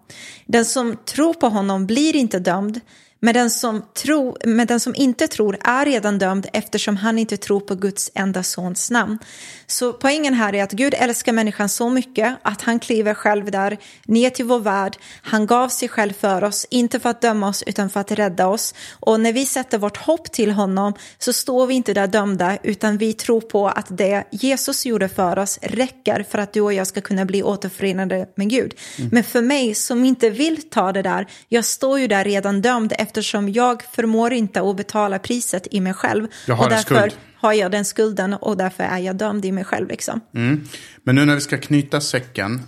Den 0.46 0.64
som 0.64 0.96
tror 1.04 1.34
på 1.34 1.48
honom 1.48 1.86
blir 1.86 2.16
inte 2.16 2.38
dömd 2.38 2.80
men 3.20 3.34
den, 3.34 3.50
som 3.50 3.82
tro, 3.94 4.36
men 4.44 4.66
den 4.66 4.80
som 4.80 4.94
inte 4.94 5.28
tror 5.28 5.58
är 5.64 5.84
redan 5.84 6.18
dömd 6.18 6.46
eftersom 6.52 6.96
han 6.96 7.18
inte 7.18 7.36
tror 7.36 7.60
på 7.60 7.74
Guds 7.74 8.10
enda 8.14 8.42
sons 8.42 8.90
namn. 8.90 9.18
Så 9.66 9.92
poängen 9.92 10.34
här 10.34 10.54
är 10.54 10.62
att 10.62 10.72
Gud 10.72 10.94
älskar 10.98 11.32
människan 11.32 11.68
så 11.68 11.90
mycket 11.90 12.36
att 12.42 12.62
han 12.62 12.78
kliver 12.78 13.14
själv 13.14 13.50
där 13.50 13.78
ner 14.06 14.30
till 14.30 14.44
vår 14.44 14.58
värld. 14.58 14.96
Han 15.22 15.46
gav 15.46 15.68
sig 15.68 15.88
själv 15.88 16.12
för 16.12 16.44
oss, 16.44 16.66
inte 16.70 17.00
för 17.00 17.10
att 17.10 17.20
döma 17.20 17.48
oss 17.48 17.62
utan 17.66 17.90
för 17.90 18.00
att 18.00 18.12
rädda 18.12 18.46
oss. 18.46 18.74
Och 19.00 19.20
när 19.20 19.32
vi 19.32 19.46
sätter 19.46 19.78
vårt 19.78 19.96
hopp 19.96 20.32
till 20.32 20.50
honom 20.50 20.94
så 21.18 21.32
står 21.32 21.66
vi 21.66 21.74
inte 21.74 21.94
där 21.94 22.06
dömda 22.06 22.58
utan 22.62 22.98
vi 22.98 23.12
tror 23.12 23.40
på 23.40 23.68
att 23.68 23.86
det 23.88 24.24
Jesus 24.30 24.86
gjorde 24.86 25.08
för 25.08 25.38
oss 25.38 25.58
räcker 25.62 26.26
för 26.30 26.38
att 26.38 26.52
du 26.52 26.60
och 26.60 26.72
jag 26.72 26.86
ska 26.86 27.00
kunna 27.00 27.24
bli 27.24 27.42
återförenade 27.42 28.28
med 28.34 28.50
Gud. 28.50 28.74
Mm. 28.98 29.10
Men 29.12 29.24
för 29.24 29.42
mig 29.42 29.74
som 29.74 30.04
inte 30.04 30.30
vill 30.30 30.70
ta 30.70 30.92
det 30.92 31.02
där, 31.02 31.26
jag 31.48 31.64
står 31.64 31.98
ju 31.98 32.06
där 32.06 32.24
redan 32.24 32.62
dömd 32.62 32.92
eftersom 33.08 33.48
jag 33.52 33.82
förmår 33.82 34.32
inte 34.32 34.60
att 34.60 34.76
betala 34.76 35.18
priset 35.18 35.66
i 35.70 35.80
mig 35.80 35.94
själv. 35.94 36.26
Jag 36.46 36.54
har 36.54 36.64
och 36.64 36.70
därför 36.70 36.94
en 36.94 37.10
skuld. 37.10 37.22
har 37.34 37.52
jag 37.52 37.70
den 37.70 37.84
skulden 37.84 38.34
och 38.34 38.56
därför 38.56 38.84
är 38.84 38.98
jag 38.98 39.16
dömd 39.16 39.44
i 39.44 39.52
mig 39.52 39.64
själv. 39.64 39.88
Liksom. 39.88 40.20
Mm. 40.34 40.64
Men 41.02 41.14
nu 41.14 41.24
när 41.24 41.34
vi 41.34 41.40
ska 41.40 41.58
knyta 41.58 42.00
säcken. 42.00 42.62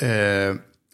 Eh, 0.00 0.08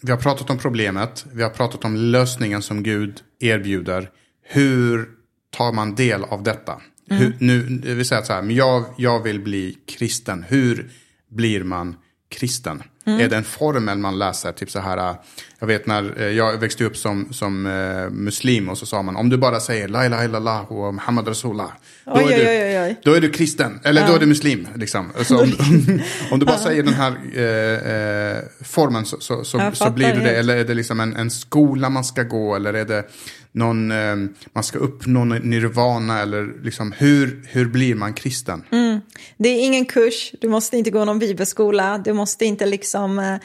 vi 0.03 0.11
har 0.11 0.17
pratat 0.17 0.51
om 0.51 0.59
problemet. 0.59 1.27
Vi 1.33 1.43
har 1.43 1.51
pratat 1.51 1.85
om 1.85 1.97
lösningen 1.97 2.63
som 2.63 2.83
Gud 2.83 3.21
erbjuder. 3.41 4.11
Hur 4.43 5.09
tar 5.51 5.73
man 5.73 5.95
del 5.95 6.25
av 6.25 6.43
detta? 6.43 6.81
Mm. 7.11 7.23
Hur, 7.23 7.37
nu, 7.39 7.61
vi 7.95 8.05
säger 8.05 8.23
så 8.23 8.33
här, 8.33 8.43
men 8.43 8.57
jag, 8.57 8.85
jag 8.99 9.23
vill 9.23 9.41
bli 9.41 9.79
kristen. 9.87 10.45
Hur 10.49 10.91
blir 11.31 11.65
man 11.65 11.97
kristen? 12.29 12.83
Mm. 13.07 13.21
Är 13.21 13.33
en 13.33 13.45
formel 13.45 13.99
man 13.99 14.19
läser? 14.19 14.53
Typ 14.53 14.71
så 14.71 14.79
här, 14.79 15.15
Jag 15.59 15.67
vet 15.67 15.87
när 15.87 16.21
eh, 16.21 16.27
jag 16.27 16.59
växte 16.59 16.85
upp 16.85 16.97
som, 16.97 17.33
som 17.33 17.67
uh, 17.67 18.11
muslim 18.11 18.69
och 18.69 18.79
så 18.79 18.87
sa 18.87 19.03
man 19.03 19.17
om 19.17 19.29
du 19.29 19.37
bara 19.37 19.61
säger 19.61 19.89
la 19.89 20.07
ilaha 20.07 20.25
illallah 20.25 20.73
och 20.73 20.95
Muhammad 20.95 21.29
Rasulullah. 21.29 21.71
Då, 22.05 22.13
Oj, 22.15 22.33
är 22.33 22.39
du, 22.39 22.45
oj, 22.45 22.91
oj. 22.91 23.01
då 23.05 23.13
är 23.13 23.21
du 23.21 23.31
kristen, 23.31 23.81
eller 23.85 24.07
då 24.07 24.15
är 24.15 24.19
du 24.19 24.27
muslim. 24.27 24.69
Liksom. 24.75 25.13
Så 25.23 25.43
om, 25.43 25.53
om 26.31 26.39
du 26.39 26.47
bara 26.47 26.59
säger 26.59 26.83
den 26.83 26.95
här 26.95 27.11
eh, 27.13 28.39
formen 28.65 29.05
så, 29.05 29.21
så, 29.21 29.45
så, 29.45 29.71
så 29.75 29.91
blir 29.91 30.07
du 30.07 30.21
det. 30.21 30.21
helt. 30.21 30.37
Eller 30.39 30.57
är 30.57 30.65
det 30.65 30.75
liksom 30.75 31.01
en, 31.01 31.17
en 31.17 31.31
skola 31.31 31.89
man 31.89 32.05
ska 32.05 32.23
gå 32.23 32.57
eller 32.57 32.75
är 32.75 32.85
det 32.85 33.05
någon, 33.53 33.91
eh, 33.91 34.17
man 34.53 34.65
ska 34.65 34.79
uppnå 34.79 35.25
nirvana 35.25 36.21
eller 36.21 36.65
liksom 36.65 36.93
hur, 36.93 37.43
hur 37.49 37.67
blir 37.67 37.95
man 37.95 38.15
kristen? 38.15 38.65
Mm. 38.73 39.01
Det 39.37 39.49
är 39.49 39.67
ingen 39.67 39.85
kurs, 39.85 40.33
du 40.41 40.49
måste 40.49 40.77
inte 40.77 40.91
gå 40.91 41.05
någon 41.05 41.19
bibelskola, 41.19 41.99
du 41.99 42.13
måste 42.13 42.45
inte 42.45 42.67
liksom 42.67 43.19
eh, 43.19 43.37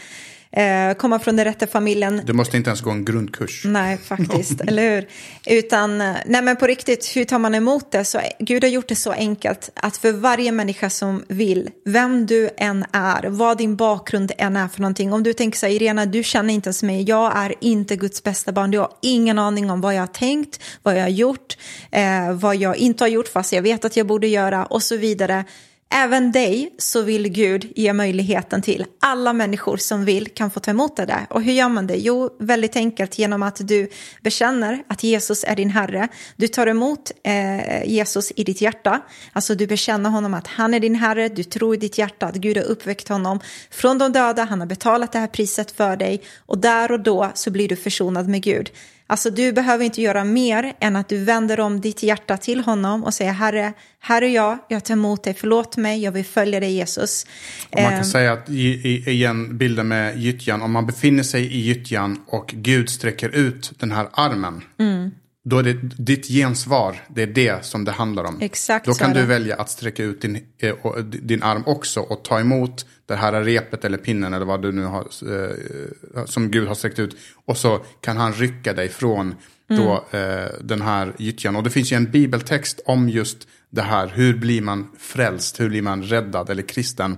eh, 0.55 0.93
komma 0.93 1.19
från 1.19 1.35
den 1.35 1.45
rätta 1.45 1.67
familjen. 1.67 2.21
Du 2.25 2.33
måste 2.33 2.57
inte 2.57 2.69
ens 2.69 2.81
gå 2.81 2.91
en 2.91 3.05
grundkurs. 3.05 3.61
Nej, 3.65 3.97
faktiskt, 4.03 4.61
eller 4.61 4.95
hur? 4.95 5.07
Utan, 5.45 6.01
eh, 6.01 6.15
nej 6.25 6.41
men 6.41 6.55
på 6.55 6.67
riktigt, 6.67 7.15
hur 7.15 7.25
tar 7.25 7.39
man 7.39 7.55
emot 7.55 7.91
det? 7.91 8.05
Så 8.05 8.21
Gud 8.39 8.63
har 8.63 8.69
gjort 8.69 8.87
det 8.87 8.95
så 8.95 9.11
enkelt 9.11 9.69
att 9.75 9.97
för 9.97 10.11
varje 10.11 10.51
människa 10.51 10.89
som 10.89 11.23
vill, 11.27 11.69
vem 11.85 12.25
du 12.25 12.49
än 12.57 12.85
är, 12.91 13.23
vad 13.29 13.57
din 13.57 13.75
bakgrund 13.75 14.31
än 14.37 14.55
är 14.55 14.67
för 14.67 14.81
någonting. 14.81 15.13
Om 15.13 15.23
du 15.23 15.33
tänker 15.33 15.57
så 15.59 15.65
här, 15.65 15.73
Irena, 15.73 16.05
du 16.05 16.23
känner 16.23 16.53
inte 16.53 16.67
ens 16.67 16.83
mig, 16.83 17.03
jag 17.03 17.37
är 17.37 17.53
inte 17.61 17.95
Guds 17.95 18.23
bästa 18.23 18.51
barn, 18.51 18.71
du 18.71 18.79
har 18.79 18.91
ingen 19.01 19.39
aning 19.39 19.71
om 19.71 19.81
vad 19.81 19.95
jag 19.95 20.01
har 20.01 20.07
tänkt, 20.07 20.63
vad 20.83 20.97
jag 20.97 21.01
har 21.01 21.09
gjort, 21.09 21.57
eh, 21.91 22.33
vad 22.33 22.55
jag 22.55 22.77
inte 22.77 23.03
har 23.03 23.09
gjort 23.09 23.27
fast 23.27 23.53
jag 23.53 23.61
vet 23.61 23.85
att 23.85 23.97
jag 23.97 24.07
borde 24.07 24.27
göra 24.27 24.65
och 24.65 24.83
så 24.83 24.97
vidare. 24.97 25.45
Även 25.89 26.31
dig 26.31 26.75
så 26.77 27.01
vill 27.01 27.27
Gud 27.29 27.71
ge 27.75 27.93
möjligheten 27.93 28.61
till. 28.61 28.85
Alla 28.99 29.33
människor 29.33 29.77
som 29.77 30.05
vill 30.05 30.27
kan 30.27 30.51
få 30.51 30.59
ta 30.59 30.71
emot 30.71 30.95
det 30.95 31.05
där. 31.05 31.27
Och 31.29 31.43
hur 31.43 31.53
gör 31.53 31.69
man 31.69 31.87
det? 31.87 31.95
Jo, 31.95 32.29
väldigt 32.39 32.75
enkelt 32.75 33.17
genom 33.17 33.43
att 33.43 33.67
du 33.67 33.89
bekänner 34.21 34.83
att 34.87 35.03
Jesus 35.03 35.43
är 35.47 35.55
din 35.55 35.69
Herre. 35.69 36.07
Du 36.35 36.47
tar 36.47 36.67
emot 36.67 37.11
eh, 37.23 37.83
Jesus 37.85 38.31
i 38.35 38.43
ditt 38.43 38.61
hjärta. 38.61 39.01
Alltså 39.33 39.55
du 39.55 39.67
bekänner 39.67 40.09
honom 40.09 40.33
att 40.33 40.47
han 40.47 40.73
är 40.73 40.79
din 40.79 40.95
Herre. 40.95 41.29
Du 41.29 41.43
tror 41.43 41.75
i 41.75 41.77
ditt 41.77 41.97
hjärta 41.97 42.25
att 42.25 42.35
Gud 42.35 42.57
har 42.57 42.63
uppväckt 42.63 43.07
honom 43.07 43.39
från 43.71 43.97
de 43.97 44.11
döda. 44.11 44.43
Han 44.43 44.59
har 44.59 44.67
betalat 44.67 45.11
det 45.11 45.19
här 45.19 45.27
priset 45.27 45.71
för 45.71 45.97
dig. 45.97 46.21
Och 46.45 46.57
där 46.57 46.91
och 46.91 46.99
då 46.99 47.31
så 47.33 47.51
blir 47.51 47.67
du 47.67 47.75
försonad 47.75 48.27
med 48.27 48.43
Gud. 48.43 48.71
Alltså 49.07 49.29
du 49.29 49.53
behöver 49.53 49.85
inte 49.85 50.01
göra 50.01 50.23
mer 50.23 50.73
än 50.79 50.95
att 50.95 51.09
du 51.09 51.23
vänder 51.23 51.59
om 51.59 51.81
ditt 51.81 52.03
hjärta 52.03 52.37
till 52.37 52.59
honom 52.59 53.03
och 53.03 53.13
säger 53.13 53.31
Herre, 53.31 53.73
här 53.99 54.21
är 54.21 54.27
jag, 54.27 54.57
jag 54.69 54.85
tar 54.85 54.93
emot 54.93 55.23
dig, 55.23 55.33
förlåt 55.33 55.77
mig, 55.77 56.03
jag 56.03 56.11
vill 56.11 56.25
följa 56.25 56.59
dig 56.59 56.71
Jesus. 56.71 57.25
Och 57.69 57.81
man 57.81 57.91
kan 57.91 58.05
säga 58.05 58.33
att, 58.33 58.49
i, 58.49 59.03
igen 59.11 59.57
bilden 59.57 59.87
med 59.87 60.19
gyttjan, 60.19 60.61
om 60.61 60.71
man 60.71 60.85
befinner 60.85 61.23
sig 61.23 61.53
i 61.53 61.59
gyttjan 61.59 62.21
och 62.27 62.53
Gud 62.57 62.89
sträcker 62.89 63.29
ut 63.29 63.73
den 63.79 63.91
här 63.91 64.07
armen. 64.11 64.61
Mm. 64.79 65.11
Då 65.47 65.57
är 65.57 65.63
det 65.63 65.73
ditt 65.97 66.27
gensvar, 66.27 66.95
det 67.15 67.21
är 67.23 67.27
det 67.27 67.65
som 67.65 67.85
det 67.85 67.91
handlar 67.91 68.23
om. 68.23 68.37
Exakt 68.41 68.85
Då 68.85 68.93
kan 68.93 69.13
du 69.13 69.25
välja 69.25 69.55
att 69.55 69.69
sträcka 69.69 70.03
ut 70.03 70.21
din, 70.21 70.39
eh, 70.59 70.71
och- 70.81 71.03
din 71.05 71.43
arm 71.43 71.63
också 71.65 71.99
och 71.99 72.23
ta 72.23 72.39
emot 72.39 72.85
det 73.05 73.15
här 73.15 73.43
repet 73.43 73.85
eller 73.85 73.97
pinnen 73.97 74.33
eller 74.33 74.45
vad 74.45 74.61
du 74.61 74.71
nu 74.71 74.83
har, 74.83 74.99
eh, 75.01 76.25
som 76.25 76.51
Gud 76.51 76.67
har 76.67 76.75
sträckt 76.75 76.99
ut. 76.99 77.17
Och 77.45 77.57
så 77.57 77.79
kan 78.01 78.17
han 78.17 78.33
rycka 78.33 78.73
dig 78.73 78.89
från 78.89 79.35
då, 79.69 80.05
Mm. 80.11 80.39
eh, 80.43 80.49
den 80.61 80.81
här 80.81 81.13
gyttjan. 81.17 81.55
Och 81.55 81.63
det 81.63 81.69
finns 81.69 81.91
ju 81.91 81.95
en 81.97 82.11
bibeltext 82.11 82.81
om 82.85 83.09
just 83.09 83.37
det 83.75 83.81
här. 83.81 84.07
Hur 84.07 84.37
blir 84.37 84.61
man 84.61 84.91
frälst? 84.99 85.59
Hur 85.59 85.69
blir 85.69 85.81
man 85.81 86.03
räddad 86.03 86.49
eller 86.49 86.63
kristen? 86.63 87.17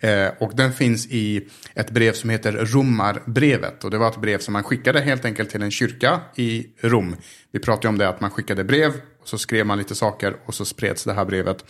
Eh, 0.00 0.28
och 0.40 0.52
den 0.56 0.72
finns 0.72 1.06
i 1.06 1.48
ett 1.74 1.90
brev 1.90 2.12
som 2.12 2.30
heter 2.30 2.52
Romarbrevet. 2.52 3.84
Och 3.84 3.90
det 3.90 3.98
var 3.98 4.08
ett 4.08 4.20
brev 4.20 4.38
som 4.38 4.52
man 4.52 4.62
skickade 4.62 5.00
helt 5.00 5.24
enkelt 5.24 5.50
till 5.50 5.62
en 5.62 5.70
kyrka 5.70 6.20
i 6.34 6.66
Rom. 6.80 7.16
Vi 7.52 7.58
pratade 7.58 7.88
om 7.88 7.98
det 7.98 8.08
att 8.08 8.20
man 8.20 8.30
skickade 8.30 8.64
brev 8.64 8.92
och 9.22 9.28
så 9.28 9.38
skrev 9.38 9.66
man 9.66 9.78
lite 9.78 9.94
saker 9.94 10.36
och 10.46 10.54
så 10.54 10.64
spreds 10.64 11.04
det 11.04 11.12
här 11.12 11.24
brevet. 11.24 11.64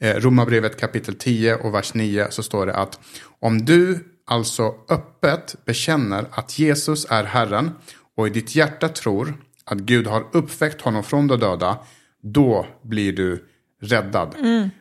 Eh, 0.00 0.14
Romarbrevet 0.14 0.80
kapitel 0.80 1.14
10 1.14 1.54
och 1.54 1.74
vers 1.74 1.94
9 1.94 2.26
så 2.30 2.42
står 2.42 2.66
det 2.66 2.74
att 2.74 3.00
om 3.40 3.64
du 3.64 3.98
alltså 4.26 4.74
öppet 4.88 5.56
bekänner 5.64 6.26
att 6.30 6.58
Jesus 6.58 7.06
är 7.10 7.24
Herren 7.24 7.70
och 8.16 8.26
i 8.26 8.30
ditt 8.30 8.54
hjärta 8.54 8.88
tror 8.88 9.34
att 9.64 9.78
Gud 9.78 10.06
har 10.06 10.26
uppväckt 10.32 10.80
honom 10.80 11.04
från 11.04 11.26
de 11.26 11.40
döda, 11.40 11.78
då 12.22 12.66
blir 12.82 13.12
du 13.12 13.44
räddad. 13.82 14.34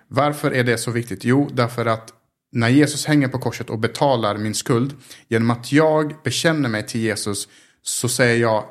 Varför 0.08 0.52
är 0.52 0.64
det 0.64 0.78
så 0.78 0.92
viktigt? 0.92 1.24
Jo, 1.24 1.50
därför 1.54 1.86
att 1.86 2.14
när 2.52 2.70
Jesus 2.70 3.06
hänger 3.06 3.28
på 3.28 3.40
korset 3.40 3.70
och 3.70 3.80
betalar 3.80 4.38
min 4.38 4.56
skuld, 4.56 4.94
genom 5.28 5.52
att 5.52 5.72
jag 5.72 6.14
bekänner 6.24 6.70
mig 6.70 6.88
till 6.88 7.02
Jesus 7.02 7.48
så 7.82 8.10
säger 8.10 8.42
jag, 8.42 8.64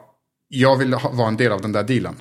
jag 0.49 0.77
vill 0.77 0.95
ha, 0.95 1.11
vara 1.11 1.29
en 1.29 1.37
del 1.37 1.53
av 1.53 1.61
den 1.61 1.73
där 1.73 1.83
dealen. 1.83 2.15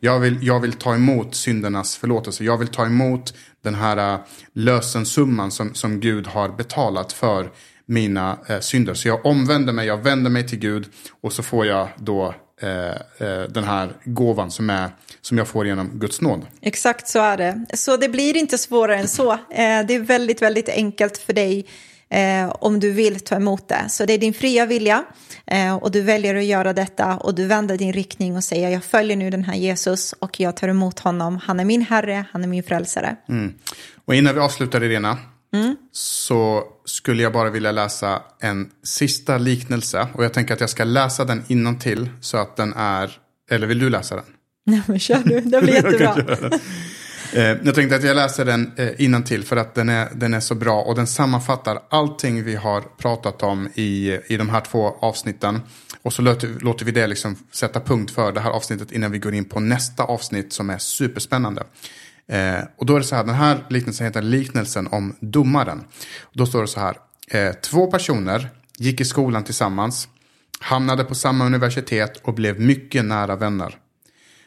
Jag, 0.00 0.20
vill, 0.20 0.46
jag 0.46 0.60
vill 0.60 0.72
ta 0.72 0.94
emot 0.94 1.34
syndernas 1.34 1.96
förlåtelse. 1.96 2.44
Jag 2.44 2.58
vill 2.58 2.68
ta 2.68 2.86
emot 2.86 3.34
den 3.62 3.74
här 3.74 4.14
uh, 4.14 4.20
lösensumman 4.52 5.50
som, 5.50 5.74
som 5.74 6.00
Gud 6.00 6.26
har 6.26 6.48
betalat 6.48 7.12
för 7.12 7.50
mina 7.86 8.38
eh, 8.46 8.60
synder. 8.60 8.94
Så 8.94 9.08
jag 9.08 9.26
omvänder 9.26 9.72
mig, 9.72 9.86
jag 9.86 10.02
vänder 10.02 10.30
mig 10.30 10.48
till 10.48 10.58
Gud 10.58 10.88
och 11.20 11.32
så 11.32 11.42
får 11.42 11.66
jag 11.66 11.88
då 11.96 12.34
eh, 12.60 13.42
den 13.48 13.64
här 13.64 13.92
gåvan 14.04 14.50
som, 14.50 14.70
är, 14.70 14.90
som 15.26 15.38
jag 15.38 15.48
får 15.48 15.66
genom 15.66 15.90
Guds 15.94 16.20
nåd. 16.20 16.46
Exakt 16.60 17.08
så 17.08 17.18
är 17.18 17.36
det. 17.36 17.66
Så 17.74 17.96
det 17.96 18.08
blir 18.08 18.36
inte 18.36 18.58
svårare 18.58 18.96
än 18.96 19.08
så. 19.08 19.32
Eh, 19.32 19.38
det 19.88 19.94
är 19.94 20.00
väldigt, 20.00 20.42
väldigt 20.42 20.68
enkelt 20.68 21.18
för 21.18 21.32
dig 21.32 21.66
eh, 22.10 22.48
om 22.48 22.80
du 22.80 22.92
vill 22.92 23.20
ta 23.20 23.36
emot 23.36 23.68
det. 23.68 23.84
Så 23.88 24.04
det 24.04 24.12
är 24.12 24.18
din 24.18 24.34
fria 24.34 24.66
vilja 24.66 25.04
eh, 25.46 25.76
och 25.76 25.90
du 25.90 26.02
väljer 26.02 26.34
att 26.34 26.44
göra 26.44 26.72
detta 26.72 27.16
och 27.16 27.34
du 27.34 27.46
vänder 27.46 27.78
din 27.78 27.92
riktning 27.92 28.36
och 28.36 28.44
säger 28.44 28.68
jag 28.68 28.84
följer 28.84 29.16
nu 29.16 29.30
den 29.30 29.44
här 29.44 29.54
Jesus 29.54 30.12
och 30.12 30.40
jag 30.40 30.56
tar 30.56 30.68
emot 30.68 30.98
honom. 30.98 31.38
Han 31.42 31.60
är 31.60 31.64
min 31.64 31.82
Herre, 31.82 32.24
han 32.32 32.44
är 32.44 32.48
min 32.48 32.62
frälsare. 32.62 33.16
Och 34.04 34.14
innan 34.14 34.34
vi 34.34 34.40
avslutar 34.40 34.84
Irena 34.84 35.18
så 35.92 36.64
skulle 36.84 37.22
jag 37.22 37.32
bara 37.32 37.50
vilja 37.50 37.72
läsa 37.72 38.22
en 38.40 38.70
sista 38.82 39.38
liknelse. 39.38 40.08
Och 40.14 40.24
jag 40.24 40.32
tänker 40.32 40.54
att 40.54 40.60
jag 40.60 40.70
ska 40.70 40.84
läsa 40.84 41.24
den 41.24 41.78
till 41.78 42.08
så 42.20 42.36
att 42.36 42.56
den 42.56 42.72
är, 42.76 43.10
eller 43.50 43.66
vill 43.66 43.78
du 43.78 43.90
läsa 43.90 44.14
den? 44.14 44.24
Nej 44.66 44.82
men 44.86 44.98
kör 44.98 45.22
du, 45.24 45.40
det 45.40 45.60
blir 45.60 45.74
jättebra. 45.94 46.16
Eh, 47.32 47.56
jag 47.62 47.74
tänkte 47.74 47.96
att 47.96 48.04
jag 48.04 48.16
läser 48.16 48.44
den 48.44 48.72
eh, 48.76 49.22
till 49.22 49.44
för 49.44 49.56
att 49.56 49.74
den 49.74 49.88
är, 49.88 50.08
den 50.14 50.34
är 50.34 50.40
så 50.40 50.54
bra 50.54 50.82
och 50.82 50.94
den 50.94 51.06
sammanfattar 51.06 51.78
allting 51.90 52.44
vi 52.44 52.54
har 52.54 52.80
pratat 52.80 53.42
om 53.42 53.68
i, 53.74 54.18
i 54.26 54.36
de 54.36 54.48
här 54.48 54.60
två 54.60 54.96
avsnitten. 55.00 55.60
Och 56.02 56.12
så 56.12 56.22
låter, 56.22 56.48
låter 56.60 56.84
vi 56.84 56.92
det 56.92 57.06
liksom 57.06 57.36
sätta 57.52 57.80
punkt 57.80 58.10
för 58.10 58.32
det 58.32 58.40
här 58.40 58.50
avsnittet 58.50 58.92
innan 58.92 59.12
vi 59.12 59.18
går 59.18 59.34
in 59.34 59.44
på 59.44 59.60
nästa 59.60 60.02
avsnitt 60.04 60.52
som 60.52 60.70
är 60.70 60.78
superspännande. 60.78 61.62
Eh, 62.28 62.60
och 62.76 62.86
då 62.86 62.94
är 62.94 62.98
det 62.98 63.06
så 63.06 63.16
här, 63.16 63.24
den 63.24 63.34
här 63.34 63.66
liknelsen 63.68 64.06
heter 64.06 64.22
liknelsen 64.22 64.86
om 64.86 65.16
domaren. 65.20 65.84
Då 66.32 66.46
står 66.46 66.60
det 66.60 66.68
så 66.68 66.80
här, 66.80 66.96
eh, 67.30 67.52
två 67.52 67.90
personer 67.90 68.48
gick 68.78 69.00
i 69.00 69.04
skolan 69.04 69.44
tillsammans, 69.44 70.08
hamnade 70.60 71.04
på 71.04 71.14
samma 71.14 71.46
universitet 71.46 72.20
och 72.22 72.34
blev 72.34 72.60
mycket 72.60 73.04
nära 73.04 73.36
vänner. 73.36 73.76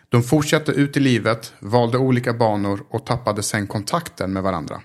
De 0.10 0.24
fortsatte 0.24 0.72
ut 0.72 0.98
i 0.98 1.00
livet, 1.00 1.54
valde 1.60 1.98
olika 1.98 2.34
banor 2.34 2.86
och 2.90 3.06
tappade 3.06 3.44
sen 3.44 3.68
kontakten 3.68 4.34
med 4.34 4.44
varandra. 4.44 4.82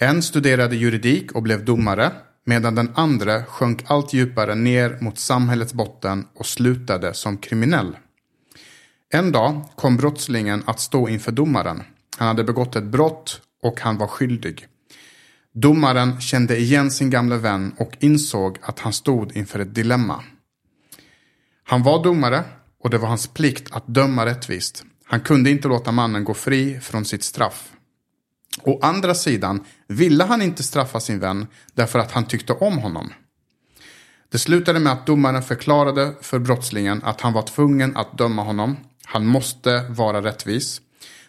En 0.00 0.22
studerade 0.22 0.76
juridik 0.76 1.32
och 1.32 1.42
blev 1.42 1.64
domare, 1.64 2.12
medan 2.46 2.74
den 2.74 2.92
andra 2.94 3.44
sjönk 3.44 3.84
allt 3.86 4.12
djupare 4.12 4.54
ner 4.54 4.98
mot 5.00 5.18
samhällets 5.18 5.72
botten 5.74 6.26
och 6.34 6.46
slutade 6.46 7.14
som 7.14 7.38
kriminell. 7.38 7.96
En 9.12 9.32
dag 9.32 9.64
kom 9.74 9.96
brottslingen 9.96 10.62
att 10.66 10.80
stå 10.80 11.08
inför 11.08 11.32
domaren. 11.32 11.82
Han 12.18 12.28
hade 12.28 12.44
begått 12.44 12.76
ett 12.76 12.84
brott 12.84 13.40
och 13.62 13.80
han 13.80 13.98
var 13.98 14.06
skyldig. 14.06 14.66
Domaren 15.54 16.20
kände 16.20 16.58
igen 16.58 16.90
sin 16.90 17.10
gamla 17.10 17.36
vän 17.36 17.74
och 17.78 17.96
insåg 18.00 18.58
att 18.62 18.78
han 18.78 18.92
stod 18.92 19.36
inför 19.36 19.58
ett 19.58 19.74
dilemma. 19.74 20.22
Han 21.64 21.82
var 21.82 22.04
domare 22.04 22.44
och 22.86 22.90
det 22.90 22.98
var 22.98 23.08
hans 23.08 23.26
plikt 23.26 23.72
att 23.72 23.86
döma 23.86 24.26
rättvist. 24.26 24.84
Han 25.04 25.20
kunde 25.20 25.50
inte 25.50 25.68
låta 25.68 25.92
mannen 25.92 26.24
gå 26.24 26.34
fri 26.34 26.80
från 26.80 27.04
sitt 27.04 27.22
straff. 27.22 27.72
Å 28.62 28.78
andra 28.82 29.14
sidan 29.14 29.64
ville 29.88 30.24
han 30.24 30.42
inte 30.42 30.62
straffa 30.62 31.00
sin 31.00 31.18
vän 31.18 31.46
därför 31.74 31.98
att 31.98 32.12
han 32.12 32.26
tyckte 32.26 32.52
om 32.52 32.78
honom. 32.78 33.12
Det 34.28 34.38
slutade 34.38 34.80
med 34.80 34.92
att 34.92 35.06
domaren 35.06 35.42
förklarade 35.42 36.14
för 36.20 36.38
brottslingen 36.38 37.00
att 37.04 37.20
han 37.20 37.32
var 37.32 37.42
tvungen 37.42 37.96
att 37.96 38.18
döma 38.18 38.42
honom. 38.42 38.76
Han 39.04 39.26
måste 39.26 39.86
vara 39.88 40.22
rättvis. 40.22 40.80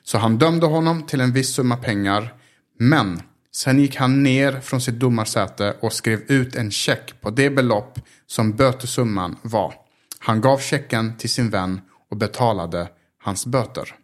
Så 0.04 0.18
han 0.18 0.38
dömde 0.38 0.66
honom 0.66 1.04
till 1.04 1.22
en 1.22 1.34
viss 1.34 1.54
summa 1.56 1.78
pengar. 1.78 2.34
Men 2.80 3.22
sen 3.56 3.80
gick 3.80 3.96
han 3.96 4.24
ner 4.24 4.60
från 4.60 4.82
sitt 4.82 5.00
domarsäte 5.00 5.78
och 5.80 5.94
skrev 5.94 6.20
ut 6.20 6.56
en 6.56 6.72
check 6.72 7.22
på 7.22 7.30
det 7.30 7.50
belopp 7.50 8.00
som 8.28 8.52
bötesumman 8.52 9.36
var. 9.42 9.87
Han 10.28 10.42
gav 10.42 10.60
checken 10.60 11.18
till 11.18 11.30
sin 11.30 11.50
vän 11.50 11.82
och 12.10 12.18
betalade 12.18 12.90
hans 13.24 13.46
böter. 13.46 13.96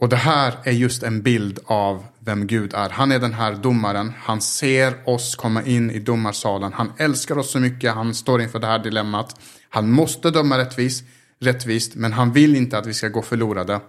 Och 0.00 0.08
det 0.08 0.16
här 0.16 0.54
är 0.64 0.72
just 0.72 1.02
en 1.02 1.22
bild 1.22 1.58
av 1.64 2.04
vem 2.18 2.46
Gud 2.46 2.74
är. 2.74 2.88
Han 2.90 3.12
är 3.12 3.18
den 3.18 3.32
här 3.32 3.54
domaren. 3.54 4.12
Han 4.18 4.40
ser 4.40 5.08
oss 5.08 5.34
komma 5.34 5.62
in 5.62 5.90
i 5.90 5.98
domarsalen. 5.98 6.72
Han 6.72 6.92
älskar 6.98 7.38
oss 7.38 7.50
så 7.50 7.60
mycket. 7.60 7.94
Han 7.94 8.14
står 8.14 8.42
inför 8.42 8.58
det 8.58 8.66
här 8.66 8.78
dilemmat. 8.78 9.40
Han 9.68 9.90
måste 9.90 10.30
döma 10.30 10.58
rättvist, 10.58 11.04
rättvist 11.40 11.94
men 11.94 12.12
han 12.12 12.32
vill 12.32 12.56
inte 12.56 12.78
att 12.78 12.86
vi 12.86 12.94
ska 12.94 13.08
gå 13.08 13.22
förlorade. 13.22 13.80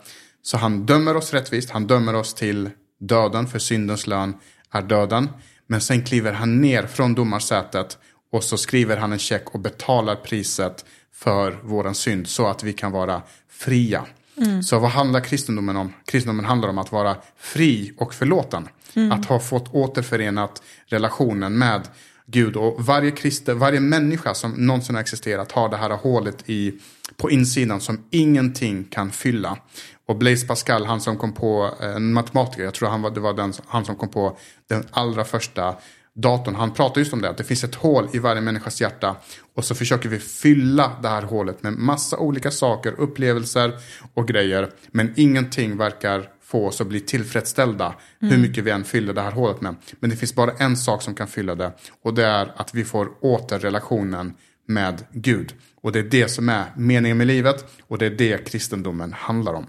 Så 0.41 0.57
han 0.57 0.85
dömer 0.85 1.15
oss 1.15 1.33
rättvist. 1.33 1.69
Han 1.69 1.87
dömer 1.87 2.15
oss 2.15 2.33
till 2.33 2.69
döden, 2.99 3.47
för 3.47 3.59
syndens 3.59 4.07
lön 4.07 4.33
är 4.71 4.81
döden. 4.81 5.29
Men 5.67 5.81
sen 5.81 6.03
kliver 6.03 6.33
han 6.33 6.61
ner 6.61 6.87
från 6.87 7.15
domarsätet 7.15 7.97
och 8.35 8.43
så 8.43 8.57
skriver 8.57 8.97
han 8.97 9.11
en 9.11 9.19
check 9.19 9.43
och 9.51 9.59
betalar 9.59 10.15
priset 10.15 10.85
för 11.13 11.59
våran 11.63 11.95
synd 11.95 12.27
så 12.27 12.47
att 12.47 12.63
vi 12.63 12.73
kan 12.73 12.91
vara 12.91 13.21
fria. 13.49 14.05
Mm. 14.37 14.63
Så 14.63 14.79
vad 14.79 14.91
handlar 14.91 15.19
kristendomen 15.19 15.75
om? 15.77 15.93
Kristendomen 16.05 16.45
handlar 16.45 16.69
om 16.69 16.77
att 16.77 16.91
vara 16.91 17.15
fri 17.37 17.93
och 17.97 18.13
förlåten. 18.13 18.67
Mm. 18.93 19.11
Att 19.11 19.25
ha 19.25 19.39
fått 19.39 19.73
återförenat 19.73 20.61
relationen 20.85 21.57
med 21.57 21.81
Gud. 22.25 22.55
Och 22.55 22.85
varje 22.85 23.11
kristen, 23.11 23.59
varje 23.59 23.79
människa 23.79 24.33
som 24.33 24.51
någonsin 24.51 24.95
har 24.95 25.01
existerat 25.01 25.51
har 25.51 25.69
det 25.69 25.77
här 25.77 25.89
hålet 25.89 26.49
i, 26.49 26.73
på 27.17 27.31
insidan 27.31 27.81
som 27.81 28.03
ingenting 28.11 28.83
kan 28.83 29.11
fylla. 29.11 29.57
Och 30.05 30.17
Blaise 30.17 30.47
Pascal, 30.47 30.85
han 30.85 31.01
som 31.01 31.17
kom 31.17 31.33
på, 31.33 31.73
eh, 31.81 31.95
en 31.95 32.13
matematiker, 32.13 32.63
jag 32.63 32.73
tror 32.73 32.89
han 32.89 33.01
var, 33.01 33.11
det 33.11 33.19
var 33.19 33.33
den, 33.33 33.53
han 33.67 33.85
som 33.85 33.95
kom 33.95 34.09
på 34.09 34.37
den 34.67 34.83
allra 34.91 35.23
första 35.23 35.75
datorn. 36.15 36.55
Han 36.55 36.73
pratar 36.73 37.01
just 37.01 37.13
om 37.13 37.21
det, 37.21 37.29
att 37.29 37.37
det 37.37 37.43
finns 37.43 37.63
ett 37.63 37.75
hål 37.75 38.07
i 38.13 38.19
varje 38.19 38.41
människas 38.41 38.81
hjärta. 38.81 39.15
Och 39.55 39.65
så 39.65 39.75
försöker 39.75 40.09
vi 40.09 40.19
fylla 40.19 40.91
det 41.01 41.07
här 41.07 41.21
hålet 41.21 41.63
med 41.63 41.73
massa 41.73 42.17
olika 42.17 42.51
saker, 42.51 42.93
upplevelser 42.97 43.73
och 44.13 44.27
grejer. 44.27 44.69
Men 44.91 45.13
ingenting 45.15 45.77
verkar 45.77 46.29
få 46.43 46.67
oss 46.67 46.81
att 46.81 46.87
bli 46.87 46.99
tillfredsställda 46.99 47.85
mm. 48.21 48.33
hur 48.33 48.41
mycket 48.41 48.63
vi 48.63 48.71
än 48.71 48.83
fyller 48.83 49.13
det 49.13 49.21
här 49.21 49.31
hålet 49.31 49.61
med. 49.61 49.75
Men 49.99 50.09
det 50.09 50.15
finns 50.15 50.35
bara 50.35 50.51
en 50.51 50.77
sak 50.77 51.01
som 51.01 51.15
kan 51.15 51.27
fylla 51.27 51.55
det. 51.55 51.71
Och 52.03 52.13
det 52.13 52.25
är 52.25 52.53
att 52.55 52.73
vi 52.73 52.85
får 52.85 53.09
åter 53.21 53.59
relationen 53.59 54.33
med 54.67 55.03
Gud. 55.11 55.53
Och 55.81 55.91
det 55.91 55.99
är 55.99 56.03
det 56.03 56.27
som 56.27 56.49
är 56.49 56.65
meningen 56.75 57.17
med 57.17 57.27
livet 57.27 57.65
och 57.87 57.97
det 57.97 58.05
är 58.05 58.09
det 58.09 58.47
kristendomen 58.47 59.13
handlar 59.13 59.53
om. 59.53 59.65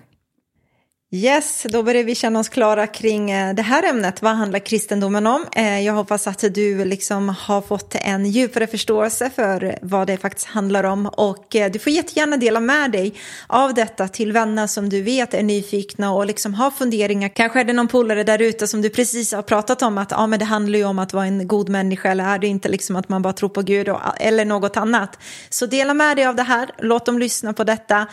Yes, 1.14 1.66
då 1.68 1.82
börjar 1.82 2.04
vi 2.04 2.14
känna 2.14 2.38
oss 2.38 2.48
klara 2.48 2.86
kring 2.86 3.30
eh, 3.30 3.54
det 3.54 3.62
här 3.62 3.82
ämnet. 3.82 4.22
Vad 4.22 4.32
handlar 4.32 4.58
kristendomen 4.58 5.26
om? 5.26 5.46
Eh, 5.52 5.80
jag 5.80 5.92
hoppas 5.92 6.26
att 6.26 6.54
du 6.54 6.84
liksom 6.84 7.28
har 7.28 7.60
fått 7.60 7.94
en 7.94 8.26
djupare 8.26 8.66
förståelse 8.66 9.30
för 9.36 9.78
vad 9.82 10.06
det 10.06 10.16
faktiskt 10.16 10.46
handlar 10.46 10.84
om. 10.84 11.06
Och 11.06 11.56
eh, 11.56 11.70
du 11.70 11.78
får 11.78 11.92
jättegärna 11.92 12.36
dela 12.36 12.60
med 12.60 12.92
dig 12.92 13.14
av 13.46 13.74
detta 13.74 14.08
till 14.08 14.32
vänner 14.32 14.66
som 14.66 14.88
du 14.88 15.02
vet 15.02 15.34
är 15.34 15.42
nyfikna 15.42 16.12
och 16.12 16.26
liksom 16.26 16.54
har 16.54 16.70
funderingar. 16.70 17.28
Kanske 17.28 17.60
är 17.60 17.64
det 17.64 17.72
någon 17.72 17.88
polare 17.88 18.24
där 18.24 18.42
ute 18.42 18.66
som 18.66 18.82
du 18.82 18.90
precis 18.90 19.32
har 19.32 19.42
pratat 19.42 19.82
om 19.82 19.98
att 19.98 20.10
ja, 20.10 20.26
men 20.26 20.38
det 20.38 20.44
handlar 20.44 20.78
ju 20.78 20.84
om 20.84 20.98
att 20.98 21.12
vara 21.12 21.26
en 21.26 21.48
god 21.48 21.68
människa 21.68 22.10
eller 22.10 22.24
är 22.24 22.38
det 22.38 22.46
inte 22.46 22.68
liksom 22.68 22.96
att 22.96 23.08
man 23.08 23.22
bara 23.22 23.32
tror 23.32 23.48
på 23.48 23.62
Gud 23.62 23.88
och, 23.88 24.00
eller 24.20 24.44
något 24.44 24.76
annat. 24.76 25.18
Så 25.50 25.66
dela 25.66 25.94
med 25.94 26.16
dig 26.16 26.26
av 26.26 26.36
det 26.36 26.42
här, 26.42 26.70
låt 26.78 27.06
dem 27.06 27.18
lyssna 27.18 27.52
på 27.52 27.64
detta 27.64 28.06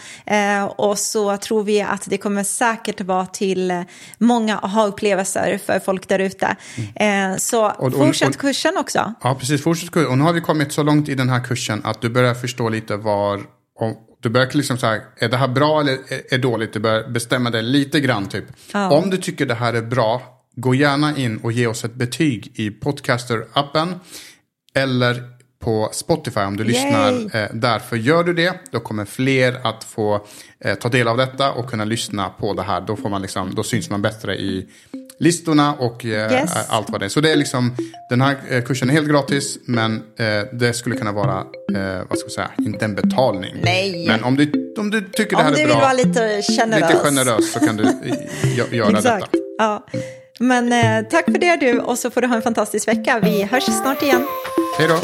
och 0.76 1.00
så 1.00 1.38
tror 1.38 1.64
vi 1.64 1.82
att 1.82 2.10
det 2.10 2.18
kommer 2.18 2.44
säkert 2.44 2.83
säkert 2.84 3.08
vara 3.08 3.26
till 3.26 3.72
eh, 3.72 3.82
många 4.18 4.58
aha-upplevelser 4.58 5.60
för 5.66 5.80
folk 5.80 6.08
där 6.08 6.20
ute. 6.20 6.56
Mm. 6.96 7.40
Så 7.40 7.66
och, 7.66 7.84
och, 7.84 7.94
fortsätt 7.94 8.30
och, 8.30 8.42
kursen 8.42 8.78
också. 8.78 9.14
Ja, 9.22 9.36
precis. 9.40 9.64
Fortsätt 9.64 9.92
kursen. 9.92 10.12
Och 10.12 10.18
nu 10.18 10.24
har 10.24 10.34
vi 10.34 10.42
kommit 10.42 10.72
så 10.72 10.84
långt 10.84 11.10
i 11.10 11.16
den 11.16 11.30
här 11.30 11.44
kursen 11.44 11.82
att 11.84 12.02
du 12.02 12.10
börjar 12.10 12.34
förstå 12.34 12.70
lite 12.70 12.98
var 12.98 13.42
du 14.22 14.30
börjar 14.30 14.50
liksom 14.54 14.78
så 14.78 14.86
här, 14.86 15.02
är 15.18 15.30
det 15.30 15.38
här 15.38 15.48
bra 15.48 15.82
eller 15.82 15.98
är 16.32 16.38
dåligt? 16.38 16.74
Du 16.74 16.80
börjar 16.80 17.10
bestämma 17.10 17.50
dig 17.50 17.64
lite 17.64 18.00
grann 18.00 18.30
typ. 18.30 18.46
Ja. 18.74 18.92
Om 18.92 19.10
du 19.10 19.18
tycker 19.18 19.46
det 19.46 19.54
här 19.54 19.74
är 19.74 19.82
bra, 19.82 20.22
gå 20.56 20.76
gärna 20.76 21.18
in 21.18 21.38
och 21.38 21.52
ge 21.52 21.68
oss 21.68 21.86
ett 21.86 21.94
betyg 21.94 22.52
i 22.56 22.70
Podcaster-appen. 22.70 24.00
Eller 24.76 25.24
på 25.64 25.90
Spotify 25.92 26.40
om 26.40 26.58
du 26.58 26.64
Yay. 26.64 26.74
lyssnar 26.74 27.36
eh, 27.42 27.50
där. 27.54 27.80
För 27.80 27.96
gör 27.96 28.24
du 28.24 28.34
det, 28.34 28.54
då 28.72 28.80
kommer 28.80 29.06
fler 29.06 29.60
att 29.64 29.84
få 29.84 30.26
eh, 30.60 30.76
ta 30.76 30.90
del 30.90 31.08
av 31.08 31.18
detta 31.18 31.52
och 31.52 31.70
kunna 31.70 31.86
lyssna 31.86 32.30
på 32.30 32.54
det 32.54 32.64
här. 32.64 32.82
Då, 32.82 32.96
får 32.96 33.10
man 33.10 33.22
liksom, 33.22 33.56
då 33.56 33.64
syns 33.64 33.90
man 33.90 34.02
bättre 34.02 34.36
i 34.36 34.68
listorna 35.20 35.74
och 35.74 36.06
eh, 36.06 36.32
yes. 36.32 36.52
allt 36.70 36.90
vad 36.90 37.02
det 37.02 37.06
är. 37.06 37.10
Så 37.10 37.22
det 37.22 37.32
är 37.32 37.36
liksom, 37.36 37.76
den 38.10 38.22
här 38.22 38.38
eh, 38.50 38.64
kursen 38.64 38.90
är 38.90 38.94
helt 38.94 39.10
gratis, 39.10 39.58
men 39.66 39.96
eh, 39.96 40.26
det 40.52 40.74
skulle 40.74 40.96
kunna 40.96 41.12
vara, 41.12 41.38
eh, 41.76 42.02
vad 42.10 42.18
ska 42.18 42.26
jag 42.26 42.32
säga, 42.32 42.52
inte 42.58 42.86
en 42.86 42.96
betalning. 42.96 43.56
Nej. 43.62 44.08
Men 44.08 44.24
om 44.24 44.36
du, 44.36 44.74
om 44.78 44.92
du 44.92 45.02
tycker 45.02 45.38
det 45.38 45.44
här 45.44 45.52
är 45.52 45.54
bra. 45.54 45.64
Om 45.64 45.70
du 45.70 45.74
vill 45.74 45.82
vara 45.82 45.94
lite 45.94 46.42
generös. 46.58 46.82
Lite 46.82 47.04
generös 47.04 47.52
så 47.54 47.60
kan 47.60 47.78
du 47.78 47.84
göra 48.72 48.92
detta. 48.92 49.28
Ja. 49.58 49.86
Men 50.40 50.70
tack 51.06 51.26
för 51.26 51.40
det 51.40 51.56
du 51.56 51.80
och 51.80 51.98
så 51.98 52.10
får 52.10 52.22
du 52.22 52.28
ha 52.28 52.36
en 52.36 52.42
fantastisk 52.42 52.88
vecka. 52.88 53.20
Vi 53.24 53.44
hörs 53.44 53.64
snart 53.64 54.04
igen. 54.04 54.28
Hej 54.78 54.88
då. 54.88 55.00